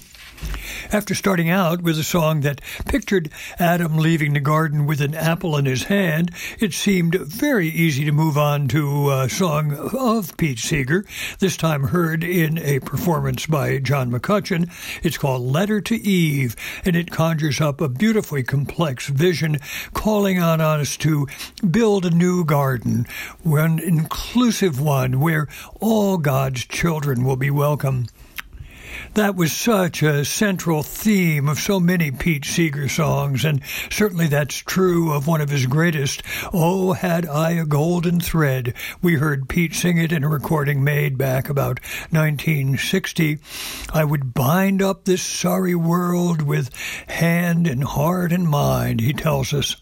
After 0.91 1.13
starting 1.13 1.51
out 1.51 1.83
with 1.83 1.99
a 1.99 2.03
song 2.03 2.41
that 2.41 2.61
pictured 2.87 3.29
Adam 3.59 3.97
leaving 3.97 4.33
the 4.33 4.39
garden 4.39 4.87
with 4.87 5.01
an 5.01 5.13
apple 5.13 5.55
in 5.55 5.65
his 5.65 5.83
hand, 5.83 6.31
it 6.59 6.73
seemed 6.73 7.13
very 7.13 7.67
easy 7.67 8.05
to 8.05 8.11
move 8.11 8.39
on 8.39 8.67
to 8.69 9.11
a 9.11 9.29
song 9.29 9.71
of 9.93 10.35
Pete 10.37 10.57
Seeger, 10.57 11.05
this 11.37 11.57
time 11.57 11.83
heard 11.83 12.23
in 12.23 12.57
a 12.57 12.79
performance 12.79 13.45
by 13.45 13.77
John 13.77 14.11
McCutcheon. 14.11 14.71
It's 15.03 15.17
called 15.17 15.43
Letter 15.43 15.79
to 15.81 15.95
Eve, 15.95 16.55
and 16.83 16.95
it 16.95 17.11
conjures 17.11 17.61
up 17.61 17.81
a 17.81 17.89
beautifully 17.89 18.41
complex 18.41 19.09
vision 19.09 19.59
calling 19.93 20.39
on 20.39 20.59
us 20.59 20.97
to 20.97 21.27
build 21.69 22.05
a 22.05 22.09
new 22.09 22.43
garden, 22.43 23.05
one 23.43 23.77
inclusive 23.77 24.81
one 24.81 25.19
where 25.19 25.47
all 25.79 26.17
God's 26.17 26.65
children 26.65 27.23
will 27.23 27.35
be 27.35 27.51
welcome. 27.51 28.07
That 29.15 29.35
was 29.35 29.51
such 29.51 30.03
a 30.03 30.23
central 30.23 30.83
theme 30.83 31.49
of 31.49 31.59
so 31.59 31.79
many 31.79 32.11
Pete 32.11 32.45
Seeger 32.45 32.87
songs, 32.87 33.43
and 33.43 33.61
certainly 33.89 34.27
that's 34.27 34.55
true 34.55 35.11
of 35.11 35.27
one 35.27 35.41
of 35.41 35.49
his 35.49 35.65
greatest, 35.65 36.21
Oh, 36.53 36.93
Had 36.93 37.25
I 37.25 37.51
a 37.51 37.65
Golden 37.65 38.19
Thread. 38.19 38.73
We 39.01 39.15
heard 39.15 39.49
Pete 39.49 39.73
sing 39.73 39.97
it 39.97 40.11
in 40.11 40.23
a 40.23 40.29
recording 40.29 40.83
made 40.83 41.17
back 41.17 41.49
about 41.49 41.79
1960. 42.11 43.39
I 43.91 44.05
would 44.05 44.33
bind 44.33 44.81
up 44.81 45.05
this 45.05 45.23
sorry 45.23 45.75
world 45.75 46.41
with 46.41 46.69
hand 47.07 47.67
and 47.67 47.83
heart 47.83 48.31
and 48.31 48.47
mind, 48.47 49.01
he 49.01 49.13
tells 49.13 49.53
us. 49.53 49.75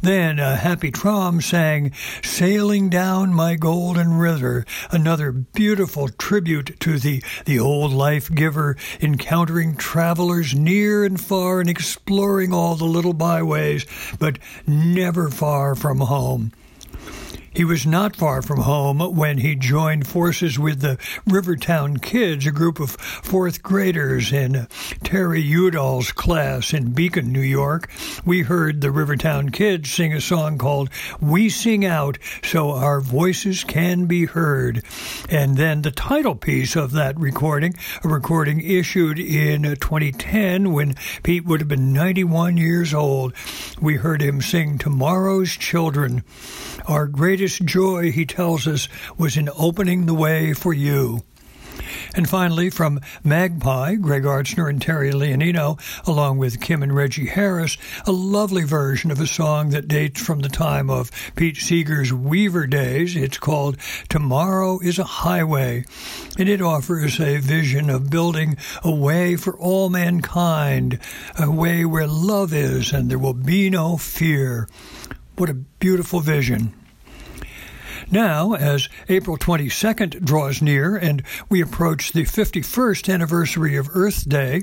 Then 0.00 0.40
uh, 0.40 0.56
Happy 0.56 0.90
Traum 0.90 1.40
sang 1.40 1.92
Sailing 2.22 2.88
Down 2.88 3.34
My 3.34 3.54
Golden 3.54 4.14
River, 4.14 4.64
another 4.90 5.32
beautiful 5.32 6.08
tribute 6.08 6.78
to 6.80 6.98
the, 6.98 7.22
the 7.44 7.58
old 7.58 7.92
life 7.92 8.32
giver, 8.34 8.76
encountering 9.00 9.76
travelers 9.76 10.54
near 10.54 11.04
and 11.04 11.20
far 11.20 11.60
and 11.60 11.68
exploring 11.68 12.52
all 12.52 12.74
the 12.74 12.84
little 12.84 13.14
byways, 13.14 13.86
but 14.18 14.38
never 14.66 15.28
far 15.30 15.74
from 15.74 16.00
home. 16.00 16.52
He 17.52 17.64
was 17.64 17.86
not 17.86 18.14
far 18.14 18.42
from 18.42 18.60
home 18.60 19.00
when 19.16 19.38
he 19.38 19.54
joined 19.54 20.06
forces 20.06 20.58
with 20.58 20.80
the 20.80 20.98
Rivertown 21.26 21.98
Kids, 21.98 22.46
a 22.46 22.52
group 22.52 22.78
of 22.78 22.92
fourth 22.92 23.62
graders 23.62 24.32
in 24.32 24.66
Terry 25.02 25.42
Udall's 25.42 26.12
class 26.12 26.72
in 26.72 26.92
Beacon, 26.92 27.32
New 27.32 27.40
York. 27.40 27.90
We 28.24 28.42
heard 28.42 28.80
the 28.80 28.90
Rivertown 28.90 29.50
Kids 29.50 29.90
sing 29.90 30.12
a 30.12 30.20
song 30.20 30.58
called 30.58 30.90
We 31.20 31.48
Sing 31.48 31.84
Out 31.84 32.18
So 32.44 32.70
Our 32.70 33.00
Voices 33.00 33.64
Can 33.64 34.06
Be 34.06 34.26
Heard. 34.26 34.84
And 35.28 35.56
then 35.56 35.82
the 35.82 35.90
title 35.90 36.34
piece 36.34 36.76
of 36.76 36.92
that 36.92 37.18
recording, 37.18 37.74
a 38.04 38.08
recording 38.08 38.60
issued 38.60 39.18
in 39.18 39.62
2010 39.62 40.72
when 40.72 40.94
Pete 41.22 41.44
would 41.44 41.60
have 41.60 41.68
been 41.68 41.92
91 41.92 42.56
years 42.56 42.94
old. 42.94 43.32
We 43.80 43.96
heard 43.96 44.20
him 44.20 44.40
sing 44.40 44.78
Tomorrow's 44.78 45.52
Children. 45.52 46.22
Our 46.86 47.06
greatest 47.38 47.64
joy, 47.66 48.10
he 48.10 48.26
tells 48.26 48.66
us, 48.66 48.88
was 49.16 49.36
in 49.36 49.48
opening 49.56 50.06
the 50.06 50.14
way 50.14 50.52
for 50.52 50.72
you. 50.72 51.22
And 52.16 52.28
finally, 52.28 52.68
from 52.68 52.98
Magpie, 53.22 53.94
Greg 53.94 54.24
Artzner 54.24 54.68
and 54.68 54.82
Terry 54.82 55.12
Leonino, 55.12 55.78
along 56.04 56.38
with 56.38 56.60
Kim 56.60 56.82
and 56.82 56.92
Reggie 56.92 57.28
Harris, 57.28 57.78
a 58.08 58.10
lovely 58.10 58.64
version 58.64 59.12
of 59.12 59.20
a 59.20 59.26
song 59.28 59.70
that 59.70 59.86
dates 59.86 60.20
from 60.20 60.40
the 60.40 60.48
time 60.48 60.90
of 60.90 61.12
Pete 61.36 61.58
Seeger's 61.58 62.12
Weaver 62.12 62.66
days. 62.66 63.14
It's 63.14 63.38
called 63.38 63.76
Tomorrow 64.08 64.80
is 64.80 64.98
a 64.98 65.04
Highway, 65.04 65.84
and 66.36 66.48
it 66.48 66.60
offers 66.60 67.20
a 67.20 67.38
vision 67.38 67.88
of 67.88 68.10
building 68.10 68.56
a 68.82 68.90
way 68.90 69.36
for 69.36 69.56
all 69.56 69.90
mankind, 69.90 70.98
a 71.38 71.48
way 71.48 71.84
where 71.84 72.08
love 72.08 72.52
is 72.52 72.92
and 72.92 73.08
there 73.08 73.16
will 73.16 73.32
be 73.32 73.70
no 73.70 73.96
fear. 73.96 74.66
What 75.36 75.50
a 75.50 75.54
beautiful 75.54 76.18
vision. 76.18 76.74
Now, 78.10 78.54
as 78.54 78.88
April 79.10 79.36
22nd 79.36 80.24
draws 80.24 80.62
near 80.62 80.96
and 80.96 81.22
we 81.50 81.60
approach 81.60 82.12
the 82.12 82.24
51st 82.24 83.12
anniversary 83.12 83.76
of 83.76 83.94
Earth 83.94 84.26
Day, 84.26 84.62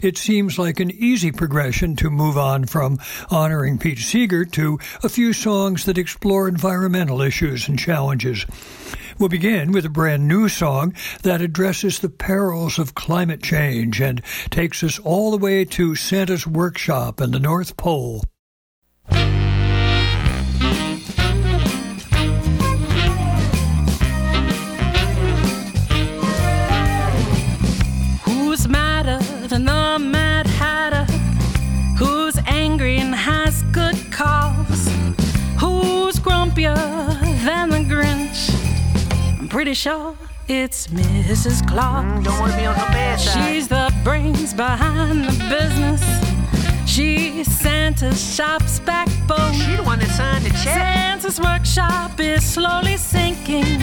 it 0.00 0.16
seems 0.16 0.58
like 0.58 0.80
an 0.80 0.90
easy 0.90 1.30
progression 1.30 1.94
to 1.96 2.08
move 2.08 2.38
on 2.38 2.64
from 2.64 2.98
honoring 3.30 3.76
Pete 3.76 3.98
Seeger 3.98 4.46
to 4.46 4.78
a 5.02 5.10
few 5.10 5.34
songs 5.34 5.84
that 5.84 5.98
explore 5.98 6.48
environmental 6.48 7.20
issues 7.20 7.68
and 7.68 7.78
challenges. 7.78 8.46
We'll 9.18 9.28
begin 9.28 9.72
with 9.72 9.84
a 9.84 9.90
brand 9.90 10.26
new 10.26 10.48
song 10.48 10.94
that 11.22 11.42
addresses 11.42 11.98
the 11.98 12.08
perils 12.08 12.78
of 12.78 12.94
climate 12.94 13.42
change 13.42 14.00
and 14.00 14.22
takes 14.48 14.82
us 14.82 14.98
all 14.98 15.30
the 15.30 15.36
way 15.36 15.66
to 15.66 15.94
Santa's 15.96 16.46
workshop 16.46 17.20
in 17.20 17.30
the 17.30 17.38
North 17.38 17.76
Pole. 17.76 18.22
Grumpier 36.66 37.44
than 37.44 37.70
the 37.70 37.78
Grinch? 37.78 39.38
I'm 39.40 39.48
pretty 39.48 39.74
sure 39.74 40.16
it's 40.48 40.88
Mrs. 40.88 41.66
Claus. 41.68 42.04
Mm, 42.04 42.24
don't 42.24 42.38
wanna 42.40 42.56
be 42.56 42.66
on 42.66 42.74
her 42.74 42.92
bad 42.92 43.20
side. 43.20 43.48
She's 43.48 43.68
the 43.68 43.92
brains 44.02 44.52
behind 44.54 45.24
the 45.24 45.32
business. 45.48 46.02
She's 46.86 47.46
Santa's 47.60 48.20
shop's 48.34 48.80
backbone. 48.80 49.52
She 49.54 49.76
the 49.76 49.82
one 49.82 49.98
that 50.00 50.10
signed 50.10 50.44
the 50.44 50.50
check. 50.50 50.74
Santa's 50.74 51.40
workshop 51.40 52.18
is 52.20 52.44
slowly 52.44 52.96
sinking, 52.96 53.80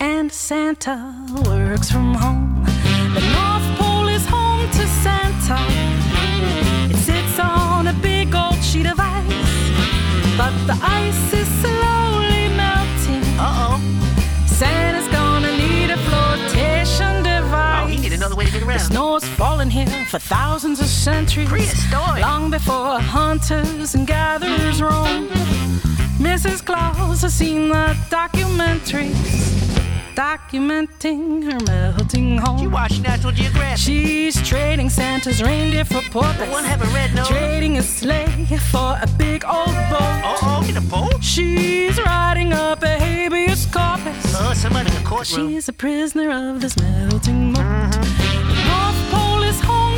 and 0.00 0.32
Santa 0.32 0.98
works 1.46 1.90
from 1.90 2.14
home. 2.14 2.64
The 3.14 3.20
North 3.36 3.78
Pole 3.78 4.08
is 4.08 4.26
home 4.26 4.68
to 4.70 4.86
Santa. 5.02 5.58
It 6.90 6.96
sits 6.96 7.38
on 7.38 7.86
a 7.88 7.92
big 7.94 8.34
old 8.34 8.62
sheet 8.62 8.86
of 8.86 8.98
ice, 8.98 10.36
but 10.36 10.52
the 10.66 10.78
ice 10.82 11.32
is 11.32 11.43
snow's 18.84 19.24
fallen 19.24 19.70
here 19.70 20.04
for 20.06 20.18
thousands 20.18 20.80
of 20.80 20.86
centuries. 20.86 21.48
Prehistoric. 21.48 22.22
Long 22.22 22.50
before 22.50 23.00
hunters 23.00 23.94
and 23.94 24.06
gatherers 24.06 24.82
roamed. 24.82 25.30
Mrs. 26.18 26.64
Claus 26.64 27.22
has 27.22 27.34
seen 27.34 27.68
the 27.68 27.96
documentaries 28.10 29.54
documenting 30.14 31.42
her 31.42 31.58
melting 31.66 32.38
home. 32.38 32.58
You 32.58 32.70
watch 32.70 33.00
National 33.00 33.32
Geographic. 33.32 33.78
She's 33.78 34.40
trading 34.46 34.88
Santa's 34.88 35.42
reindeer 35.42 35.84
for 35.84 36.00
porpoise. 36.10 36.50
One 36.50 36.64
have 36.64 36.82
a 36.82 36.94
red 36.94 37.14
nose. 37.14 37.28
Trading 37.28 37.78
a 37.78 37.82
sleigh 37.82 38.46
for 38.70 38.96
a 39.00 39.08
big 39.18 39.44
old 39.44 39.74
boat. 39.90 40.20
Uh 40.24 40.36
oh, 40.42 40.62
get 40.66 40.76
a 40.76 40.86
boat. 40.86 41.22
She's 41.22 41.98
riding 41.98 42.52
up 42.52 42.82
a 42.82 42.98
habeas 42.98 43.66
corpus. 43.66 44.34
Oh, 44.36 44.52
somebody 44.54 44.90
in 44.90 45.02
the 45.02 45.08
courtroom. 45.08 45.48
She's 45.48 45.68
a 45.68 45.72
prisoner 45.72 46.30
of 46.30 46.60
this 46.60 46.76
melting 46.78 47.52
moon. 47.52 47.90
The 47.90 48.03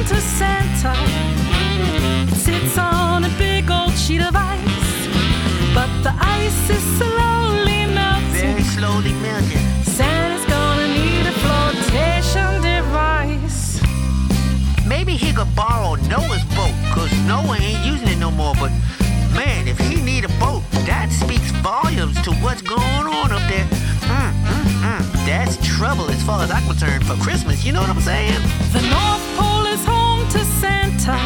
to 0.09 0.20
Santa. 0.20 0.94
It 2.30 2.34
sits 2.34 2.78
on 2.78 3.24
a 3.24 3.28
big 3.38 3.70
old 3.70 3.92
sheet 3.92 4.22
of 4.22 4.36
ice, 4.36 5.09
but 5.74 5.90
the 6.04 6.14
ice 6.18 6.70
is 6.70 6.84
slowly 6.98 7.86
melting. 7.86 8.54
Very 8.54 8.62
slowly 8.62 9.12
melting. 9.14 9.66
Santa's 9.82 10.46
gonna 10.46 10.86
need 10.86 11.26
a 11.26 11.34
flotation 11.44 12.62
device. 12.62 13.80
Maybe 14.86 15.14
he 15.16 15.32
could 15.32 15.52
borrow 15.57 15.96
Noah's 16.12 16.44
boat, 16.54 16.76
cause 16.94 17.12
Noah 17.26 17.59
ain't 17.59 17.84
using 17.84 18.09
it 18.09 18.18
no 18.18 18.30
more. 18.30 18.54
But 18.54 18.70
man, 19.34 19.66
if 19.66 19.78
he 19.80 20.00
need 20.00 20.24
a 20.24 20.32
boat, 20.38 20.62
that 20.86 21.11
speaks 21.11 21.50
volumes 21.62 22.20
to 22.22 22.30
what's 22.42 22.62
going 22.62 22.80
on 22.80 22.95
trouble 25.76 26.10
as 26.10 26.22
far 26.22 26.42
as 26.42 26.50
I'm 26.50 26.64
concerned, 26.66 27.04
for 27.06 27.16
Christmas. 27.16 27.62
You 27.62 27.72
know 27.72 27.82
what 27.82 27.90
I'm 27.90 28.00
saying? 28.00 28.40
The 28.72 28.80
North 28.88 29.24
Pole 29.36 29.66
is 29.66 29.84
home 29.84 30.26
to 30.30 30.42
Santa. 30.60 31.18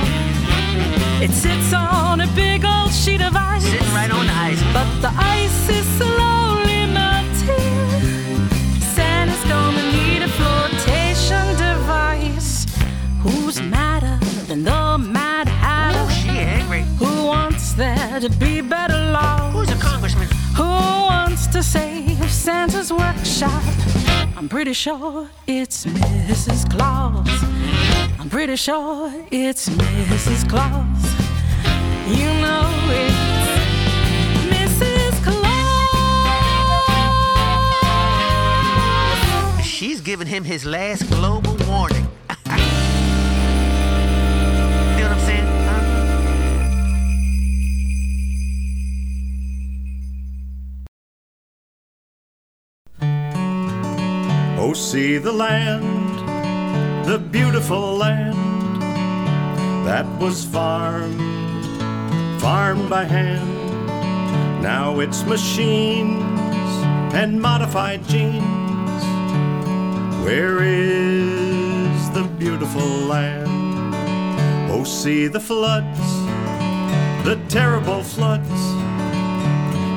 It 1.23 1.31
sits 1.31 1.73
on 1.73 2.21
a 2.21 2.27
big 2.35 2.65
old 2.65 2.93
sheet 2.93 3.23
of 3.23 3.37
ice. 3.37 3.63
Sitting 3.63 3.95
right 3.95 4.11
on 4.11 4.27
the 4.27 4.33
ice. 4.33 4.61
But 4.73 4.89
the 5.03 5.13
ice 5.17 5.69
is 5.69 5.87
slowly 5.99 6.83
melting. 6.99 8.11
Santa's 8.97 9.45
gonna 9.49 9.87
need 9.93 10.23
a 10.23 10.31
flotation 10.41 11.47
device. 11.57 12.67
Who's 13.23 13.63
madder 13.63 14.19
than 14.49 14.65
the 14.65 14.99
Mad 14.99 15.47
Hatter? 15.47 16.01
Oh, 16.03 16.11
she 16.11 16.31
angry. 16.31 16.83
Who 16.99 17.27
wants 17.27 17.75
there 17.75 18.19
to 18.19 18.29
be 18.29 18.61
better 18.63 18.99
laws? 19.13 19.55
Who's 19.55 19.71
a 19.71 19.81
congressman? 19.81 20.27
Who 20.57 20.65
wants 20.65 21.47
to 21.55 21.63
save 21.63 22.33
Santa's 22.33 22.93
workshop? 22.93 23.63
I'm 24.41 24.49
pretty 24.49 24.73
sure 24.73 25.29
it's 25.47 25.85
Mrs. 25.85 26.71
Claus. 26.71 27.29
I'm 28.19 28.31
pretty 28.31 28.57
sure 28.57 29.13
it's 29.31 29.69
Mrs. 29.69 30.49
Claus. 30.49 31.05
You 32.09 32.25
know. 32.41 32.67
Claus. 35.23 35.91
She's 39.63 40.01
giving 40.01 40.27
him 40.27 40.43
his 40.45 40.65
last 40.65 41.07
global 41.11 41.50
See 54.75 55.19
the 55.19 55.33
land, 55.33 57.07
the 57.07 57.19
beautiful 57.19 57.97
land 57.97 58.83
that 59.87 60.07
was 60.19 60.45
farmed, 60.45 61.21
farmed 62.41 62.89
by 62.89 63.05
hand. 63.05 64.63
Now 64.63 65.01
it's 65.01 65.25
machines 65.25 66.23
and 67.15 67.41
modified 67.41 68.03
genes. 68.09 69.05
Where 70.25 70.63
is 70.63 72.11
the 72.11 72.25
beautiful 72.39 72.89
land? 73.07 73.95
Oh, 74.73 74.85
see 74.85 75.29
the 75.29 75.41
floods, 75.41 76.01
the 77.25 77.39
terrible 77.49 78.03
floods, 78.03 78.61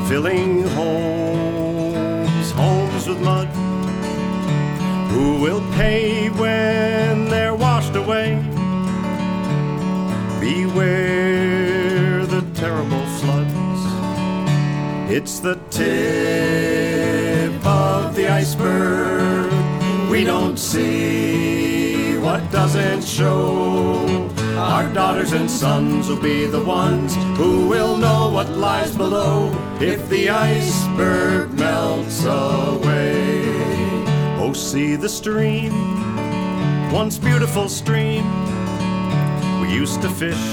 filling 0.09 0.63
homes, 0.69 2.51
homes 2.51 3.07
with 3.07 3.21
mud. 3.21 3.62
Who 5.13 5.39
will 5.39 5.61
pay 5.73 6.29
when 6.29 7.29
they're 7.29 7.53
washed 7.53 7.95
away? 7.95 8.41
Beware 10.39 12.25
the 12.25 12.41
terrible 12.55 13.05
floods. 13.19 13.81
It's 15.11 15.39
the 15.39 15.55
tip 15.69 17.53
of 17.63 18.15
the 18.15 18.27
iceberg. 18.27 19.51
We 20.09 20.23
don't 20.23 20.57
see 20.57 22.17
what 22.17 22.51
doesn't 22.51 23.03
show. 23.03 24.31
Our 24.57 24.91
daughters 24.93 25.33
and 25.33 25.49
sons 25.49 26.07
will 26.07 26.21
be 26.21 26.47
the 26.47 26.63
ones 26.63 27.15
who 27.37 27.67
will 27.67 27.97
know 27.97 28.31
what 28.31 28.49
lies 28.49 28.95
below 28.95 29.51
if 29.79 30.09
the 30.09 30.29
iceberg 30.29 31.53
melts 31.53 32.25
away. 32.25 33.22
Oh, 34.45 34.51
see 34.51 34.97
the 34.97 35.07
stream, 35.07 35.71
once 36.91 37.17
beautiful 37.17 37.69
stream. 37.69 38.25
We 39.61 39.71
used 39.71 40.01
to 40.01 40.09
fish, 40.09 40.45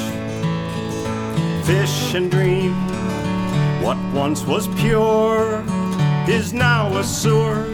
fish 1.66 2.14
and 2.14 2.30
dream. 2.30 2.72
What 3.82 3.98
once 4.14 4.44
was 4.44 4.68
pure 4.80 5.64
is 6.28 6.52
now 6.52 6.96
a 6.98 7.02
sewer. 7.02 7.64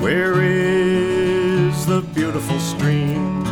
Where 0.00 0.40
is 0.40 1.84
the 1.86 2.02
beautiful 2.14 2.60
stream? 2.60 3.42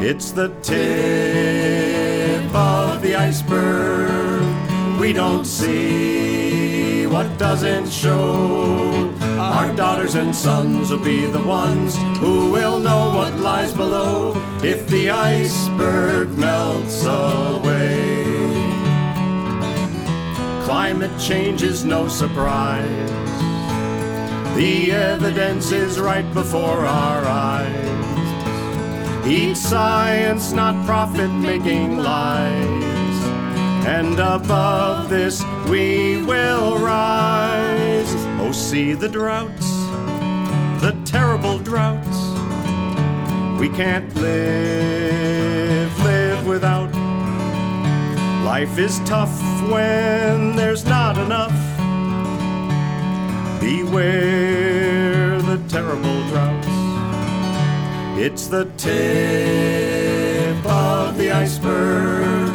It's 0.00 0.30
the 0.30 0.50
tip 0.62 2.54
of 2.54 3.02
the 3.02 3.16
iceberg. 3.16 5.00
We 5.00 5.12
don't 5.12 5.44
see 5.44 7.08
what 7.08 7.26
doesn't 7.38 7.90
show. 7.90 9.19
Our 9.50 9.74
daughters 9.74 10.14
and 10.14 10.34
sons 10.34 10.92
will 10.92 11.04
be 11.04 11.26
the 11.26 11.42
ones 11.42 11.96
who 12.18 12.52
will 12.52 12.78
know 12.78 13.12
what 13.16 13.34
lies 13.40 13.72
below 13.74 14.34
if 14.62 14.86
the 14.86 15.10
iceberg 15.10 16.38
melts 16.38 17.04
away. 17.04 18.44
Climate 20.64 21.18
change 21.18 21.64
is 21.64 21.84
no 21.84 22.06
surprise. 22.06 23.10
The 24.54 24.92
evidence 24.92 25.72
is 25.72 25.98
right 25.98 26.32
before 26.32 26.86
our 26.86 27.24
eyes. 27.24 27.96
Eat 29.26 29.56
science, 29.56 30.52
not 30.52 30.86
profit 30.86 31.30
making 31.30 31.98
lies. 31.98 33.18
And 33.84 34.14
above 34.20 35.10
this 35.10 35.42
we 35.68 36.22
will 36.22 36.78
rise. 36.78 37.79
See 38.52 38.94
the 38.94 39.08
droughts, 39.08 39.70
the 40.82 40.94
terrible 41.04 41.58
droughts. 41.58 42.18
We 43.60 43.68
can't 43.68 44.14
live, 44.16 45.98
live 46.04 46.46
without. 46.46 46.92
Life 48.44 48.76
is 48.78 48.98
tough 49.00 49.40
when 49.70 50.56
there's 50.56 50.84
not 50.84 51.16
enough. 51.16 51.54
Beware 53.60 55.40
the 55.42 55.58
terrible 55.68 56.22
droughts. 56.28 56.68
It's 58.18 58.46
the 58.48 58.64
tip 58.76 60.66
of 60.66 61.16
the 61.16 61.30
iceberg. 61.30 62.52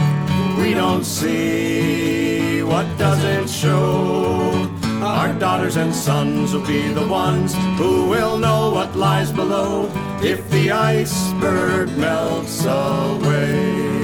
We 0.60 0.74
don't 0.74 1.06
see 1.06 2.62
what 2.64 2.86
doesn't 2.98 3.50
show. 3.50 4.75
Our 5.16 5.32
daughters 5.40 5.78
and 5.78 5.96
sons 5.96 6.54
will 6.54 6.68
be 6.68 6.90
the 6.92 7.08
ones 7.08 7.56
who 7.78 8.10
will 8.10 8.38
know 8.38 8.72
what 8.72 8.98
lies 8.98 9.32
below 9.32 9.90
if 10.22 10.50
the 10.50 10.72
iceberg 10.72 11.98
melts 11.98 12.66
away. 12.66 13.96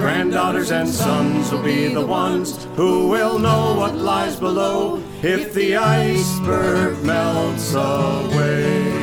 Granddaughters 0.00 0.72
and 0.72 0.88
sons 0.88 1.52
will 1.52 1.62
be 1.62 1.86
the 1.94 2.04
ones 2.04 2.64
who 2.74 3.06
will 3.06 3.38
know 3.38 3.74
what 3.76 3.94
lies 3.94 4.34
below 4.34 5.00
if 5.22 5.54
the 5.54 5.76
iceberg 5.76 7.00
melts 7.04 7.74
away. 7.74 9.01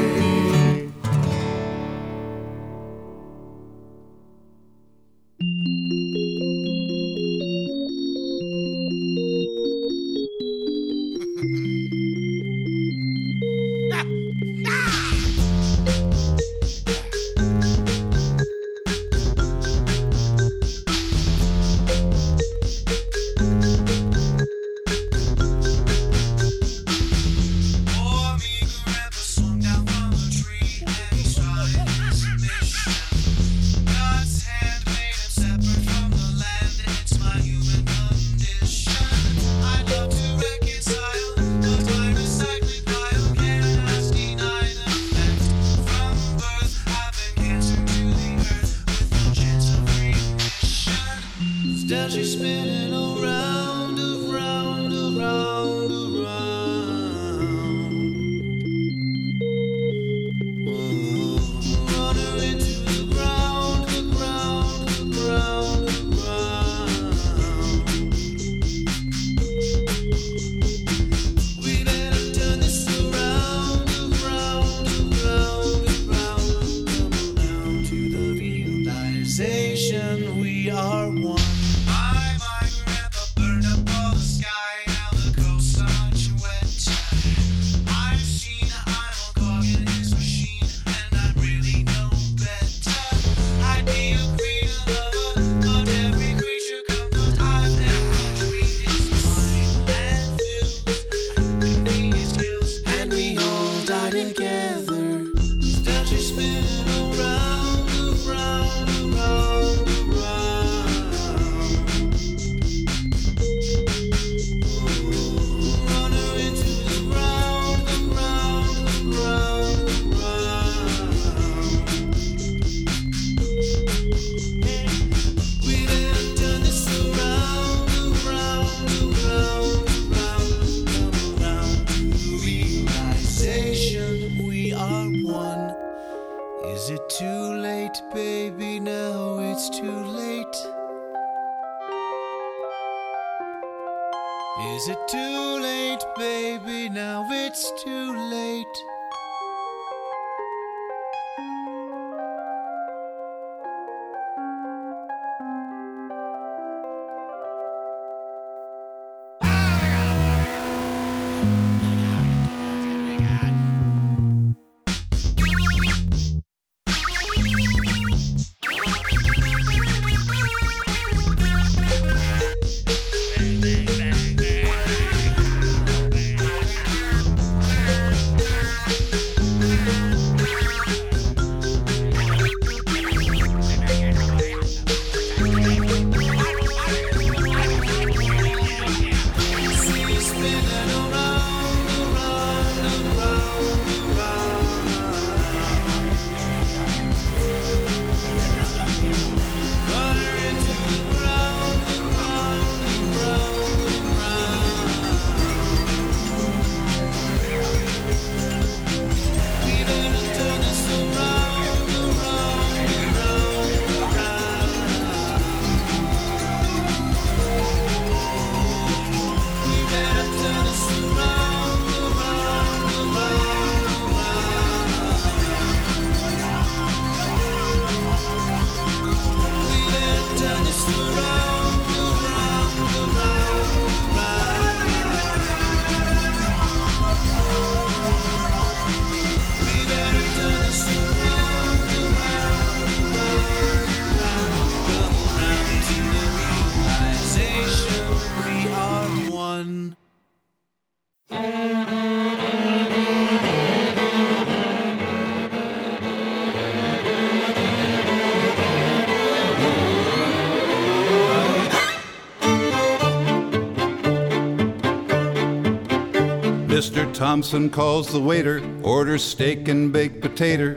Mr. 266.90 267.14
Thompson 267.14 267.70
calls 267.70 268.12
the 268.12 268.20
waiter, 268.20 268.64
orders 268.82 269.24
steak 269.24 269.68
and 269.68 269.94
baked 269.94 270.22
potato, 270.22 270.76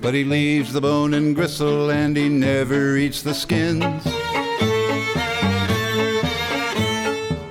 but 0.00 0.12
he 0.12 0.24
leaves 0.24 0.72
the 0.72 0.80
bone 0.80 1.14
and 1.14 1.36
gristle 1.36 1.92
and 1.92 2.16
he 2.16 2.28
never 2.28 2.96
eats 2.96 3.22
the 3.22 3.32
skins. 3.32 4.02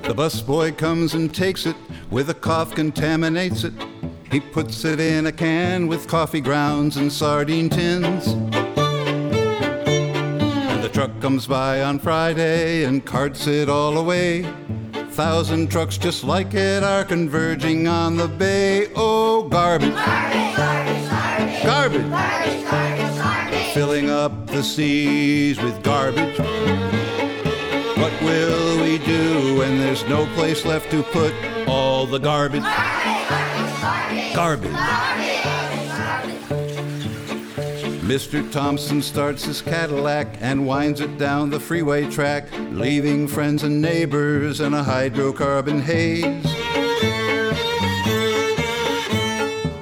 The 0.03 0.13
busboy 0.13 0.77
comes 0.77 1.13
and 1.13 1.33
takes 1.33 1.65
it, 1.65 1.77
with 2.09 2.29
a 2.29 2.33
cough 2.33 2.75
contaminates 2.75 3.63
it. 3.63 3.71
He 4.29 4.41
puts 4.41 4.83
it 4.83 4.99
in 4.99 5.27
a 5.27 5.31
can 5.31 5.87
with 5.87 6.09
coffee 6.09 6.41
grounds 6.41 6.97
and 6.97 7.09
sardine 7.09 7.69
tins. 7.69 8.27
And 10.67 10.83
the 10.83 10.89
truck 10.89 11.17
comes 11.21 11.47
by 11.47 11.81
on 11.81 11.97
Friday 11.97 12.83
and 12.83 13.05
carts 13.05 13.47
it 13.47 13.69
all 13.69 13.97
away. 13.97 14.45
Thousand 15.11 15.69
trucks 15.69 15.97
just 15.97 16.23
like 16.23 16.53
it 16.53 16.83
are 16.83 17.03
converging 17.03 17.85
on 17.85 18.15
the 18.15 18.29
bay. 18.29 18.87
Oh, 18.95 19.43
garbage. 19.49 19.93
Garbage. 19.93 21.63
Garbage 21.63 22.09
Garbage 22.63 23.73
Filling 23.73 24.09
up 24.09 24.47
the 24.47 24.63
seas 24.63 25.61
with 25.61 25.83
garbage. 25.83 26.39
What 27.97 28.21
will 28.21 28.81
we 28.81 28.99
do 28.99 29.57
when 29.57 29.79
there's 29.79 30.05
no 30.05 30.25
place 30.27 30.65
left 30.65 30.89
to 30.91 31.03
put 31.03 31.33
all 31.67 32.05
the 32.05 32.17
garbage? 32.17 32.63
Garbage. 34.33 35.30
Mr. 38.11 38.51
Thompson 38.51 39.01
starts 39.01 39.45
his 39.45 39.61
Cadillac 39.61 40.27
and 40.41 40.67
winds 40.67 40.99
it 40.99 41.17
down 41.17 41.49
the 41.49 41.61
freeway 41.61 42.11
track, 42.11 42.45
leaving 42.71 43.25
friends 43.25 43.63
and 43.63 43.81
neighbors 43.81 44.59
in 44.59 44.73
a 44.73 44.83
hydrocarbon 44.83 45.79
haze. 45.79 46.43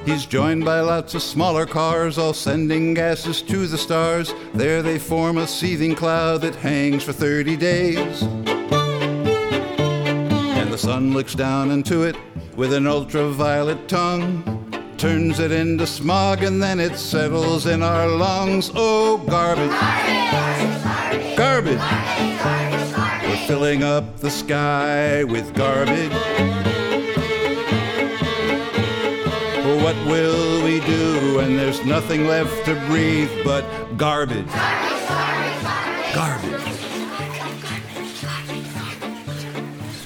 He's 0.05 0.27
joined 0.27 0.63
by 0.63 0.81
lots 0.81 1.15
of 1.15 1.23
smaller 1.23 1.65
cars, 1.65 2.19
all 2.19 2.33
sending 2.33 2.93
gases 2.93 3.41
to 3.41 3.65
the 3.65 3.79
stars. 3.79 4.31
There 4.53 4.83
they 4.83 4.99
form 4.99 5.39
a 5.39 5.47
seething 5.47 5.95
cloud 5.95 6.41
that 6.41 6.53
hangs 6.53 7.03
for 7.03 7.13
30 7.13 7.57
days. 7.57 8.21
And 10.51 10.71
the 10.71 10.77
sun 10.77 11.15
looks 11.15 11.33
down 11.33 11.71
into 11.71 12.03
it 12.03 12.15
with 12.55 12.73
an 12.73 12.85
ultraviolet 12.85 13.87
tongue, 13.87 14.58
turns 14.99 15.39
it 15.39 15.49
into 15.49 15.87
smog, 15.87 16.43
and 16.43 16.61
then 16.61 16.77
it 16.77 16.97
settles 16.97 17.65
in 17.65 17.81
our 17.81 18.05
lungs. 18.05 18.69
Oh, 18.75 19.17
garbage! 19.29 19.71
Garbage! 21.37 21.79
We're 23.23 23.47
filling 23.47 23.81
up 23.81 24.17
the 24.17 24.29
sky 24.29 25.23
with 25.23 25.53
garbage. 25.55 26.11
What 29.81 29.95
will 30.05 30.63
we 30.65 30.81
do 30.81 31.37
when 31.37 31.55
there's 31.55 31.85
nothing 31.85 32.27
left 32.27 32.65
to 32.65 32.75
breathe 32.87 33.31
but 33.45 33.63
garbage? 33.95 34.45
Garbage. 34.47 34.88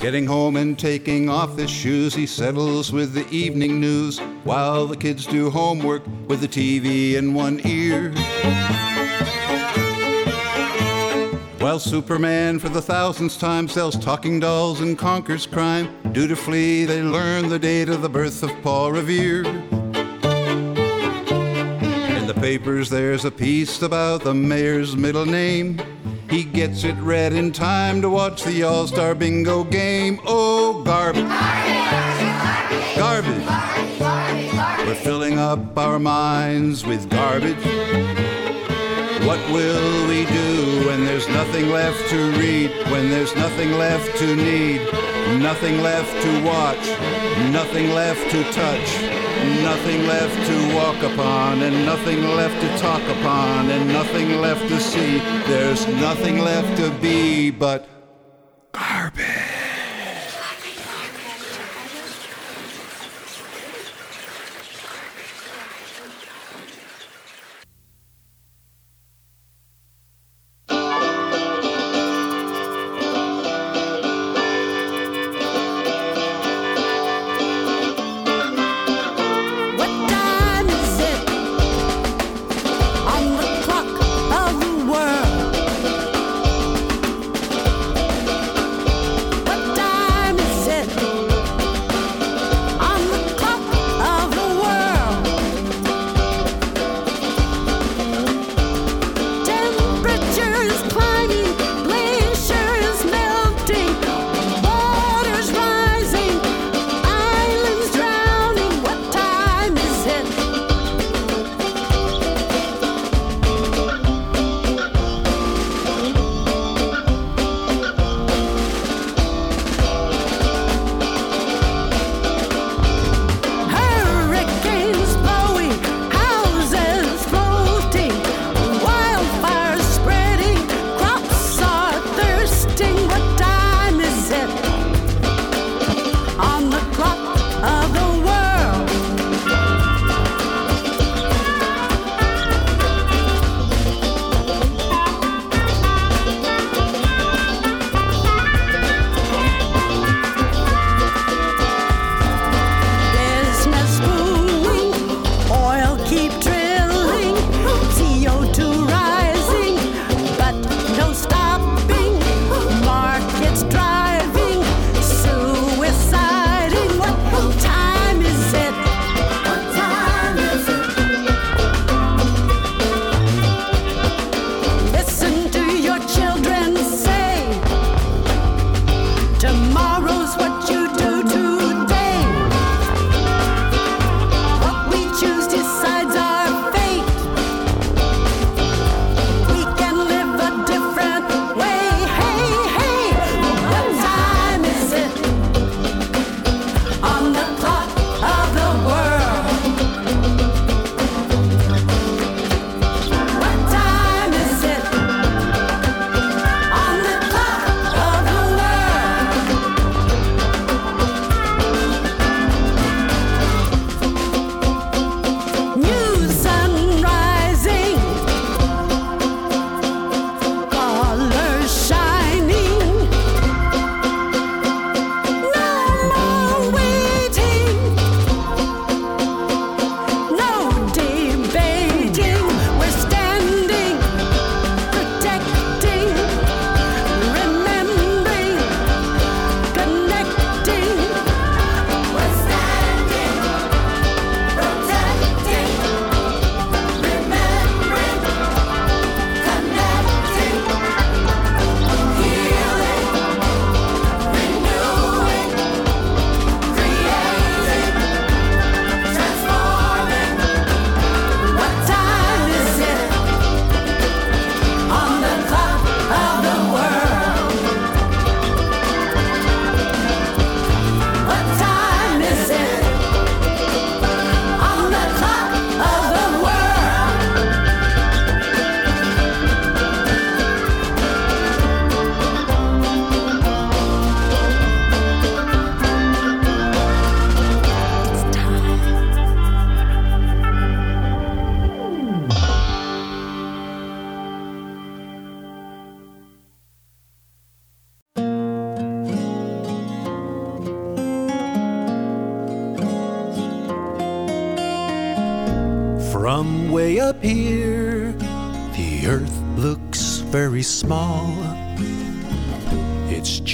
Getting 0.04 0.26
home 0.26 0.58
and 0.58 0.78
taking 0.78 1.30
off 1.30 1.58
his 1.58 1.70
shoes, 1.70 2.14
he 2.14 2.26
settles 2.26 2.92
with 2.92 3.14
the 3.14 3.26
evening 3.30 3.80
news 3.80 4.20
while 4.44 4.86
the 4.86 4.98
kids 4.98 5.26
do 5.26 5.50
homework 5.50 6.04
with 6.28 6.42
the 6.42 6.48
TV 6.50 7.14
in 7.14 7.34
one 7.34 7.62
ear. 7.66 8.12
While 11.60 11.80
Superman 11.80 12.60
for 12.60 12.68
the 12.68 12.82
thousandth 12.82 13.40
time 13.40 13.70
sells 13.70 13.98
talking 13.98 14.42
dolls 14.42 14.82
and 14.82 15.00
conquers 15.00 15.48
crime, 15.48 15.96
dutifully 16.12 16.84
they 16.84 17.02
learn 17.02 17.48
the 17.48 17.58
date 17.58 17.88
of 17.88 18.02
the 18.02 18.10
birth 18.10 18.44
of 18.44 18.52
Paul 18.62 18.92
Revere. 18.92 19.46
In 22.18 22.28
the 22.28 22.38
papers, 22.42 22.90
there's 22.90 23.24
a 23.24 23.32
piece 23.32 23.82
about 23.82 24.26
the 24.26 24.34
mayor's 24.34 24.98
middle 24.98 25.26
name. 25.26 25.93
He 26.34 26.44
gets 26.44 26.84
it 26.84 26.96
read 26.96 27.32
in 27.34 27.52
time 27.52 28.02
to 28.02 28.10
watch 28.10 28.44
the 28.44 28.64
All 28.64 28.88
Star 28.88 29.14
Bingo 29.14 29.64
game. 29.66 30.20
Oh, 30.26 30.82
garbage! 30.84 31.30
Garbage! 32.98 34.88
We're 34.88 34.96
filling 34.96 35.38
up 35.38 35.78
our 35.78 36.00
minds 36.00 36.88
with 36.88 37.08
garbage. 37.12 37.64
What 39.28 39.48
will 39.52 40.08
we 40.08 40.26
do 40.26 40.88
when 40.88 41.06
there's 41.06 41.28
nothing 41.28 41.70
left 41.70 42.10
to 42.10 42.32
read? 42.32 42.72
When 42.90 43.12
there's 43.12 43.36
nothing 43.36 43.74
left 43.74 44.18
to 44.18 44.36
need? 44.36 44.82
Nothing 45.40 45.84
left 45.84 46.20
to 46.24 46.44
watch? 46.44 46.88
Nothing 47.52 47.92
left 47.92 48.32
to 48.32 48.44
touch? 48.54 49.23
Nothing 49.64 50.08
left 50.08 50.48
to 50.48 50.76
walk 50.76 51.04
upon? 51.04 51.62
And 51.62 51.86
nothing 51.86 52.22
left 52.24 52.60
to 52.62 52.78
talk 52.78 53.02
upon? 53.18 53.70
And 53.70 53.88
nothing 53.90 54.42
left 54.42 54.68
to 54.70 54.80
see? 54.80 55.20
There's 55.48 55.88
nothing 55.88 56.40
left 56.40 56.78
to 56.78 56.92
be 57.02 57.52
but 57.52 57.88
garbage. 58.72 59.23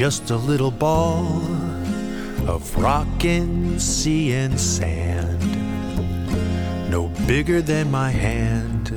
Just 0.09 0.31
a 0.31 0.37
little 0.37 0.71
ball 0.71 1.27
of 2.47 2.75
rock 2.77 3.23
and 3.23 3.79
sea 3.79 4.33
and 4.33 4.59
sand, 4.59 5.39
no 6.89 7.09
bigger 7.27 7.61
than 7.61 7.91
my 7.91 8.09
hand. 8.09 8.89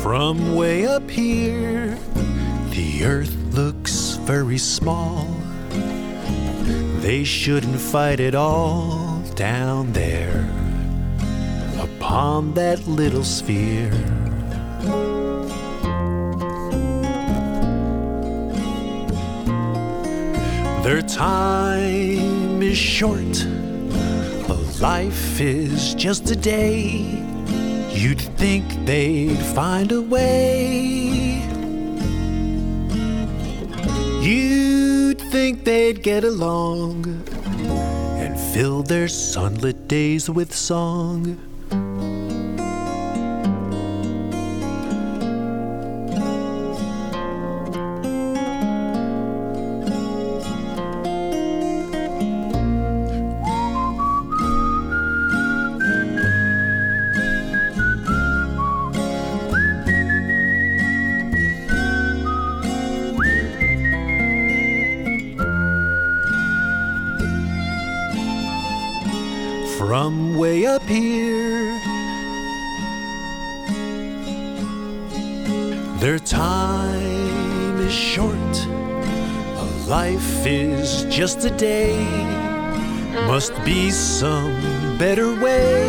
From 0.00 0.54
way 0.54 0.86
up 0.86 1.10
here, 1.10 1.98
the 2.70 3.04
earth 3.04 3.34
looks 3.52 4.14
very 4.30 4.58
small. 4.58 5.26
They 7.00 7.24
shouldn't 7.24 7.80
fight 7.80 8.20
it 8.20 8.36
all 8.36 9.24
down 9.34 9.92
there 9.92 10.23
upon 12.14 12.54
that 12.54 12.86
little 12.86 13.24
sphere. 13.24 13.90
Their 20.84 21.02
time 21.02 22.62
is 22.62 22.78
short, 22.78 23.42
a 24.48 24.54
life 24.80 25.40
is 25.40 25.92
just 25.94 26.30
a 26.30 26.36
day. 26.36 27.20
You'd 27.90 28.20
think 28.38 28.64
they'd 28.86 29.36
find 29.58 29.90
a 29.90 30.00
way. 30.00 31.42
You'd 34.22 35.20
think 35.32 35.64
they'd 35.64 36.00
get 36.00 36.22
along 36.22 37.24
and 38.22 38.38
fill 38.54 38.84
their 38.84 39.08
sunlit 39.08 39.88
days 39.88 40.30
with 40.30 40.54
song. 40.54 41.53
Just 81.24 81.42
a 81.46 81.50
day. 81.56 81.96
Must 83.26 83.54
be 83.64 83.90
some 83.90 84.52
better 84.98 85.34
way 85.40 85.88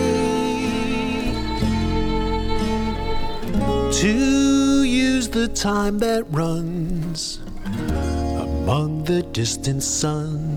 to 4.00 4.84
use 4.84 5.28
the 5.28 5.50
time 5.50 6.00
that 6.00 6.24
runs 6.30 7.42
among 7.66 9.04
the 9.04 9.24
distant 9.24 9.84
suns. 9.84 10.55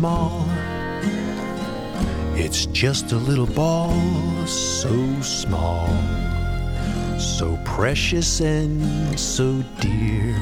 Small. 0.00 0.46
It's 2.34 2.64
just 2.66 3.12
a 3.12 3.16
little 3.16 3.46
ball, 3.46 3.92
so 4.46 4.96
small, 5.20 5.88
so 7.18 7.58
precious 7.66 8.40
and 8.40 9.20
so 9.20 9.62
dear. 9.80 10.34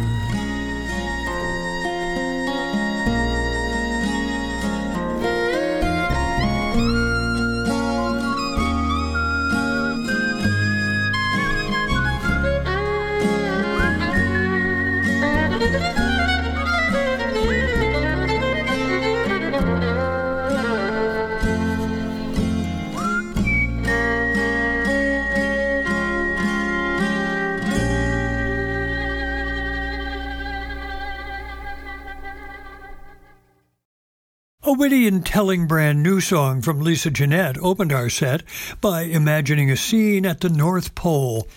And 35.09 35.25
telling 35.25 35.67
brand 35.67 36.03
new 36.03 36.21
song 36.21 36.61
from 36.61 36.81
Lisa 36.81 37.11
Jeanette 37.11 37.57
opened 37.63 37.95
our 37.95 38.11
set 38.11 38.43
by 38.83 39.05
imagining 39.05 39.71
a 39.71 39.77
scene 39.77 40.27
at 40.27 40.43
the 40.43 40.51
North 40.51 40.95
Pole. 40.95 41.49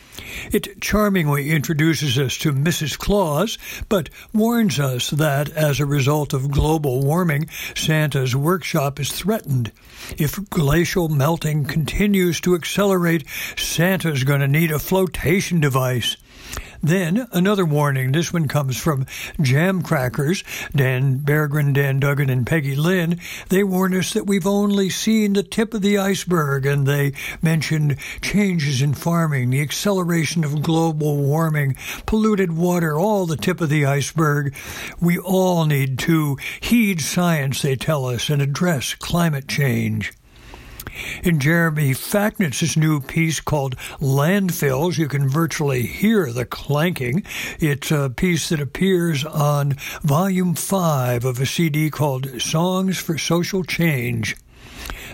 It 0.53 0.80
charmingly 0.80 1.52
introduces 1.52 2.18
us 2.18 2.38
to 2.38 2.53
Mrs. 2.53 2.98
Claus, 2.98 3.57
but 3.90 4.10
warns 4.34 4.80
us 4.80 5.10
that 5.10 5.49
as 5.49 5.82
a 5.82 5.86
result 5.86 6.32
of 6.32 6.49
global 6.49 7.02
warming, 7.02 7.49
Santa's 7.76 8.34
workshop 8.34 9.02
is 9.02 9.11
threatened. 9.11 9.73
If 10.18 10.49
glacial 10.49 11.10
melting 11.10 11.65
continues 11.65 12.40
to 12.41 12.56
accelerate, 12.56 13.28
Santa's 13.57 14.23
going 14.23 14.40
to 14.40 14.48
need 14.48 14.72
a 14.72 14.80
flotation 14.80 15.60
device. 15.60 16.15
Then 16.83 17.27
another 17.31 17.63
warning. 17.63 18.11
This 18.11 18.33
one 18.33 18.47
comes 18.47 18.75
from 18.75 19.05
Jamcrackers, 19.37 20.43
Dan 20.75 21.19
Berggren, 21.19 21.73
Dan 21.73 21.99
Duggan, 21.99 22.29
and 22.29 22.47
Peggy 22.47 22.75
Lynn. 22.75 23.19
They 23.49 23.63
warn 23.63 23.93
us 23.93 24.13
that 24.13 24.25
we've 24.25 24.47
only 24.47 24.89
seen 24.89 25.33
the 25.33 25.43
tip 25.43 25.75
of 25.75 25.83
the 25.83 25.99
iceberg, 25.99 26.65
and 26.65 26.87
they 26.87 27.13
mention 27.41 27.97
changes 28.21 28.81
in 28.81 28.95
farming, 28.95 29.51
the 29.51 29.61
acceleration 29.61 30.43
of 30.43 30.63
global 30.63 31.17
warming, 31.17 31.75
polluted 32.07 32.51
water, 32.51 32.97
all 32.97 33.27
the 33.27 33.37
tip 33.37 33.61
of 33.61 33.69
the 33.69 33.85
iceberg. 33.85 34.55
We 34.99 35.19
all 35.19 35.65
need 35.65 35.99
to 35.99 36.37
heed 36.61 37.01
science, 37.01 37.61
they 37.61 37.75
tell 37.75 38.05
us, 38.05 38.29
and 38.29 38.41
address 38.41 38.95
climate 38.95 39.47
change. 39.47 40.13
In 41.23 41.39
Jeremy 41.39 41.91
Facknitz's 41.91 42.76
new 42.76 42.99
piece 42.99 43.39
called 43.39 43.77
Landfills, 43.99 44.97
you 44.97 45.07
can 45.07 45.30
virtually 45.30 45.84
hear 45.84 46.31
the 46.31 46.45
clanking. 46.45 47.23
It's 47.59 47.91
a 47.91 48.09
piece 48.09 48.49
that 48.49 48.59
appears 48.59 49.23
on 49.26 49.77
volume 50.01 50.55
5 50.55 51.26
of 51.26 51.39
a 51.39 51.45
CD 51.45 51.89
called 51.89 52.41
Songs 52.41 52.97
for 52.97 53.18
Social 53.18 53.63
Change. 53.63 54.35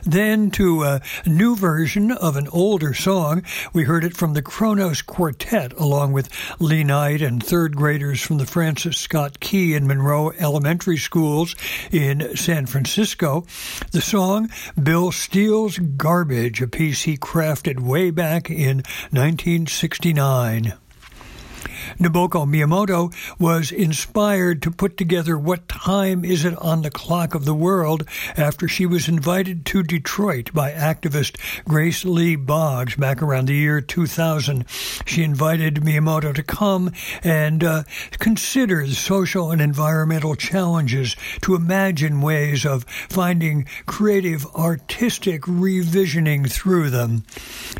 Then 0.08 0.52
to 0.52 0.84
a 0.84 1.02
new 1.26 1.58
version 1.58 2.14
of 2.14 2.38
an 2.38 2.48
older 2.54 2.94
song. 2.94 3.44
We 3.74 3.84
heard 3.84 4.06
it 4.06 4.16
from 4.16 4.34
the 4.34 4.42
Kronos 4.42 5.02
Quartet, 5.02 5.74
along 5.74 6.14
with 6.14 6.30
Lee 6.62 6.86
Knight 6.86 7.22
and 7.22 7.44
third 7.44 7.76
graders 7.76 8.22
from 8.22 8.38
the 8.38 8.46
Francis 8.46 8.98
Scott 8.98 9.42
Key 9.42 9.76
and 9.76 9.86
Monroe 9.86 10.32
Elementary 10.40 10.96
Schools 10.96 11.58
in 11.92 12.38
San 12.38 12.68
Francisco. 12.68 13.46
The 13.92 14.00
song, 14.00 14.50
Bill 14.82 15.12
Steele's 15.12 15.78
Garbage, 15.78 16.62
a 16.62 16.70
piece 16.70 17.02
he 17.02 17.18
crafted 17.18 17.82
way 17.82 18.10
back 18.10 18.50
in 18.50 18.78
1969. 19.12 20.74
Nobuko 22.00 22.46
Miyamoto 22.46 23.14
was 23.40 23.72
inspired 23.72 24.62
to 24.62 24.72
put 24.72 24.98
together 24.98 25.38
What 25.38 25.68
Time 25.68 26.24
Is 26.24 26.46
It 26.46 26.58
on 26.58 26.82
the 26.82 26.92
Clock 26.92 27.36
of 27.36 27.46
the 27.46 27.54
World 27.54 28.08
after 28.36 28.68
she 28.68 28.86
was 28.86 29.08
invited 29.08 29.66
to 29.68 29.84
Detroit 29.84 30.54
by 30.54 30.72
activist 30.72 31.38
Grace 31.66 32.06
Lee 32.06 32.36
Boggs 32.36 32.96
back 32.96 33.22
around 33.22 33.48
the 33.48 33.56
year 33.56 33.82
2000. 33.82 34.66
She 35.06 35.24
invited 35.24 35.76
Miyamoto 35.76 36.34
to 36.36 36.44
come 36.44 36.92
and 37.24 37.64
uh, 37.64 37.84
consider 38.20 38.86
the 38.86 38.94
social 38.94 39.52
and 39.52 39.62
environmental 39.62 40.36
challenges, 40.36 41.16
to 41.42 41.56
imagine 41.56 42.22
ways 42.22 42.66
of 42.66 42.84
finding 43.10 43.66
creative 43.86 44.46
artistic 44.56 45.42
revisioning 45.44 46.50
through 46.50 46.90
them. 46.90 47.24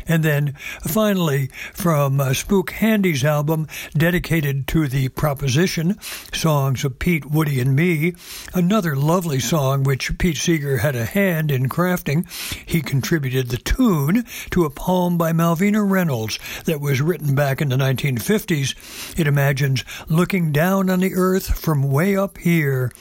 And 0.06 0.22
then 0.22 0.54
finally, 0.82 1.48
from 1.74 2.20
uh, 2.20 2.32
Spook 2.32 2.70
Handy's 2.70 3.24
album, 3.24 3.68
dedicated 3.98 4.66
to 4.68 4.88
the 4.88 5.08
proposition, 5.10 6.00
Songs 6.32 6.84
of 6.84 6.98
Pete, 6.98 7.26
Woody, 7.26 7.60
and 7.60 7.74
Me, 7.74 8.14
another 8.54 8.96
lovely 8.96 9.40
song 9.40 9.82
which 9.82 10.16
Pete 10.18 10.36
Seeger 10.36 10.78
had 10.78 10.96
a 10.96 11.04
hand 11.04 11.50
in 11.50 11.68
crafting. 11.68 12.26
He 12.64 12.80
contributed 12.80 13.48
the 13.48 13.58
tune 13.58 14.24
to 14.50 14.64
a 14.64 14.70
poem 14.70 15.18
by 15.18 15.32
Malvina 15.32 15.88
Reynolds 15.88 16.38
that 16.64 16.80
was 16.80 17.00
written 17.00 17.34
back 17.34 17.60
in 17.60 17.68
the 17.68 17.76
1950s. 17.76 19.18
It 19.18 19.26
imagines 19.26 19.84
looking 20.08 20.52
down 20.52 20.88
on 20.88 21.00
the 21.00 21.14
earth 21.14 21.58
from 21.58 21.90
way 21.90 22.16
up 22.16 22.38
here. 22.38 22.92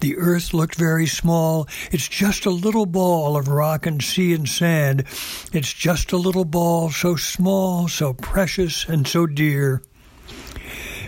The 0.00 0.16
earth 0.16 0.54
looked 0.54 0.76
very 0.76 1.06
small. 1.06 1.66
It's 1.90 2.08
just 2.08 2.46
a 2.46 2.50
little 2.50 2.86
ball 2.86 3.36
of 3.36 3.48
rock 3.48 3.84
and 3.84 4.02
sea 4.02 4.32
and 4.32 4.48
sand. 4.48 5.04
It's 5.52 5.72
just 5.72 6.12
a 6.12 6.16
little 6.16 6.44
ball, 6.44 6.90
so 6.90 7.16
small, 7.16 7.88
so 7.88 8.14
precious, 8.14 8.84
and 8.84 9.06
so 9.08 9.26
dear. 9.26 9.82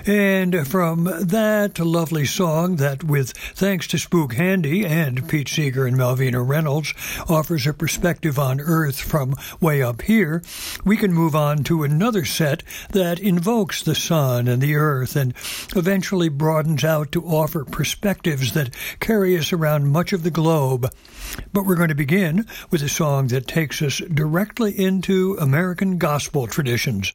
And 0.06 0.66
from 0.66 1.04
that 1.04 1.78
lovely 1.78 2.24
song, 2.24 2.76
that 2.76 3.04
with 3.04 3.32
thanks 3.32 3.86
to 3.88 3.98
Spook 3.98 4.32
Handy 4.32 4.86
and 4.86 5.28
Pete 5.28 5.48
Seeger 5.48 5.86
and 5.86 5.96
Malvina 5.96 6.46
Reynolds 6.46 6.94
offers 7.28 7.66
a 7.66 7.74
perspective 7.74 8.38
on 8.38 8.60
Earth 8.60 8.98
from 8.98 9.34
way 9.60 9.82
up 9.82 10.02
here, 10.02 10.42
we 10.84 10.96
can 10.96 11.12
move 11.12 11.36
on 11.36 11.64
to 11.64 11.84
another 11.84 12.24
set 12.24 12.62
that 12.92 13.20
invokes 13.20 13.82
the 13.82 13.94
sun 13.94 14.48
and 14.48 14.62
the 14.62 14.74
earth 14.74 15.16
and 15.16 15.34
eventually 15.76 16.30
broadens 16.30 16.82
out 16.82 17.12
to 17.12 17.24
offer 17.24 17.64
perspectives 17.64 18.54
that 18.54 18.74
carry 19.00 19.36
us 19.36 19.52
around 19.52 19.88
much 19.88 20.14
of 20.14 20.22
the 20.22 20.30
globe. 20.30 20.90
But 21.52 21.66
we're 21.66 21.76
going 21.76 21.88
to 21.88 21.94
begin 21.94 22.46
with 22.70 22.82
a 22.82 22.88
song 22.88 23.28
that 23.28 23.46
takes 23.46 23.82
us 23.82 23.98
directly 23.98 24.72
into 24.72 25.36
American 25.38 25.98
gospel 25.98 26.46
traditions. 26.46 27.12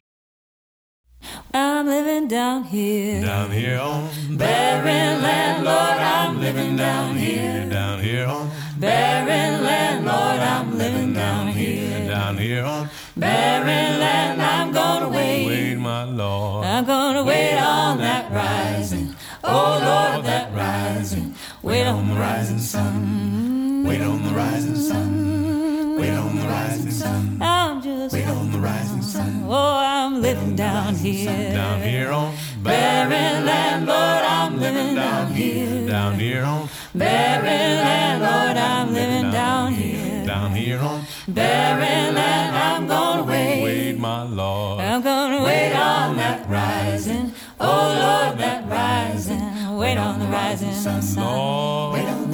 I'm 1.54 1.86
living 1.86 2.28
down 2.28 2.64
here. 2.64 3.22
Down 3.22 3.50
here 3.50 3.78
on 3.80 4.10
barren 4.36 5.22
land, 5.22 5.64
Lord, 5.64 5.98
I'm 5.98 6.40
living 6.40 6.76
down 6.76 7.16
here. 7.16 7.68
Down 7.70 8.00
here 8.00 8.26
on 8.26 8.50
barren 8.78 9.64
land, 9.64 10.04
Lord, 10.04 10.40
I'm 10.40 10.76
living 10.76 11.14
down 11.14 11.48
here. 11.48 12.08
Down 12.08 12.36
here 12.36 12.64
on 12.64 12.90
barren 13.16 14.00
land, 14.00 14.42
I'm 14.42 14.72
gonna 14.72 15.08
wait. 15.08 15.46
Wait, 15.46 15.76
my 15.76 16.04
Lord. 16.04 16.66
I'm 16.66 16.84
gonna 16.84 17.24
wait 17.24 17.58
on 17.58 17.98
that 17.98 18.30
rising. 18.30 19.14
Oh, 19.42 19.50
oh 19.50 20.12
Lord, 20.12 20.26
that 20.26 20.52
rising. 20.54 21.34
Wait 21.62 21.86
on 21.86 22.08
the 22.08 22.14
rising 22.14 22.58
sun. 22.58 23.84
Wait 23.86 24.02
on 24.02 24.22
the 24.22 24.34
rising 24.34 24.76
sun. 24.76 25.96
Wait 25.98 26.10
on 26.10 26.36
the 26.36 26.46
rising 26.46 26.90
sun. 26.90 27.38
Wait 28.12 28.28
on 28.28 28.52
the 28.52 28.58
rising 28.58 29.02
sun. 29.02 29.44
Oh, 29.48 29.78
I'm 29.78 30.22
living 30.22 30.54
down 30.54 30.94
here. 30.94 31.52
Down 31.52 31.80
here 31.80 32.12
on 32.12 32.34
barren 32.62 33.44
land, 33.44 33.86
Lord, 33.86 33.98
I'm 33.98 34.60
living 34.60 34.94
down 34.94 35.32
here. 35.32 35.88
Down 35.88 36.14
here 36.14 36.44
on 36.44 36.68
barren 36.94 37.76
land, 37.84 38.22
Lord, 38.22 38.56
I'm 38.56 38.94
living 38.94 39.32
down 39.32 39.72
here. 39.72 40.24
Down 40.24 40.52
here 40.52 40.78
on 40.78 41.02
barren 41.26 42.14
land, 42.14 42.56
I'm 42.56 42.86
gonna 42.86 43.24
wait. 43.24 43.62
Wait, 43.64 43.98
my 43.98 44.22
Lord. 44.22 44.80
I'm 44.80 45.02
gonna 45.02 45.42
wait 45.42 45.72
on 45.72 46.16
that 46.16 46.48
rising. 46.48 47.32
Oh 47.58 47.66
Lord, 47.66 48.38
that 48.38 48.68
rising. 48.70 49.76
Wait 49.76 49.96
on 49.96 50.20
the 50.20 50.26
rising 50.26 50.72
sun. 50.72 51.02
Lord. 51.16 52.25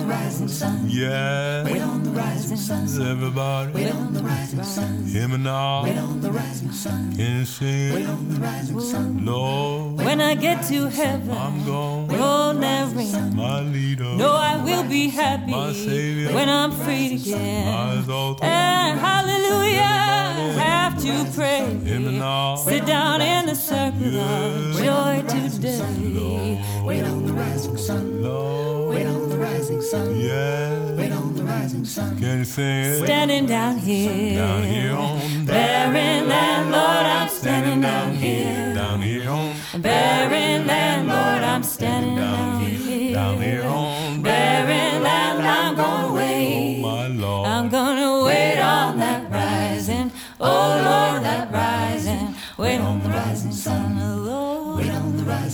Wait 0.42 0.50
on 0.50 0.52
the 0.52 0.58
rising 0.58 0.76
sun. 0.76 0.90
Yeah. 0.90 1.64
Wait 1.64 1.80
on 1.82 2.02
the 2.02 2.10
rising 2.10 2.56
sun. 2.56 3.10
Everybody. 3.10 3.72
Wait 3.72 3.94
on 3.94 4.12
the 4.12 4.22
rising 4.22 4.62
sun. 4.64 5.04
Hear 5.04 5.28
me 5.28 5.36
now. 5.36 5.84
Wait 5.84 5.98
on 5.98 6.20
the 6.20 6.32
rising 6.32 6.72
sun. 6.72 7.14
Can 7.14 7.38
you 7.38 7.44
sing? 7.44 7.94
Wait 7.94 8.06
on 8.06 8.28
the 8.28 8.40
rising 8.40 8.80
sun. 8.80 9.24
Lord. 9.24 9.98
When 9.98 10.20
I 10.20 10.34
get 10.34 10.64
to 10.66 10.88
heaven, 10.88 11.30
I'm 11.30 11.64
gone. 11.64 12.08
Roll 12.08 12.54
never 12.54 13.04
My 13.36 13.60
leader. 13.60 14.16
No, 14.16 14.32
I 14.32 14.56
will 14.64 14.82
be 14.82 15.08
happy. 15.08 15.52
My 15.52 15.72
savior. 15.72 16.34
When 16.34 16.48
I'm 16.48 16.72
freed 16.72 17.20
again. 17.20 17.68
And 17.68 18.42
eh, 18.42 18.98
hallelujah. 18.98 20.58
Have 20.58 21.00
to 21.02 21.24
pray. 21.36 21.78
Hear 21.84 22.00
me 22.00 22.18
now. 22.18 22.56
Sit 22.56 22.84
down 22.84 23.20
in 23.20 23.46
the 23.46 23.54
circle 23.54 24.18
of 24.18 24.74
joy 24.76 25.22
today. 25.28 26.60
Wait 26.84 27.04
on 27.04 27.26
the 27.26 27.32
rising 27.32 27.76
sun. 27.76 28.22
Lord. 28.22 28.94
Wait 28.94 29.06
on 29.06 29.28
the 29.28 29.31
rising 29.42 29.82
sun. 29.82 30.16
Yeah. 30.16 30.96
Wait 30.98 31.12
on 31.12 31.34
the 31.34 31.42
rising 31.42 31.84
sun. 31.84 32.18
Can 32.18 32.38
you 32.38 32.44
sing 32.44 32.84
it? 32.84 33.04
Standing 33.04 33.46
down 33.46 33.78
here. 33.78 34.36
Down 34.36 34.62
here 34.62 34.94
on 34.94 35.44
barren 35.44 36.28
land, 36.28 36.70
Lord, 36.70 37.06
I'm 37.16 37.28
standing 37.28 37.80
down 37.80 38.14
here. 38.14 38.74
Down 38.74 39.02
here 39.02 39.28
on 39.28 39.54
barren 39.80 40.66
land, 40.66 41.08
Lord, 41.08 41.42
I'm 41.52 41.62
standing 41.62 42.16
down 42.16 42.60
here. 42.64 43.14
Down 43.14 43.40
here 43.42 43.64
on 43.64 44.22
barren 44.22 45.02
land, 45.02 45.42
I'm 45.42 45.74
gonna 45.76 46.14
wait. 46.14 46.78
Oh, 46.78 46.88
my 46.88 47.06
Lord. 47.08 47.48
I'm 47.48 47.68
gonna 47.68 48.24
wait 48.24 48.60
on 48.60 48.98
that 48.98 49.30
rising. 49.30 50.12
Oh 50.40 50.70
Lord, 50.88 51.22
that 51.24 51.52
rising. 51.52 52.34
Wait 52.58 52.80
on 52.80 53.02
the 53.02 53.08
rising 53.08 53.52
sun, 53.52 53.98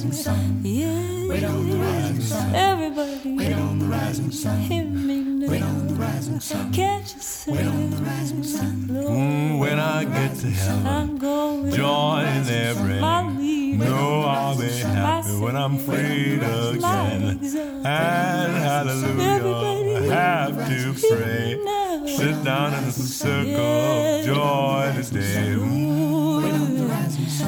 rising 0.08 0.24
sun. 0.24 0.60
Yeah. 0.62 1.28
Wait 1.28 1.44
on 1.44 1.70
the 1.70 1.76
rising 1.76 2.20
sun. 2.20 2.54
Everybody. 2.54 3.36
Wait 3.36 3.52
on 3.52 3.78
the 3.78 3.86
rising 3.86 4.30
sun. 4.30 4.58
Hear 4.60 4.84
me 4.84 5.16
now. 5.20 5.50
Wait 5.50 5.62
on 5.62 5.86
the 5.86 5.94
rising 5.94 6.40
sun. 6.40 6.72
Can't 6.72 7.14
you 7.14 7.20
see? 7.20 7.52
Wait 7.52 7.66
on 7.66 7.90
the 7.90 7.96
rising 7.98 8.42
sun. 8.42 8.88
Mm, 8.90 9.58
when 9.58 9.78
I 9.78 10.04
get 10.04 10.34
to 10.36 10.46
heaven, 10.50 10.86
I'm 10.86 11.18
going. 11.18 11.70
join 11.72 12.42
their 12.44 12.74
bring. 12.74 13.78
No, 13.78 14.22
I'll 14.22 14.58
be 14.58 14.68
happy 14.78 15.36
when 15.38 15.56
I'm 15.56 15.78
freed 15.78 16.42
again. 16.42 17.38
And 17.84 18.52
hallelujah, 18.56 20.10
I 20.10 20.14
have 20.14 20.68
to 20.68 20.94
pray. 20.94 21.60
Sit 22.06 22.44
down 22.44 22.74
in 22.74 22.84
the 22.86 22.92
circle 22.92 23.60
of 23.60 24.24
joy 24.24 25.02
today. 25.02 25.54
Mm. 25.54 26.07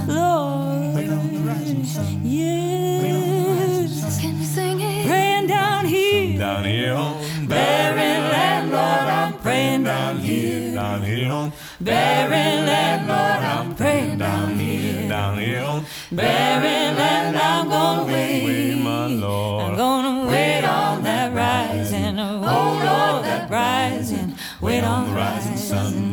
Lord. 0.06 0.94
Wait 0.94 1.10
on 1.10 1.34
the 1.34 1.40
rising 1.40 1.84
sun. 1.84 2.20
Yes. 2.22 4.20
Can 4.20 4.38
you 4.38 4.44
sing 4.44 4.80
it? 4.80 5.06
Praying 5.06 5.46
down 5.46 5.84
here. 5.86 6.38
Down 6.38 6.64
here 6.64 6.94
on 6.94 7.46
barren 7.46 8.22
land, 8.30 8.70
Lord, 8.70 8.82
I'm 8.82 9.38
praying 9.38 9.84
down 9.84 10.18
here. 10.18 10.74
Down 10.74 11.02
here 11.02 11.30
on 11.32 11.52
barren 11.80 12.66
land, 12.66 13.08
Lord, 13.08 13.42
I'm 13.52 13.74
praying 13.74 14.18
down 14.18 14.58
here. 14.58 15.08
Down 15.08 15.38
here 15.38 15.64
on 15.64 15.84
barren 16.12 16.96
land, 16.96 17.36
I'm 17.36 17.68
gonna 17.68 18.04
wait. 18.04 18.44
Wait, 18.44 18.74
my 18.82 19.06
Lord. 19.06 19.64
I'm 19.64 19.76
gonna 19.76 20.28
wait 20.28 20.64
on 20.64 21.02
that 21.02 21.32
rising. 21.34 22.18
Oh 22.18 22.42
Lord, 22.44 23.24
that 23.24 23.50
rising. 23.50 24.34
Wait 24.60 24.84
on 24.84 25.08
the 25.08 25.14
rising 25.14 25.56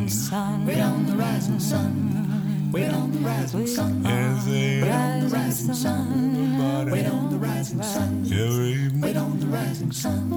sun. 0.10 0.66
Wait 0.66 0.80
on 0.80 1.06
the 1.06 1.16
rising 1.16 1.60
sun. 1.60 2.47
Wait 2.72 2.90
on 2.90 3.12
the 3.12 3.20
rising 3.20 3.68
sun. 3.68 4.04
Wait 4.04 4.90
on 4.92 5.20
the 5.22 5.30
rising 5.30 5.74
sun. 5.74 6.92
Wait 6.92 7.06
on 7.06 7.30
the 7.30 7.38
rising 7.38 7.82
sun. 7.82 9.02
Wait 9.02 9.16
on 9.16 9.40
the 9.40 9.48
rising 9.48 9.92
sun. 9.92 10.30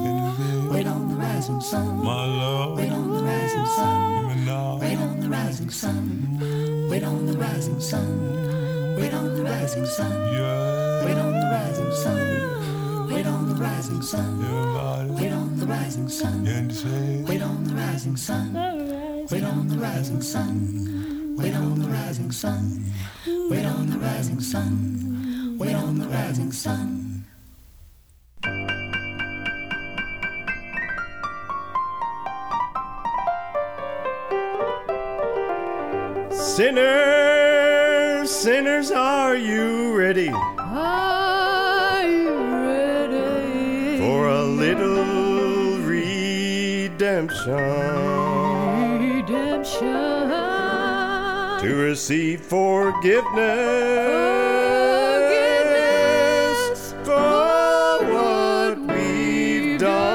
Wait 0.71 0.87
on 0.87 1.09
the 1.09 1.15
rising 1.17 1.61
sun. 1.61 2.05
My 2.05 2.25
Lord. 2.27 2.79
Wait 2.79 2.93
on 2.93 3.11
the 3.11 3.23
rising 3.23 3.67
sun. 3.67 4.79
Wait 4.81 4.97
on 4.97 5.21
the 5.21 5.29
rising 5.29 5.71
sun. 5.71 6.89
Wait 6.91 7.03
on 7.03 7.27
the 7.27 7.37
rising 7.37 7.81
sun. 7.81 8.97
Wait 8.97 9.13
on 9.13 9.35
the 9.35 9.43
rising 9.43 9.87
sun. 9.87 10.13
Yeah. 10.33 11.05
Wait 11.05 11.17
on 11.17 11.33
the 11.33 11.47
rising 11.47 11.93
sun. 11.93 13.09
Wait 13.11 13.27
on 13.27 13.49
the 13.49 13.55
rising 13.57 14.03
sun. 14.03 15.15
Wait 15.17 15.33
on 15.33 15.57
the 15.57 15.67
rising 15.67 16.09
sun. 16.09 16.45
Wait 17.27 17.43
on 17.43 17.65
the 17.65 17.75
rising 17.75 18.17
sun. 18.17 18.55
Wait 19.31 19.43
on 19.43 19.69
the 19.69 19.79
rising 19.79 20.23
sun. 20.23 21.00
Wait 21.37 21.55
on 21.55 21.79
the 21.79 21.89
rising 21.89 22.31
sun. 22.33 22.93
Wait 23.27 23.65
on 23.65 23.87
the 23.91 23.99
rising 23.99 24.41
sun. 24.41 25.57
Wait 25.59 25.75
on 25.75 25.99
the 25.99 26.07
rising 26.09 26.53
sun. 26.53 27.25
Sinners 37.01 38.31
sinners, 38.31 38.91
are 38.91 39.35
you 39.37 39.97
ready 39.97 40.29
Are 40.29 42.05
you 42.05 42.31
ready 42.67 43.99
for 43.99 44.29
a 44.29 44.43
little 44.43 45.79
redemption? 45.79 47.55
redemption? 47.55 48.20
To 51.61 51.75
receive 51.75 52.41
forgiveness 52.41 53.35
for 57.05 57.99
what 58.11 58.81
we've 58.81 59.79
done. 59.79 60.13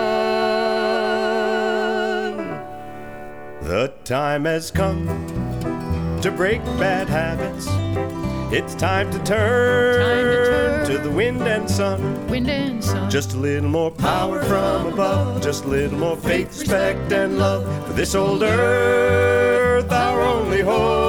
The 3.62 3.94
time 4.06 4.46
has 4.46 4.72
come 4.72 5.06
to 6.24 6.32
break 6.32 6.66
bad 6.80 7.08
habits. 7.08 7.68
It's 8.52 8.74
time 8.74 9.12
to 9.12 9.20
turn, 9.20 10.88
to 10.88 10.98
the 10.98 11.12
wind 11.12 11.44
and 11.44 11.70
sun. 11.70 12.28
Wind 12.28 12.50
and 12.50 12.84
sun. 12.84 13.08
Just 13.12 13.34
a 13.34 13.38
little 13.38 13.70
more 13.70 13.92
power 13.92 14.42
from 14.46 14.88
above. 14.94 15.44
Just 15.44 15.66
a 15.66 15.68
little 15.68 16.00
more 16.00 16.18
faith, 16.18 16.60
respect, 16.60 17.12
and 17.12 17.38
love 17.38 17.68
for 17.86 17.94
this 17.94 18.16
old 18.16 18.42
earth, 18.42 19.92
our 19.92 20.22
only 20.22 20.62
home. 20.62 21.05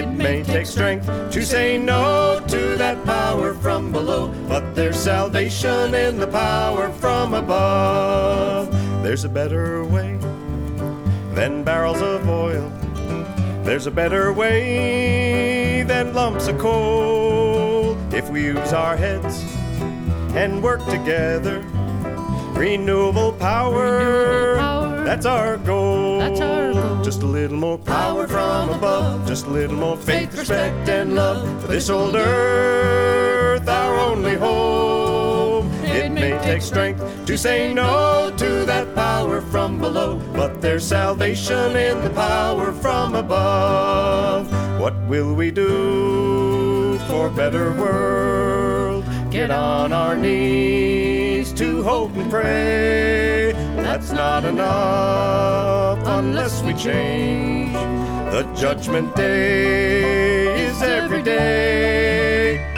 It 0.00 0.08
may 0.08 0.42
take 0.42 0.64
strength 0.64 1.04
to 1.30 1.44
say 1.44 1.76
no 1.76 2.40
to 2.48 2.74
that 2.76 3.04
power 3.04 3.52
from 3.52 3.92
below, 3.92 4.28
but 4.48 4.74
there's 4.74 4.98
salvation 4.98 5.94
in 5.94 6.16
the 6.16 6.26
power 6.26 6.88
from 6.88 7.34
above. 7.34 8.72
There's 9.02 9.24
a 9.24 9.28
better 9.28 9.84
way 9.84 10.16
than 11.34 11.64
barrels 11.64 12.00
of 12.00 12.26
oil. 12.26 12.72
There's 13.62 13.86
a 13.86 13.90
better 13.90 14.32
way 14.32 15.82
than 15.82 16.14
lumps 16.14 16.48
of 16.48 16.56
coal 16.56 17.94
if 18.10 18.30
we 18.30 18.44
use 18.44 18.72
our 18.72 18.96
heads 18.96 19.44
and 20.34 20.62
work 20.62 20.82
together. 20.86 21.60
Renewable 22.54 23.34
power, 23.34 24.56
that's 25.10 25.26
our 25.26 25.56
goal. 25.56 26.20
That's 26.20 26.40
our 26.40 26.72
goal. 26.72 27.02
Just 27.02 27.22
a 27.22 27.26
little 27.26 27.56
more 27.56 27.78
power 27.78 28.28
from 28.28 28.68
above, 28.70 29.26
just 29.26 29.46
a 29.46 29.50
little 29.50 29.76
more 29.76 29.96
faith, 29.96 30.38
respect, 30.38 30.88
and 30.88 31.16
love 31.16 31.60
for 31.60 31.66
this 31.66 31.90
old 31.90 32.14
earth, 32.14 33.68
our 33.68 33.98
only 33.98 34.36
home. 34.36 35.68
It 35.82 36.12
may 36.12 36.38
take 36.44 36.62
strength 36.62 37.02
to 37.26 37.36
say 37.36 37.74
no 37.74 38.32
to 38.36 38.64
that 38.66 38.94
power 38.94 39.40
from 39.40 39.80
below, 39.80 40.20
but 40.32 40.62
there's 40.62 40.86
salvation 40.86 41.74
in 41.74 42.04
the 42.04 42.10
power 42.10 42.70
from 42.70 43.16
above. 43.16 44.48
What 44.80 44.94
will 45.08 45.34
we 45.34 45.50
do 45.50 46.98
for 47.08 47.26
a 47.26 47.30
better 47.32 47.72
world? 47.72 49.04
Get 49.32 49.50
on 49.50 49.92
our 49.92 50.14
knees 50.16 51.09
to 51.60 51.82
hope 51.82 52.16
and 52.16 52.30
pray. 52.30 53.52
That's 53.76 54.12
not 54.12 54.46
enough 54.46 55.98
unless 56.06 56.62
we 56.62 56.72
change. 56.72 57.74
The 58.32 58.50
judgment 58.56 59.14
day 59.14 60.68
is 60.68 60.80
every 60.80 61.22
day. 61.22 62.69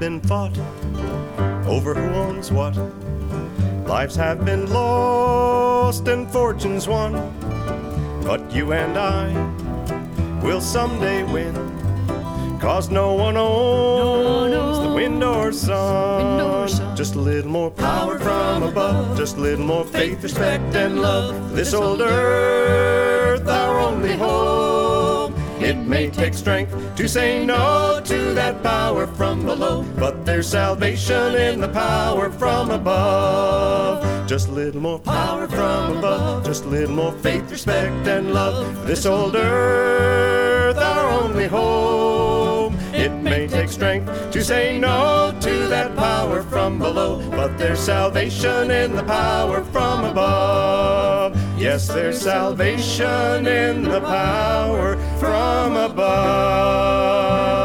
Been 0.00 0.20
fought 0.22 0.58
over 1.66 1.94
who 1.94 2.08
owns 2.14 2.50
what. 2.50 2.74
Lives 3.86 4.16
have 4.16 4.46
been 4.46 4.72
lost 4.72 6.08
and 6.08 6.28
fortunes 6.30 6.88
won. 6.88 7.12
But 8.24 8.50
you 8.50 8.72
and 8.72 8.96
I 8.96 9.28
will 10.42 10.62
someday 10.62 11.22
win. 11.30 11.54
Cause 12.58 12.88
no 12.88 13.12
one 13.12 13.36
owns 13.36 14.78
the 14.78 14.94
wind 14.94 15.22
or 15.22 15.52
sun. 15.52 16.66
Just 16.96 17.14
a 17.14 17.20
little 17.20 17.50
more 17.50 17.70
power 17.70 18.18
from 18.18 18.62
above. 18.62 19.18
Just 19.18 19.36
a 19.36 19.40
little 19.40 19.66
more 19.66 19.84
faith, 19.84 20.22
respect, 20.22 20.74
and 20.74 21.02
love. 21.02 21.50
for 21.50 21.54
This 21.54 21.74
old 21.74 22.00
earth, 22.00 23.46
our 23.46 23.78
only 23.80 24.16
home. 24.16 24.69
It 25.70 25.76
may 25.76 26.10
take 26.10 26.34
strength 26.34 26.74
to 26.96 27.08
say 27.08 27.46
no 27.46 28.00
to 28.04 28.34
that 28.34 28.60
power 28.60 29.06
from 29.06 29.44
below, 29.46 29.84
but 29.96 30.26
there's 30.26 30.48
salvation 30.48 31.36
in 31.36 31.60
the 31.60 31.68
power 31.68 32.28
from 32.28 32.72
above. 32.72 34.26
Just 34.26 34.48
a 34.48 34.50
little 34.50 34.80
more 34.80 34.98
power 34.98 35.46
from 35.46 35.98
above, 35.98 36.44
just 36.44 36.64
a 36.64 36.66
little 36.66 36.96
more 36.96 37.12
faith, 37.12 37.48
respect, 37.48 38.08
and 38.08 38.34
love. 38.34 38.84
This 38.84 39.06
old 39.06 39.36
earth, 39.36 40.76
our 40.76 41.08
only 41.22 41.46
home. 41.46 42.76
It 42.92 43.12
may 43.12 43.46
take 43.46 43.68
strength 43.68 44.32
to 44.32 44.42
say 44.42 44.76
no 44.76 45.32
to 45.40 45.68
that 45.68 45.94
power 45.94 46.42
from 46.42 46.80
below, 46.80 47.22
but 47.30 47.56
there's 47.58 47.78
salvation 47.78 48.72
in 48.72 48.96
the 48.96 49.04
power 49.04 49.62
from 49.66 50.04
above. 50.04 51.39
Yes, 51.60 51.88
there's 51.88 52.22
salvation 52.22 53.46
in 53.46 53.82
the 53.82 54.00
power 54.00 54.96
from 55.18 55.76
above. 55.76 57.59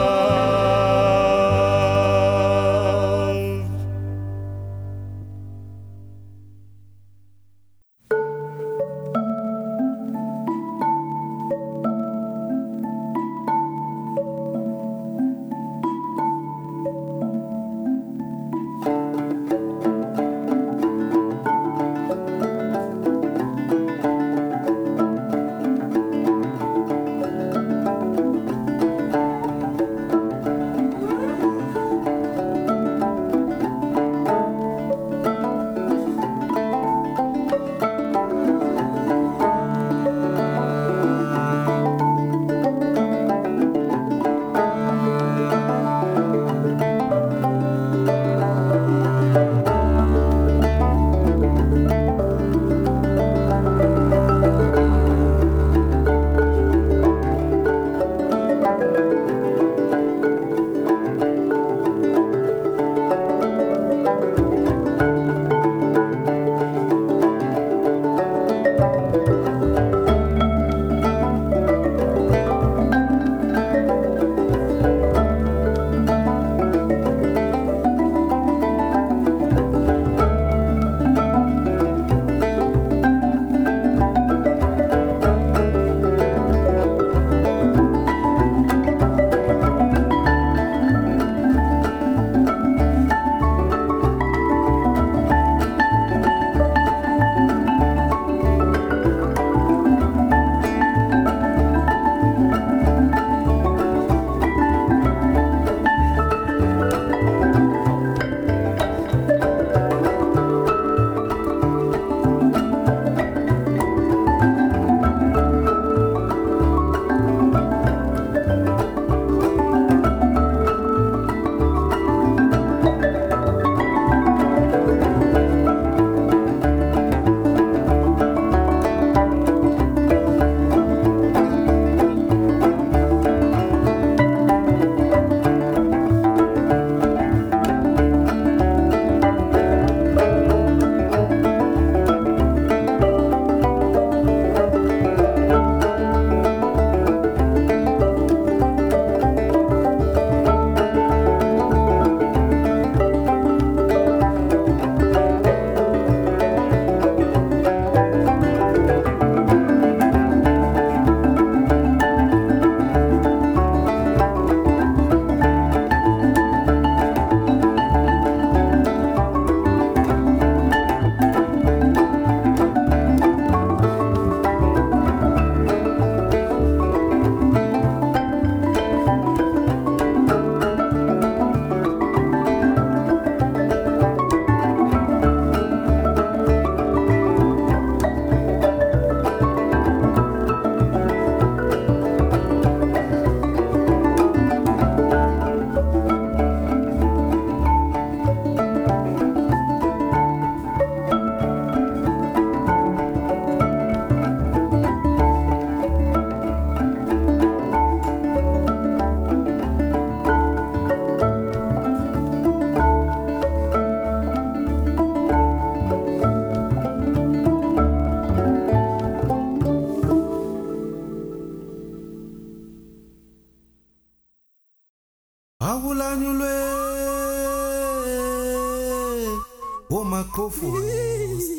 Fufuza 230.50 231.54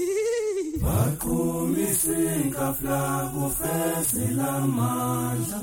baqhumisa 0.83 2.15
inkafla 2.37 3.31
kufesi 3.35 4.25
lamandla 4.39 5.61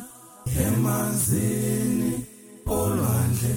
emanzini 0.65 2.13
olwandle 2.67 3.55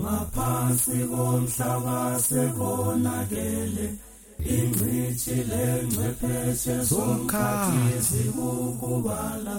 ngaphansi 0.00 0.98
komhlaba 1.10 1.98
sekonakele 2.26 3.86
ingcithi 4.54 5.36
lengcwepheshe 5.50 6.74
zomkhathi 6.90 7.98
zikukubala 8.08 9.56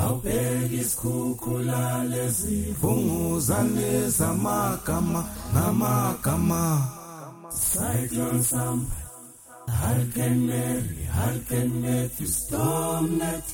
awubheka 0.00 0.74
isikhukhula 0.80 2.04
lezivunguzane 2.10 3.90
zamagama 4.16 5.20
ngamagama 5.52 6.99
cyclone 7.72 8.42
sam 8.42 8.78
hurricane 9.78 10.40
mary 10.48 11.02
hurricane 11.16 11.74
matthew 11.82 12.26
stormnet 12.26 13.46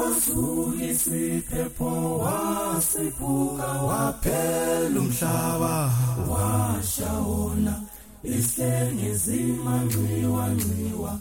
osuka 0.00 0.84
isiphepho 0.90 1.92
wasiphuka 2.24 3.68
waphela 3.88 5.00
umhlaba 5.00 5.74
washa 6.30 7.12
wona 7.28 7.74
ihlengezima 8.34 9.74
nxiwa 9.84 10.44
nxiwa 10.56 11.12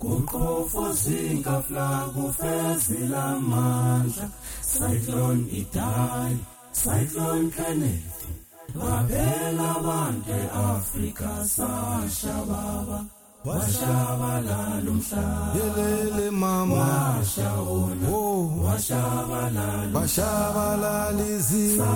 kuqhofo 0.00 0.84
zinkafla 1.02 1.88
kufezi 2.14 2.98
lamandla 3.12 4.26
cyclone 4.72 5.44
idali 5.60 6.38
cyclone 6.80 7.50
kennedy 7.56 8.16
baphela 8.78 9.66
abantu 9.78 10.30
e-afrika 10.40 11.30
sashababa 11.54 12.98
washabalala 13.46 14.90
umhlaba 14.90 15.54
yelele 15.56 16.30
mama. 16.30 16.74
Washa 16.74 17.50
wona 17.68 18.08
oh. 18.10 18.66
washabalala 18.66 19.92
bashabalala 19.94 21.22
izizwe 21.36 21.86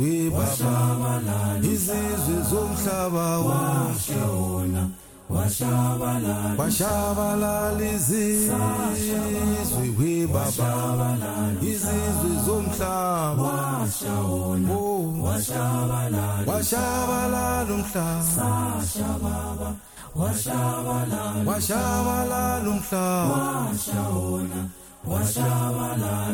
we 0.00 0.30
baba. 0.30 1.60
Izizwe 1.72 2.36
zomhlaba 2.50 3.26
washa 3.48 4.24
bashabalala 6.58 7.82
izizwe 7.94 8.54
we 9.98 10.26
baba. 10.26 11.18
Izizwe 11.62 12.30
zomhlaba. 12.46 13.50
Washabalala 13.82 14.70
oh. 14.70 15.22
washabalala 16.46 17.72
umhlaba. 17.74 18.22
Sashababa 18.36 19.68
washabalala 21.46 22.68
umhlaba. 22.70 23.38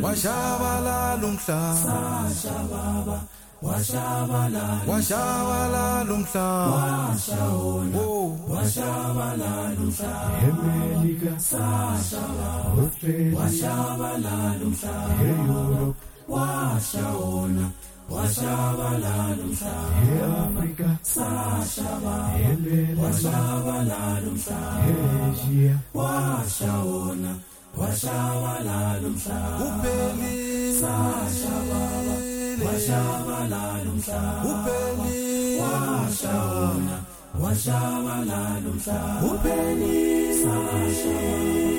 Washabalala 0.03 1.25
umhlaba. 1.25 1.81
Sashababa 1.85 3.17
washabalala 3.63 4.83
washabalala 4.91 6.13
umhlaba 6.15 6.71
washa 6.75 7.45
wona 7.63 7.99
oh. 7.99 8.35
washabalala 8.51 9.79
umhlaba 9.85 10.39
emelika 10.49 11.33
sashababa 11.39 12.83
australia 12.83 13.39
washabalala 13.39 14.65
umhlaba 14.67 15.23
europe 15.31 15.99
washa 16.29 17.07
wona 17.21 17.67
washabalala 18.11 19.43
umhlaba 19.47 19.99
eafrika 20.11 20.89
sashababa 21.15 22.35
elela 22.51 23.03
washabalala 23.03 24.27
umhlaba 24.33 25.07
asia 25.31 25.75
washa 25.95 26.73
wona 26.91 27.33
washabalala 27.79 29.07
umhlaba 29.07 29.65
upeli 29.67 30.35
sashababa 30.81 32.32
washabalala 32.67 33.89
umhlaba 33.93 34.43
upeli 34.51 35.59
washa 35.61 36.35
wona 36.53 36.97
washabalala 37.43 38.69
umhlaba 38.73 39.27
upheli 39.31 39.95
sashababa 40.41 41.73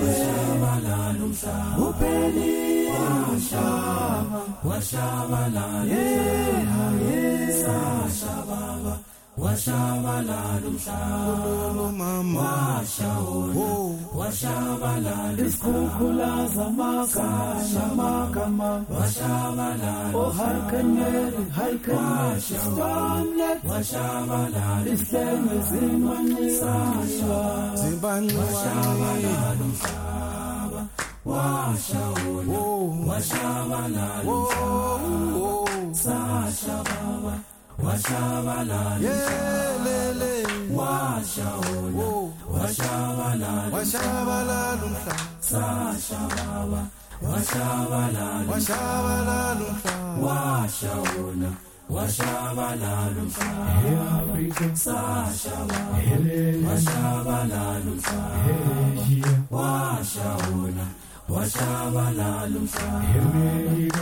washabalala 0.00 1.22
umhlaba 1.28 1.76
upheli 1.86 2.50
washaba 2.90 4.40
washabalala 4.68 5.84
yeah 5.92 6.60
sashababa 7.62 8.94
washabalala 9.42 10.38
umhlaba 10.68 11.86
mama 12.00 12.40
washawona 12.40 13.68
washabalala 14.18 15.42
washabalala 18.96 19.92
oharkaneri 20.22 21.42
harkaneri 21.56 22.56
stormnet 22.64 23.58
washabalala 23.70 24.84
isihlenge 24.94 25.56
zimancisasha 25.68 27.40
washabalala 28.38 29.34
umhlaba 29.66 30.82
washawona 31.30 32.60
washabalala 33.08 34.06
umhlaba 34.34 35.50
sashababa 36.02 37.34
washabalala 37.84 38.80
yelele. 39.04 40.32
Washawona 40.78 42.06
washabalala 42.54 43.52
washabalala 43.74 44.84
umhlaba 44.86 45.26
sashababa 45.50 46.82
washabalala 47.22 48.46
washabalala 48.50 49.64
umhlaba 49.70 50.18
washawona 50.26 51.50
washabalala 51.90 53.18
umhlaba 53.24 53.78
eafrika 53.90 54.66
sashababa 54.84 55.96
washabalala 56.66 57.88
umhlaba 57.92 58.52
asia 59.02 59.32
washawona 59.56 60.84
washabalala 61.32 62.56
umhlaba 62.60 64.00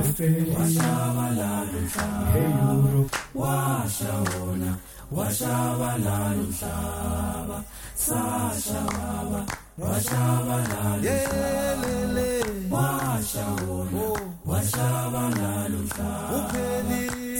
australia 0.00 0.54
washabalala 0.58 1.78
umhlaba 1.80 3.02
washawona 3.40 4.70
washabalala 5.16 6.40
umhlaba 6.46 7.56
sashababa 8.04 9.40
washabalala 9.82 11.02
yelele 11.06 12.28
washawona 12.74 14.02
washabalala 14.50 15.76
umhlaba 15.82 16.38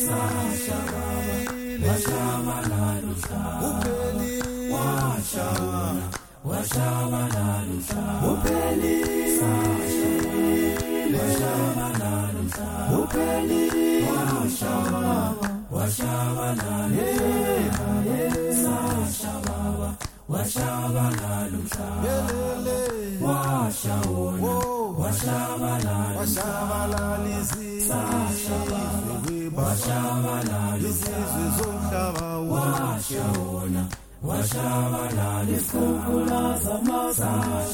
sashababa 0.06 1.36
washabalala 1.86 3.08
umhlaba 3.12 3.70
washawona 4.74 6.21
washabalala 6.44 7.70
umhlaba 7.72 8.26
upheli 8.32 8.94
washabalala 11.14 12.38
umhlaba 12.42 12.98
upheli 12.98 13.62
washababa 14.06 15.16
washabalala 15.70 17.02
sashababa 18.62 19.88
yelele 22.06 22.78
washawona 23.26 24.52
washabalala 25.00 25.96
washabalala 26.18 27.22
izizwe 27.38 27.92
we 31.22 31.70
baba 31.90 32.28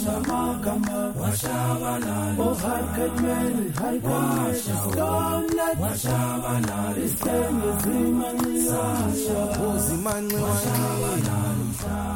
zamagama 0.05 0.99
washabalala 1.21 2.17
oharkaneri 2.41 3.65
harkaneri 3.79 4.61
stormnet 4.65 5.77
washabalala 5.83 6.97
isihlenge 7.05 7.71
zimancisasha 7.83 9.39
ozimanxiwanxiwa 9.69 11.13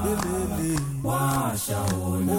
yelele 0.05 0.73
washawona 1.05 2.37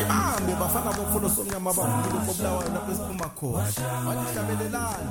ihambe 0.00 0.52
bafana 0.60 0.90
bomfundo 0.96 1.28
somnyama 1.28 1.70
abamkhulu 1.70 2.18
kobulawayo 2.26 2.70
lapho 2.74 2.90
esiphuma 2.92 3.28
khona 3.38 3.66
balihlabelelani 4.06 5.10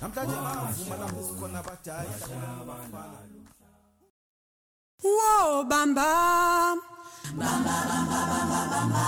namhlanje 0.00 0.36
bavuma 0.44 0.94
lapho 1.00 1.20
sikhona 1.26 1.58
abajayi 1.62 2.12
Whoa, 5.02 5.64
bam 5.64 5.94
bam. 5.94 6.80
Bamba, 7.34 7.76
bamba, 7.88 8.20
bamba, 8.30 8.60
bamba. 8.72 9.06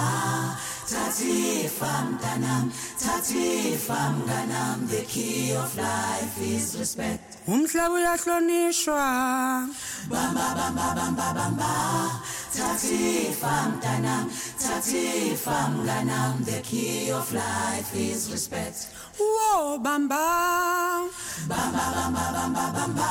Tatifa 0.91 1.93
mtanam, 2.11 2.71
Tatifa 2.99 3.99
mganam, 4.17 4.87
the 4.89 5.03
key 5.05 5.55
of 5.55 5.77
life 5.77 6.37
is 6.41 6.77
respect. 6.79 7.39
umhlaba 7.49 7.95
uyahlonishwa 7.95 9.69
Bamba 10.11 10.47
bamba 10.57 10.87
bamba 10.97 11.29
bamba, 11.35 11.73
Tatifa 12.53 13.55
mtanam, 13.73 14.31
Tatifa 14.59 15.59
mganam, 15.75 16.45
the 16.45 16.61
key 16.63 17.11
of 17.11 17.33
life 17.33 17.95
is 17.97 18.31
respect. 18.31 18.89
wo 19.19 19.79
bamba 19.79 21.09
Bamba 21.49 21.85
bamba 21.97 22.25
bamba 22.35 22.65
bamba! 22.77 23.11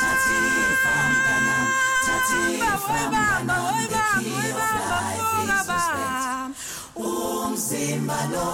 Tatifa 0.00 0.94
mtanam, 1.12 1.66
Respect. 5.60 6.56
Umzimba 6.96 8.18
lo, 8.32 8.48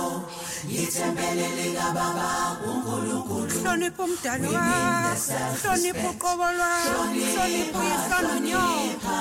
umdali 4.05 4.49
wakho 4.55 5.35
hlonipha 5.62 6.11
uqobo 6.11 6.47
lwakho 6.59 7.03
hlonipha 7.33 7.78
uyihlo 7.78 8.19
nonyoko 8.28 9.19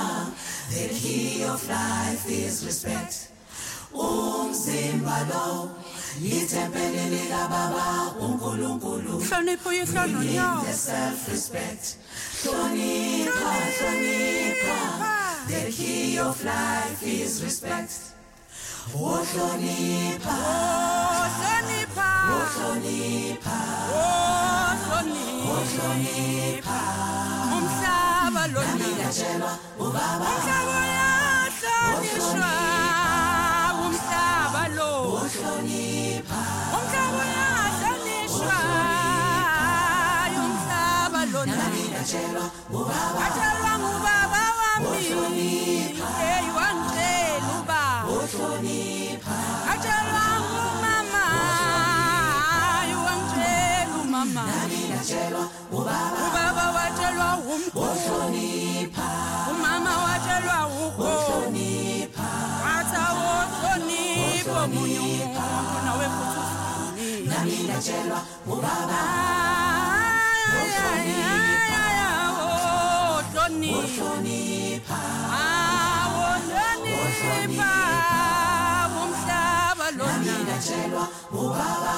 The 0.70 0.88
key 0.88 1.44
of 1.44 1.62
life 1.68 2.26
is 2.28 2.64
respect. 2.66 3.14
Lo, 5.30 5.70
nonyoko 10.06 10.72
self-respect. 10.72 11.84
Hlonipha, 12.42 13.52
hlonipha. 13.78 14.78
The 15.48 15.70
key 15.72 16.18
of 16.18 16.44
life 16.44 17.02
is 17.02 17.42
respect. 17.42 17.92
Oh, 18.94 19.24
hlonipha. 19.32 20.36
Oh, 20.36 21.24
hlonipha. 21.36 22.08
Oh, 22.32 22.44
hlonipha. 22.54 23.58
Oh, 23.92 24.06
Oh, 25.48 25.62
hlonipha. 25.72 26.80
umhlaba 27.56 28.42
Nami 28.52 28.88
ngatshelwa 28.98 29.52
ubaba. 29.78 30.26
umhlaba 30.30 30.74
uyahlonishwa 30.82 32.50
oh, 32.52 32.65
Nami 42.06 42.14
ngatshelwa 42.14 42.46
ubaba. 42.70 43.18
watshelwa 43.18 43.72
ngubaba 43.82 44.42
wami 44.58 44.86
hey 46.22 46.46
wangitshela 46.56 47.50
uba 47.58 47.82
Hlonipha. 48.30 49.38
watshelwa 49.66 50.24
ngumama 50.46 51.24
wangitshela 53.04 53.94
umama 54.02 54.42
Nami 54.46 54.78
ngatshelwa 54.90 55.44
ubaba. 55.72 56.18
ubaba 56.26 56.64
watshelwa 56.76 57.28
umkhulu 57.42 57.98
Hlonipha. 58.06 59.08
umama 59.50 59.92
watshelwa 60.06 60.58
ugo 60.78 61.10
Hlonipha. 61.26 62.28
wathi 62.64 62.96
awohlonipho 63.06 64.54
omunye 64.62 64.98
umuntu 65.02 65.76
nawe 65.86 66.06
futhi 66.14 66.40
uhloniphe 66.46 67.28
Nami 67.30 67.56
ngatshelwa 67.66 68.18
ubaba. 73.56 73.88
Hlonipha, 73.96 75.00
awohlonipha, 76.06 77.70
ah, 77.70 78.88
umhlaba 79.02 79.86
lona. 79.98 80.12
Nami 80.12 80.32
ngatshelwa 80.44 81.04
ubaba. 81.32 81.96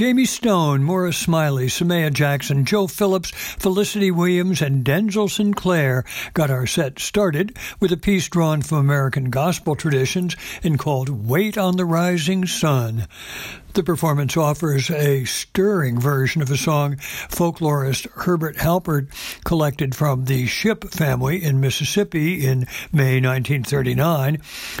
Jamie 0.00 0.24
Stone, 0.24 0.82
Morris 0.82 1.18
Smiley, 1.18 1.66
Samaya 1.66 2.10
Jackson, 2.10 2.64
Joe 2.64 2.86
Phillips, 2.86 3.32
Felicity 3.32 4.10
Williams, 4.10 4.62
and 4.62 4.82
Denzil 4.82 5.28
Sinclair 5.28 6.06
got 6.32 6.50
our 6.50 6.66
set 6.66 6.98
started 6.98 7.54
with 7.80 7.92
a 7.92 7.98
piece 7.98 8.26
drawn 8.26 8.62
from 8.62 8.78
American 8.78 9.28
gospel 9.28 9.76
traditions 9.76 10.36
and 10.62 10.78
called 10.78 11.28
Wait 11.28 11.58
on 11.58 11.76
the 11.76 11.84
Rising 11.84 12.46
Sun. 12.46 13.08
The 13.72 13.84
performance 13.84 14.36
offers 14.36 14.90
a 14.90 15.24
stirring 15.26 16.00
version 16.00 16.42
of 16.42 16.50
a 16.50 16.56
song 16.56 16.96
folklorist 16.96 18.10
Herbert 18.10 18.56
Halpert 18.56 19.08
collected 19.44 19.94
from 19.94 20.24
the 20.24 20.46
Ship 20.46 20.82
family 20.90 21.44
in 21.44 21.60
Mississippi 21.60 22.44
in 22.44 22.66
May 22.92 23.20
1939, 23.20 24.38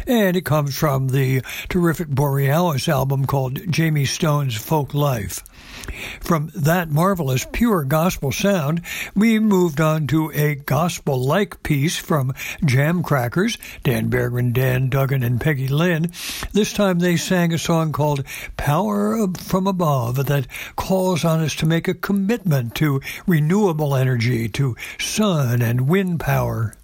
and 0.08 0.36
it 0.36 0.44
comes 0.44 0.76
from 0.76 1.08
the 1.08 1.42
terrific 1.68 2.08
Borealis 2.08 2.88
album 2.88 3.26
called 3.26 3.60
Jamie 3.70 4.06
Stone's 4.06 4.56
Folk 4.56 4.92
Life. 4.92 5.44
From 6.20 6.50
that 6.54 6.90
marvelous 6.90 7.46
pure 7.50 7.84
gospel 7.84 8.32
sound, 8.32 8.82
we 9.14 9.38
moved 9.38 9.80
on 9.80 10.06
to 10.08 10.30
a 10.32 10.54
gospel 10.54 11.22
like 11.22 11.62
piece 11.62 11.96
from 11.96 12.32
Jamcrackers, 12.62 13.58
Dan 13.82 14.10
Berggren, 14.10 14.52
Dan 14.52 14.88
Duggan, 14.88 15.22
and 15.22 15.40
Peggy 15.40 15.68
Lynn. 15.68 16.12
This 16.52 16.72
time 16.72 16.98
they 16.98 17.16
sang 17.16 17.52
a 17.52 17.58
song 17.58 17.92
called 17.92 18.24
Power 18.56 19.28
from 19.38 19.66
Above 19.66 20.26
that 20.26 20.46
calls 20.76 21.24
on 21.24 21.40
us 21.40 21.54
to 21.56 21.66
make 21.66 21.88
a 21.88 21.94
commitment 21.94 22.74
to 22.76 23.00
renewable 23.26 23.94
energy, 23.94 24.48
to 24.50 24.76
sun 24.98 25.62
and 25.62 25.88
wind 25.88 26.20
power. 26.20 26.74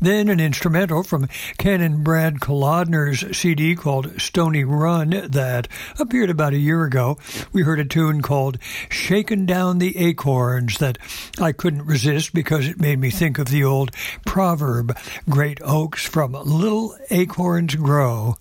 Then 0.00 0.28
an 0.28 0.40
instrumental 0.40 1.02
from 1.02 1.28
and 1.58 2.04
Brad 2.04 2.40
Kolodner's 2.40 3.36
CD 3.36 3.74
called 3.74 4.20
Stony 4.20 4.64
Run 4.64 5.10
that 5.30 5.68
appeared 5.98 6.30
about 6.30 6.52
a 6.52 6.58
year 6.58 6.84
ago. 6.84 7.18
We 7.52 7.62
heard 7.62 7.80
a 7.80 7.84
tune 7.84 8.22
called 8.22 8.58
Shaken 8.88 9.46
Down 9.46 9.78
the 9.78 9.96
Acorns 9.96 10.78
that 10.78 10.98
I 11.40 11.52
couldn't 11.52 11.86
resist 11.86 12.32
because 12.32 12.68
it 12.68 12.80
made 12.80 12.98
me 12.98 13.10
think 13.10 13.38
of 13.38 13.48
the 13.48 13.64
old 13.64 13.90
proverb, 14.24 14.96
Great 15.28 15.60
oaks 15.62 16.04
from 16.04 16.32
little 16.32 16.96
acorns 17.10 17.74
grow. 17.74 18.36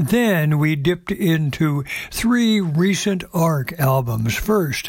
Then 0.00 0.58
we 0.58 0.76
dipped 0.76 1.12
into 1.12 1.84
three 2.10 2.58
recent 2.58 3.22
ARC 3.34 3.78
albums. 3.78 4.34
First, 4.34 4.88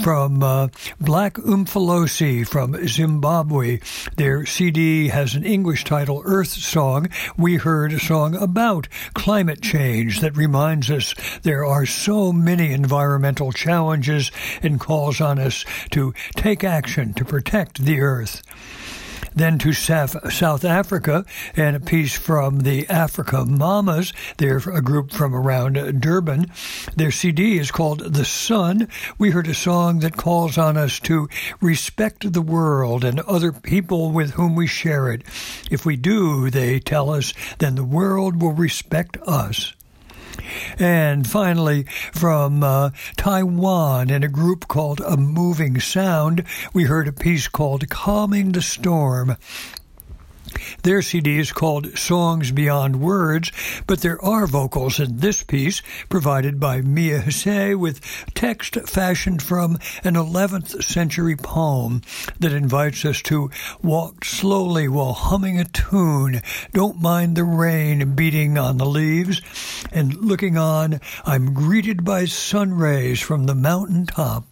from 0.00 0.40
uh, 0.40 0.68
Black 1.00 1.34
Umfolosi 1.34 2.46
from 2.46 2.86
Zimbabwe. 2.86 3.80
Their 4.16 4.46
CD 4.46 5.08
has 5.08 5.34
an 5.34 5.44
English 5.44 5.84
title, 5.84 6.22
Earth 6.24 6.48
Song. 6.48 7.08
We 7.36 7.56
heard 7.56 7.92
a 7.92 7.98
song 7.98 8.36
about 8.36 8.86
climate 9.14 9.62
change 9.62 10.20
that 10.20 10.36
reminds 10.36 10.90
us 10.90 11.14
there 11.42 11.64
are 11.64 11.84
so 11.84 12.32
many 12.32 12.72
environmental 12.72 13.50
challenges 13.50 14.30
and 14.62 14.78
calls 14.78 15.20
on 15.20 15.40
us 15.40 15.64
to 15.90 16.14
take 16.36 16.62
action 16.62 17.14
to 17.14 17.24
protect 17.24 17.84
the 17.84 18.00
Earth 18.00 18.42
then 19.34 19.58
to 19.58 19.72
South 19.72 20.64
Africa, 20.64 21.24
and 21.56 21.76
a 21.76 21.80
piece 21.80 22.14
from 22.14 22.60
the 22.60 22.84
Afrika 22.86 23.46
Mamas. 23.46 24.12
They're 24.38 24.58
a 24.58 24.82
group 24.82 25.12
from 25.12 25.34
around 25.34 26.00
Durban. 26.00 26.50
Their 26.96 27.10
CD 27.10 27.58
is 27.58 27.70
called 27.70 28.14
The 28.14 28.24
Sun. 28.24 28.88
We 29.18 29.30
heard 29.30 29.48
a 29.48 29.54
song 29.54 30.00
that 30.00 30.16
calls 30.16 30.58
on 30.58 30.76
us 30.76 31.00
to 31.00 31.28
respect 31.60 32.32
the 32.32 32.42
world 32.42 33.04
and 33.04 33.20
other 33.20 33.52
people 33.52 34.10
with 34.10 34.32
whom 34.32 34.54
we 34.54 34.66
share 34.66 35.10
it. 35.10 35.22
If 35.70 35.86
we 35.86 35.96
do, 35.96 36.50
they 36.50 36.80
tell 36.80 37.10
us, 37.10 37.32
then 37.58 37.74
the 37.74 37.84
world 37.84 38.40
will 38.40 38.52
respect 38.52 39.16
us. 39.26 39.74
And 40.78 41.26
finally, 41.26 41.84
from 42.12 42.62
uh, 42.62 42.90
Taiwan 43.16 44.10
and 44.10 44.24
a 44.24 44.28
group 44.28 44.68
called 44.68 45.00
A 45.00 45.16
Moving 45.16 45.80
Sound, 45.80 46.44
we 46.72 46.84
heard 46.84 47.08
a 47.08 47.12
piece 47.12 47.48
called 47.48 47.88
Calming 47.88 48.52
the 48.52 48.62
Storm. 48.62 49.36
Their 50.82 51.02
CD 51.02 51.38
is 51.38 51.52
called 51.52 51.96
Songs 51.96 52.50
Beyond 52.50 53.00
Words, 53.00 53.52
but 53.86 54.00
there 54.00 54.22
are 54.24 54.46
vocals 54.46 54.98
in 55.00 55.18
this 55.18 55.42
piece 55.42 55.82
provided 56.08 56.58
by 56.58 56.80
Mia 56.80 57.20
Hsieh 57.20 57.78
with 57.78 58.00
text 58.34 58.76
fashioned 58.88 59.42
from 59.42 59.78
an 60.04 60.14
11th 60.14 60.82
century 60.82 61.36
poem 61.36 62.02
that 62.40 62.52
invites 62.52 63.04
us 63.04 63.22
to 63.22 63.50
walk 63.82 64.24
slowly 64.24 64.88
while 64.88 65.12
humming 65.12 65.58
a 65.58 65.64
tune. 65.64 66.40
Don't 66.72 67.00
mind 67.00 67.36
the 67.36 67.44
rain 67.44 68.14
beating 68.14 68.58
on 68.58 68.78
the 68.78 68.86
leaves. 68.86 69.40
And 69.90 70.14
looking 70.16 70.56
on, 70.56 71.00
I'm 71.24 71.54
greeted 71.54 72.04
by 72.04 72.24
sun 72.24 72.74
rays 72.74 73.20
from 73.20 73.46
the 73.46 73.54
mountain 73.54 74.06
top. 74.06 74.44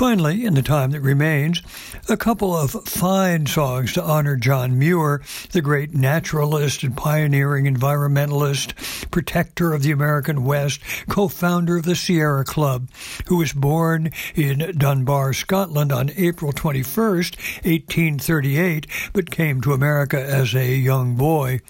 Finally, 0.00 0.46
in 0.46 0.54
the 0.54 0.62
time 0.62 0.92
that 0.92 1.02
remains, 1.02 1.60
a 2.08 2.16
couple 2.16 2.56
of 2.56 2.70
fine 2.86 3.44
songs 3.44 3.92
to 3.92 4.02
honor 4.02 4.34
John 4.34 4.78
Muir, 4.78 5.20
the 5.52 5.60
great 5.60 5.92
naturalist 5.92 6.82
and 6.82 6.96
pioneering 6.96 7.66
environmentalist, 7.66 9.10
protector 9.10 9.74
of 9.74 9.82
the 9.82 9.90
American 9.90 10.42
West, 10.44 10.80
co 11.10 11.28
founder 11.28 11.76
of 11.76 11.84
the 11.84 11.94
Sierra 11.94 12.46
Club, 12.46 12.88
who 13.26 13.36
was 13.36 13.52
born 13.52 14.10
in 14.34 14.72
Dunbar, 14.78 15.34
Scotland 15.34 15.92
on 15.92 16.12
April 16.16 16.50
21st, 16.50 17.36
1838, 17.66 18.86
but 19.12 19.30
came 19.30 19.60
to 19.60 19.74
America 19.74 20.18
as 20.18 20.54
a 20.54 20.76
young 20.76 21.14
boy. 21.14 21.60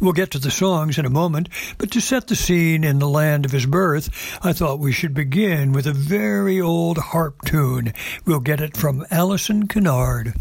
We'll 0.00 0.12
get 0.12 0.30
to 0.32 0.38
the 0.38 0.50
songs 0.50 0.98
in 0.98 1.06
a 1.06 1.10
moment, 1.10 1.48
but 1.78 1.90
to 1.92 2.00
set 2.00 2.28
the 2.28 2.36
scene 2.36 2.84
in 2.84 2.98
the 2.98 3.08
land 3.08 3.44
of 3.44 3.52
his 3.52 3.66
birth, 3.66 4.08
I 4.42 4.52
thought 4.52 4.78
we 4.78 4.92
should 4.92 5.14
begin 5.14 5.72
with 5.72 5.86
a 5.86 5.92
very 5.92 6.60
old 6.60 6.98
harp 6.98 7.42
tune. 7.44 7.92
We'll 8.24 8.40
get 8.40 8.60
it 8.60 8.76
from 8.76 9.06
Alison 9.10 9.68
Kinnaird. 9.68 10.34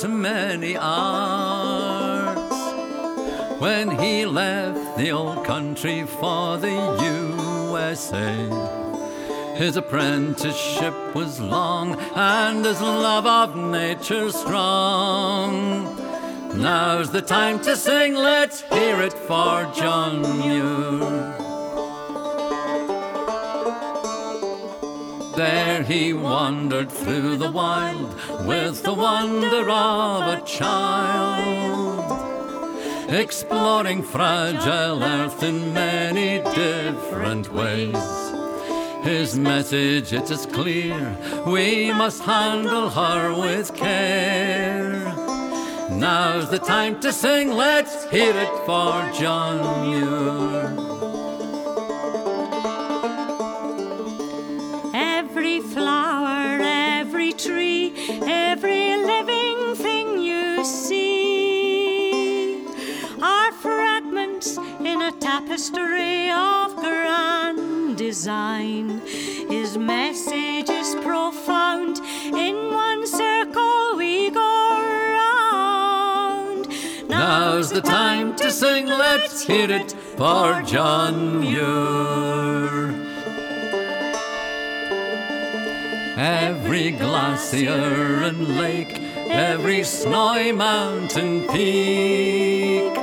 Developed 0.00 0.22
many 0.22 0.76
arts. 0.76 2.40
When 3.60 3.90
he 3.98 4.24
left 4.24 4.96
the 4.96 5.10
old 5.12 5.44
country 5.44 6.04
for 6.04 6.56
the 6.56 6.70
USA, 7.68 8.34
his 9.56 9.76
apprenticeship 9.76 10.94
was 11.14 11.40
long 11.40 11.98
and 12.14 12.64
his 12.64 12.80
love 12.80 13.26
of 13.26 13.56
nature 13.56 14.30
strong. 14.30 15.84
Now's 16.54 17.10
the 17.10 17.22
time 17.22 17.60
to 17.60 17.76
sing, 17.76 18.14
let's 18.14 18.62
hear 18.62 19.00
it 19.02 19.12
for 19.12 19.70
John 19.74 20.22
Muir. 20.40 21.39
He 25.86 26.12
wandered 26.12 26.92
through 26.92 27.36
the 27.38 27.50
wild 27.50 28.14
with 28.46 28.82
the 28.82 28.92
wonder 28.92 29.68
of 29.68 30.22
a 30.28 30.40
child, 30.44 32.04
exploring 33.10 34.02
fragile 34.02 35.02
earth 35.02 35.42
in 35.42 35.72
many 35.72 36.38
different 36.54 37.52
ways. 37.52 37.96
His 39.02 39.38
message 39.38 40.12
it 40.12 40.30
is 40.30 40.44
clear, 40.46 41.16
we 41.46 41.92
must 41.92 42.22
handle 42.22 42.90
her 42.90 43.32
with 43.32 43.74
care. 43.74 45.14
Now's 45.90 46.50
the 46.50 46.58
time 46.58 47.00
to 47.00 47.10
sing, 47.12 47.50
let's 47.50 48.04
hear 48.10 48.36
it 48.36 48.66
for 48.66 49.10
John 49.18 49.88
Muir. 49.88 50.59
The 77.82 77.88
time 77.88 78.36
to 78.36 78.50
sing, 78.50 78.86
let's 78.86 79.42
hear 79.42 79.70
it 79.70 79.92
for 80.16 80.60
John 80.62 81.40
Muir. 81.40 82.90
Every 86.18 86.90
glacier 86.90 88.22
and 88.22 88.58
lake, 88.58 88.98
every 89.28 89.82
snowy 89.84 90.52
mountain 90.52 91.46
peak, 91.48 92.94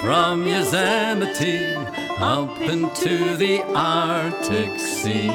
from 0.00 0.46
Yosemite 0.46 1.74
up 2.18 2.60
into 2.60 3.36
the 3.36 3.62
Arctic 3.74 4.80
Sea. 4.80 5.30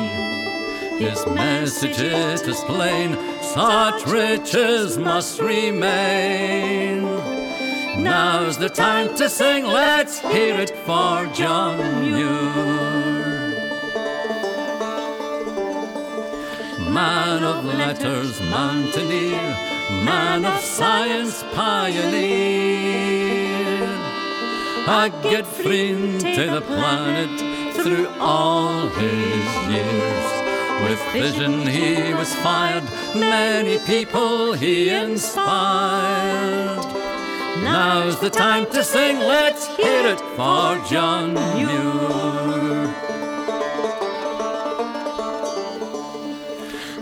His 0.97 1.25
message 1.27 1.99
it 1.99 2.47
is 2.47 2.59
plain, 2.65 3.17
such 3.41 4.05
riches 4.07 4.97
must 4.97 5.39
remain. 5.39 7.40
Now's 7.97 8.57
the 8.57 8.69
time 8.69 9.13
to 9.15 9.27
sing, 9.27 9.65
let's 9.65 10.19
hear 10.19 10.55
it 10.55 10.69
for 10.85 11.25
John 11.33 12.01
Muir. 12.01 13.49
Man 16.89 17.43
of 17.43 17.65
letters, 17.65 18.39
mountaineer, 18.41 19.57
man 20.05 20.45
of 20.45 20.61
science, 20.61 21.43
pioneer. 21.53 22.21
A 24.87 25.09
good 25.21 25.45
friend 25.45 26.21
to 26.21 26.45
the 26.49 26.61
planet 26.61 27.75
through 27.75 28.07
all 28.19 28.87
his 28.87 29.69
years. 29.69 30.31
With 30.81 31.01
vision 31.11 31.67
he 31.67 32.13
was 32.13 32.33
fired, 32.35 32.85
many 33.13 33.79
people 33.79 34.53
he 34.53 34.87
inspired. 34.89 37.00
Now's 37.63 38.19
the 38.19 38.29
time 38.29 38.65
to 38.71 38.83
sing, 38.83 39.19
let's 39.19 39.67
hear 39.75 40.07
it 40.07 40.19
for 40.35 40.77
John 40.89 41.33
Muir. 41.33 42.93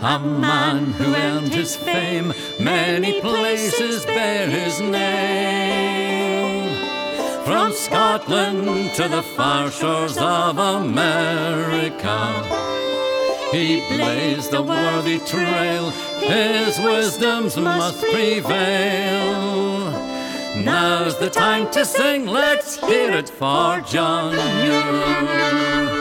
A 0.02 0.18
man 0.18 0.92
who 0.92 1.14
earned 1.14 1.52
his 1.52 1.76
fame, 1.76 2.32
many 2.58 3.20
places 3.20 4.04
bear 4.06 4.48
his 4.48 4.80
name. 4.80 6.74
From 7.44 7.72
Scotland 7.72 8.94
to 8.94 9.08
the 9.08 9.22
far 9.22 9.70
shores 9.70 10.16
of 10.18 10.58
America, 10.58 12.42
he 13.52 13.80
blazed 13.88 14.54
a 14.54 14.62
worthy 14.62 15.18
trail, 15.18 15.90
his 15.90 16.78
wisdoms 16.78 17.56
must 17.56 18.00
prevail. 18.00 19.69
Now's 20.64 21.18
the 21.18 21.30
time 21.30 21.70
to 21.70 21.84
sing, 21.84 22.26
let's 22.26 22.78
hear 22.80 23.12
it 23.12 23.30
for 23.30 23.80
John 23.80 24.34
Muir. 24.34 25.99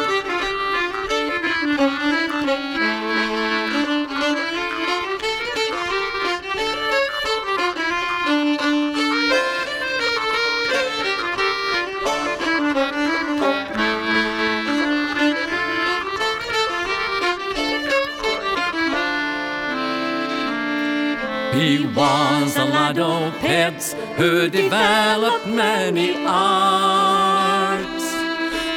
Was 21.99 22.55
er 22.55 22.61
a 22.61 22.65
lad 22.65 22.97
o' 22.97 23.31
pets 23.41 23.93
who 24.15 24.49
developed 24.49 25.45
many 25.47 26.15
arts. 26.26 28.05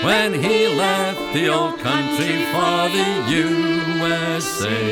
When 0.07 0.35
he 0.35 0.67
left 0.67 1.33
the 1.33 1.47
old 1.49 1.79
country 1.79 2.37
for 2.53 2.79
the 2.97 3.11
USA, 3.41 4.83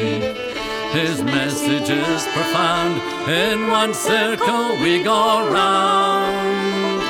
his 0.92 1.16
message 1.24 1.90
is 1.90 2.22
profound. 2.36 2.94
In 3.28 3.68
one 3.68 3.94
circle 3.94 4.76
we 4.84 5.02
go 5.02 5.50
round. 5.50 7.02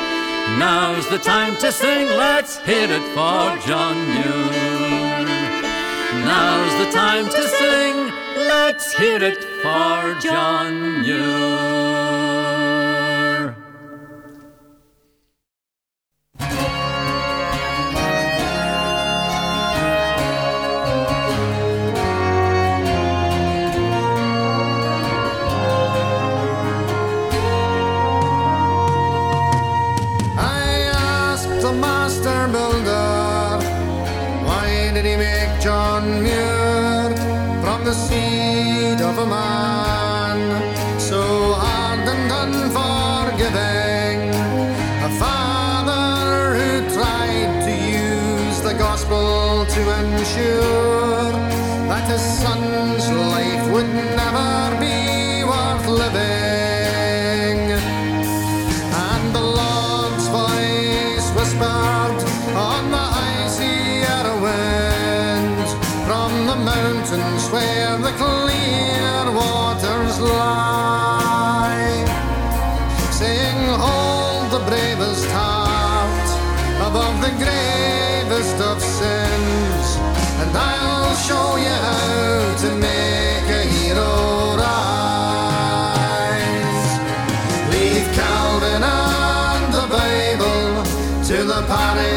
Now's 0.58 1.06
the 1.10 1.18
time 1.18 1.54
to 1.56 1.70
sing, 1.70 2.06
let's 2.26 2.58
hear 2.68 2.88
it 2.98 3.06
for 3.14 3.44
John 3.66 3.96
Muir. 4.14 5.26
Now's 6.32 6.74
the 6.82 6.90
time 6.92 7.26
to 7.36 7.42
sing, 7.60 7.96
let's 8.52 8.92
hear 8.94 9.22
it 9.22 9.49
for 9.62 10.14
John 10.20 11.02
Muir. 11.02 12.09
a 39.20 39.26
man, 39.26 40.38
so 40.98 41.52
hard 41.52 42.08
and 42.08 42.32
unforgiving. 42.42 44.18
A 45.08 45.10
father 45.18 46.56
who 46.56 46.68
tried 46.94 47.52
to 47.66 47.72
use 47.72 48.60
the 48.62 48.74
gospel 48.78 49.66
to 49.66 49.80
ensure. 50.00 50.79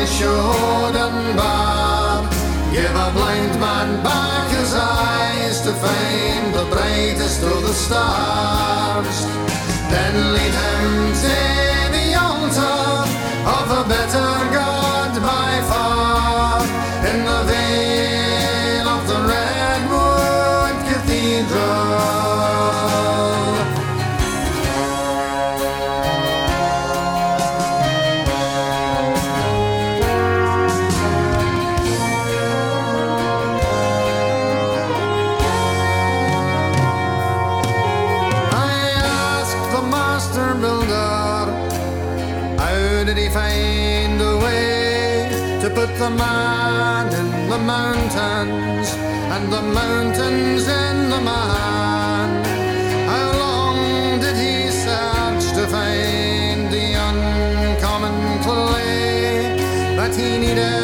showed 0.05 0.95
and 0.95 1.37
barred. 1.37 2.29
Give 2.73 2.95
a 3.05 3.11
blind 3.13 3.59
man 3.59 4.03
back 4.03 4.49
his 4.51 4.73
eyes 4.73 5.61
to 5.61 5.71
find 5.73 6.53
the 6.53 6.65
brightest 6.69 7.41
of 7.43 7.61
the 7.61 7.73
stars. 7.73 9.25
Then 9.91 10.33
lead 10.33 10.53
him 10.53 11.13
to 11.23 11.62
mountains 49.73 50.67
in 50.67 51.09
the 51.09 51.21
man. 51.21 52.29
How 53.11 53.27
long 53.43 54.19
did 54.19 54.35
he 54.35 54.69
search 54.69 55.45
to 55.57 55.63
find 55.67 56.71
the 56.71 56.85
uncommon 57.09 58.17
clay 58.43 59.57
that 59.97 60.15
he 60.15 60.37
needed? 60.37 60.82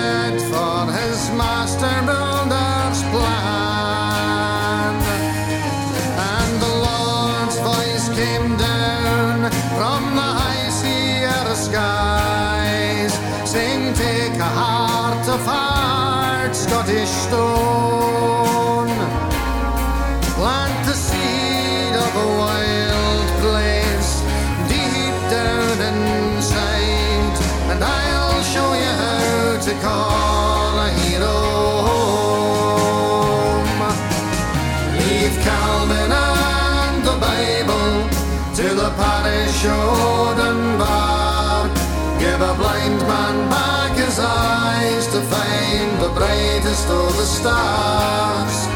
kissed 46.80 46.90
all 46.90 47.12
the 47.12 47.26
stars, 47.26 48.68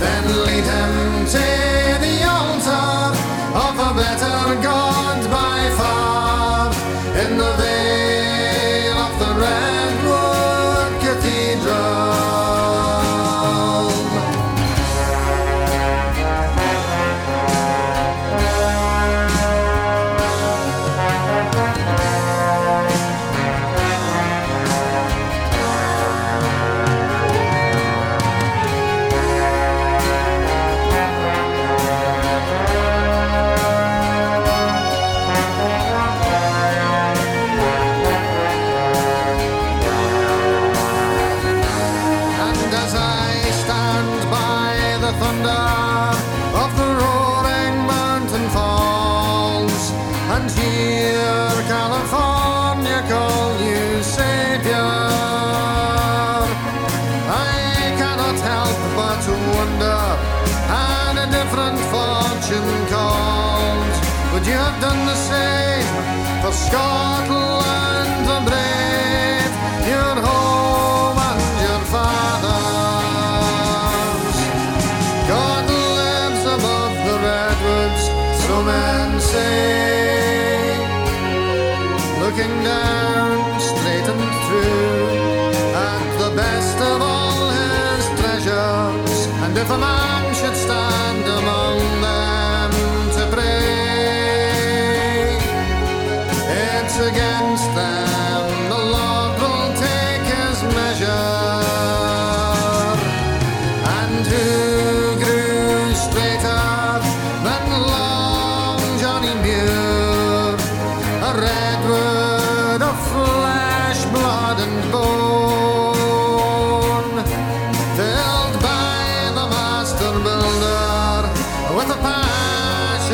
then 0.00 0.24
lead 0.44 0.64
him 0.64 1.26
to 1.26 1.46
the 2.04 2.16
altar 2.24 3.16
of 3.54 3.78
a 3.78 3.94
better 3.94 4.62
God. 4.62 4.85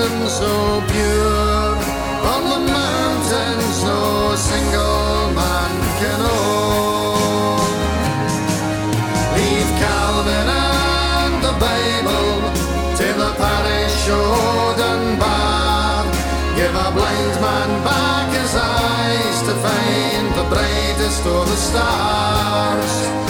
so 0.09 0.83
pure 0.89 1.77
on 2.33 2.43
the 2.51 2.73
mountains 2.73 3.85
no 3.85 4.35
single 4.35 5.31
man 5.39 5.73
can 6.01 6.21
own. 6.21 7.71
Leave 9.37 9.71
Calvin 9.79 10.49
and 10.51 11.35
the 11.47 11.55
Bible 11.67 12.35
to 12.99 13.07
the 13.23 13.31
parish 13.39 14.09
or 14.09 14.77
Dunbar. 14.77 16.05
Give 16.57 16.75
a 16.75 16.91
blind 16.91 17.41
man 17.41 17.71
back 17.85 18.29
his 18.41 18.55
eyes 18.57 19.39
to 19.47 19.55
find 19.55 20.27
the 20.35 20.47
brightest 20.51 21.25
of 21.27 21.47
the 21.47 21.57
stars. 21.57 23.22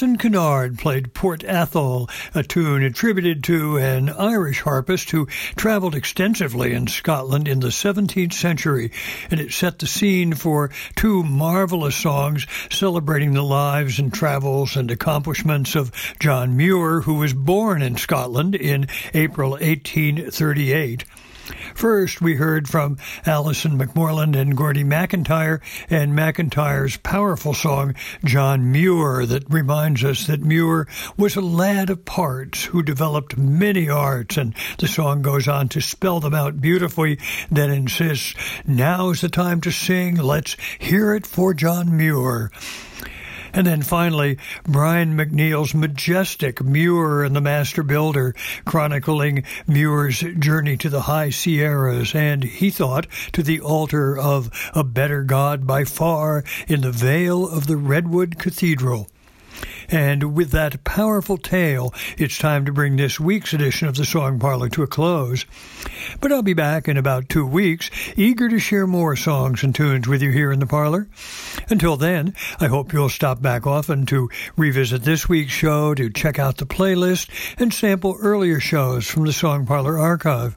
Alison 0.00 0.16
Kinnaird 0.16 0.78
played 0.78 1.12
Port 1.12 1.44
Athol, 1.44 2.08
a 2.34 2.42
tune 2.42 2.82
attributed 2.82 3.44
to 3.44 3.76
an 3.76 4.08
Irish 4.08 4.62
harpist 4.62 5.10
who 5.10 5.26
traveled 5.56 5.94
extensively 5.94 6.72
in 6.72 6.86
Scotland 6.86 7.46
in 7.46 7.60
the 7.60 7.68
17th 7.68 8.32
century, 8.32 8.92
and 9.30 9.38
it 9.38 9.52
set 9.52 9.78
the 9.78 9.86
scene 9.86 10.32
for 10.32 10.70
two 10.96 11.22
marvelous 11.22 11.96
songs 11.96 12.46
celebrating 12.70 13.34
the 13.34 13.42
lives 13.42 13.98
and 13.98 14.10
travels 14.10 14.74
and 14.74 14.90
accomplishments 14.90 15.74
of 15.74 15.92
John 16.18 16.56
Muir, 16.56 17.02
who 17.02 17.16
was 17.16 17.34
born 17.34 17.82
in 17.82 17.98
Scotland 17.98 18.54
in 18.54 18.86
April 19.12 19.50
1838. 19.50 21.04
First, 21.74 22.20
we 22.20 22.34
heard 22.34 22.68
from 22.68 22.98
Alison 23.26 23.78
McMorland 23.78 24.36
and 24.36 24.56
Geordie 24.56 24.84
McIntyre 24.84 25.60
and 25.88 26.12
McIntyre's 26.12 26.96
powerful 26.96 27.54
song, 27.54 27.94
John 28.24 28.72
Muir, 28.72 29.26
that 29.26 29.48
reminds 29.48 30.04
us 30.04 30.26
that 30.26 30.40
Muir 30.40 30.86
was 31.16 31.36
a 31.36 31.40
lad 31.40 31.90
of 31.90 32.04
parts 32.04 32.64
who 32.64 32.82
developed 32.82 33.36
many 33.36 33.88
arts. 33.88 34.36
And 34.36 34.54
the 34.78 34.88
song 34.88 35.22
goes 35.22 35.48
on 35.48 35.68
to 35.70 35.80
spell 35.80 36.20
them 36.20 36.34
out 36.34 36.60
beautifully, 36.60 37.18
then 37.50 37.70
insists, 37.70 38.34
Now's 38.66 39.20
the 39.20 39.28
time 39.28 39.60
to 39.62 39.70
sing. 39.70 40.16
Let's 40.16 40.56
hear 40.78 41.14
it 41.14 41.26
for 41.26 41.54
John 41.54 41.96
Muir. 41.96 42.50
And 43.52 43.66
then 43.66 43.82
finally, 43.82 44.38
Brian 44.64 45.16
McNeill's 45.16 45.74
majestic 45.74 46.62
Muir 46.62 47.22
and 47.22 47.34
the 47.34 47.40
Master 47.40 47.82
Builder, 47.82 48.34
chronicling 48.64 49.44
Muir's 49.66 50.20
journey 50.20 50.76
to 50.76 50.88
the 50.88 51.02
high 51.02 51.30
Sierras 51.30 52.14
and, 52.14 52.44
he 52.44 52.70
thought, 52.70 53.06
to 53.32 53.42
the 53.42 53.60
altar 53.60 54.16
of 54.16 54.50
a 54.74 54.84
better 54.84 55.24
God 55.24 55.66
by 55.66 55.84
far 55.84 56.44
in 56.68 56.82
the 56.82 56.92
vale 56.92 57.48
of 57.48 57.66
the 57.66 57.76
Redwood 57.76 58.38
Cathedral. 58.38 59.08
And 59.90 60.36
with 60.36 60.52
that 60.52 60.84
powerful 60.84 61.36
tale, 61.36 61.92
it's 62.16 62.38
time 62.38 62.64
to 62.66 62.72
bring 62.72 62.96
this 62.96 63.18
week's 63.18 63.52
edition 63.52 63.88
of 63.88 63.96
the 63.96 64.04
Song 64.04 64.38
Parlor 64.38 64.68
to 64.70 64.84
a 64.84 64.86
close. 64.86 65.44
But 66.20 66.30
I'll 66.30 66.42
be 66.42 66.54
back 66.54 66.86
in 66.86 66.96
about 66.96 67.28
two 67.28 67.44
weeks, 67.44 67.90
eager 68.16 68.48
to 68.48 68.58
share 68.60 68.86
more 68.86 69.16
songs 69.16 69.64
and 69.64 69.74
tunes 69.74 70.06
with 70.06 70.22
you 70.22 70.30
here 70.30 70.52
in 70.52 70.60
the 70.60 70.66
parlor. 70.66 71.08
Until 71.68 71.96
then, 71.96 72.34
I 72.60 72.68
hope 72.68 72.92
you'll 72.92 73.08
stop 73.08 73.42
back 73.42 73.66
often 73.66 74.06
to 74.06 74.30
revisit 74.56 75.02
this 75.02 75.28
week's 75.28 75.52
show, 75.52 75.94
to 75.94 76.10
check 76.10 76.38
out 76.38 76.58
the 76.58 76.66
playlist, 76.66 77.28
and 77.58 77.74
sample 77.74 78.16
earlier 78.20 78.60
shows 78.60 79.08
from 79.08 79.24
the 79.24 79.32
Song 79.32 79.66
Parlor 79.66 79.98
archive. 79.98 80.56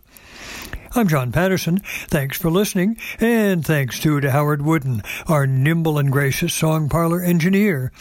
I'm 0.96 1.08
John 1.08 1.32
Patterson. 1.32 1.80
Thanks 2.08 2.38
for 2.38 2.52
listening, 2.52 2.98
and 3.20 3.66
thanks 3.66 4.00
too 4.00 4.22
to 4.22 4.30
Howard 4.30 4.62
Wooden, 4.62 5.02
our 5.28 5.48
nimble 5.48 5.98
and 5.98 6.12
gracious 6.12 6.54
song 6.54 6.88
parlor 6.88 7.20
engineer. 7.20 7.92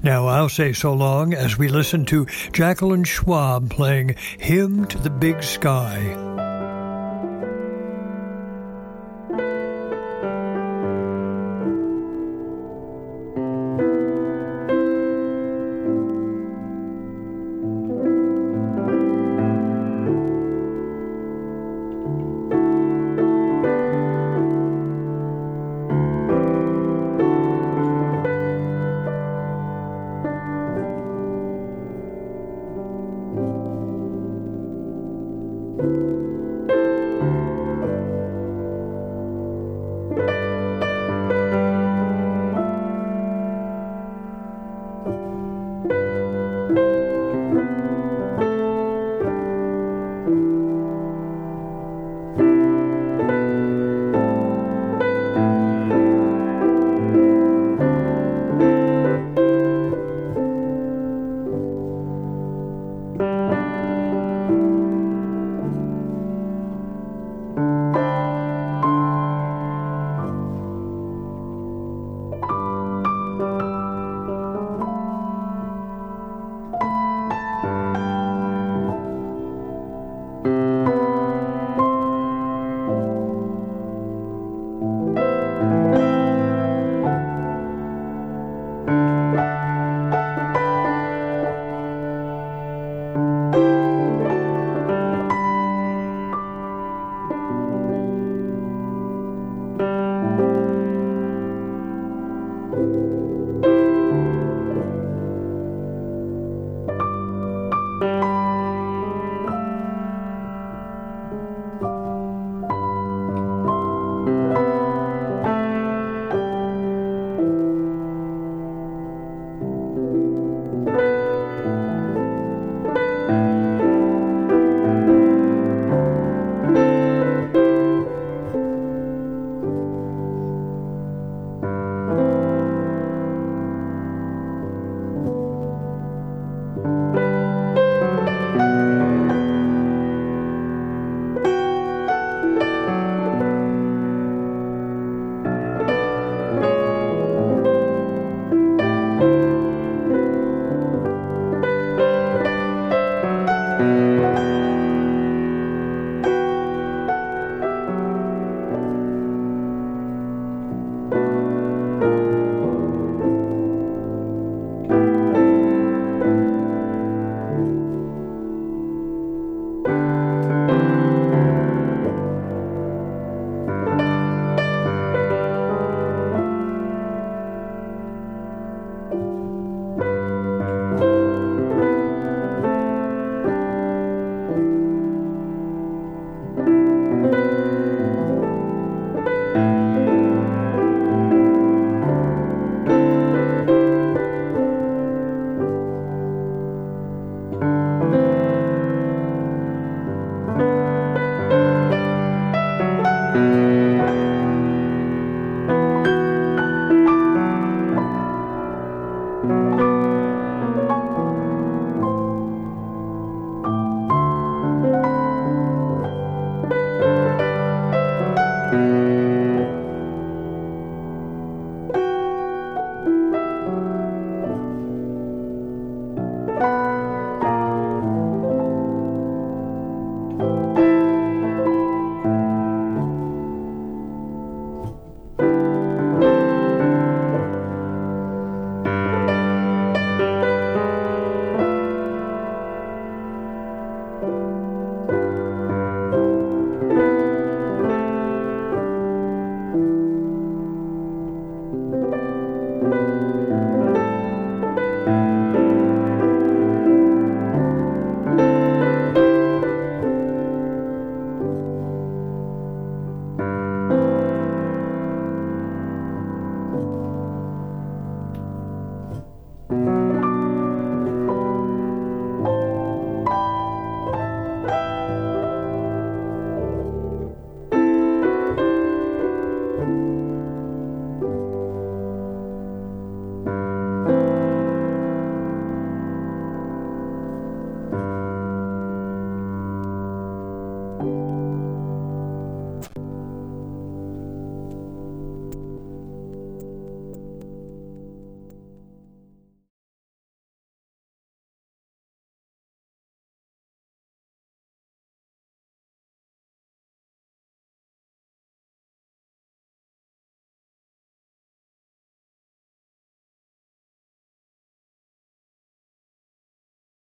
Now 0.00 0.28
I'll 0.28 0.48
say 0.48 0.72
so 0.72 0.94
long 0.94 1.34
as 1.34 1.58
we 1.58 1.66
listen 1.66 2.04
to 2.06 2.26
Jacqueline 2.52 3.02
Schwab 3.02 3.68
playing 3.70 4.14
Hymn 4.38 4.86
to 4.86 4.98
the 4.98 5.10
Big 5.10 5.42
Sky. 5.42 6.45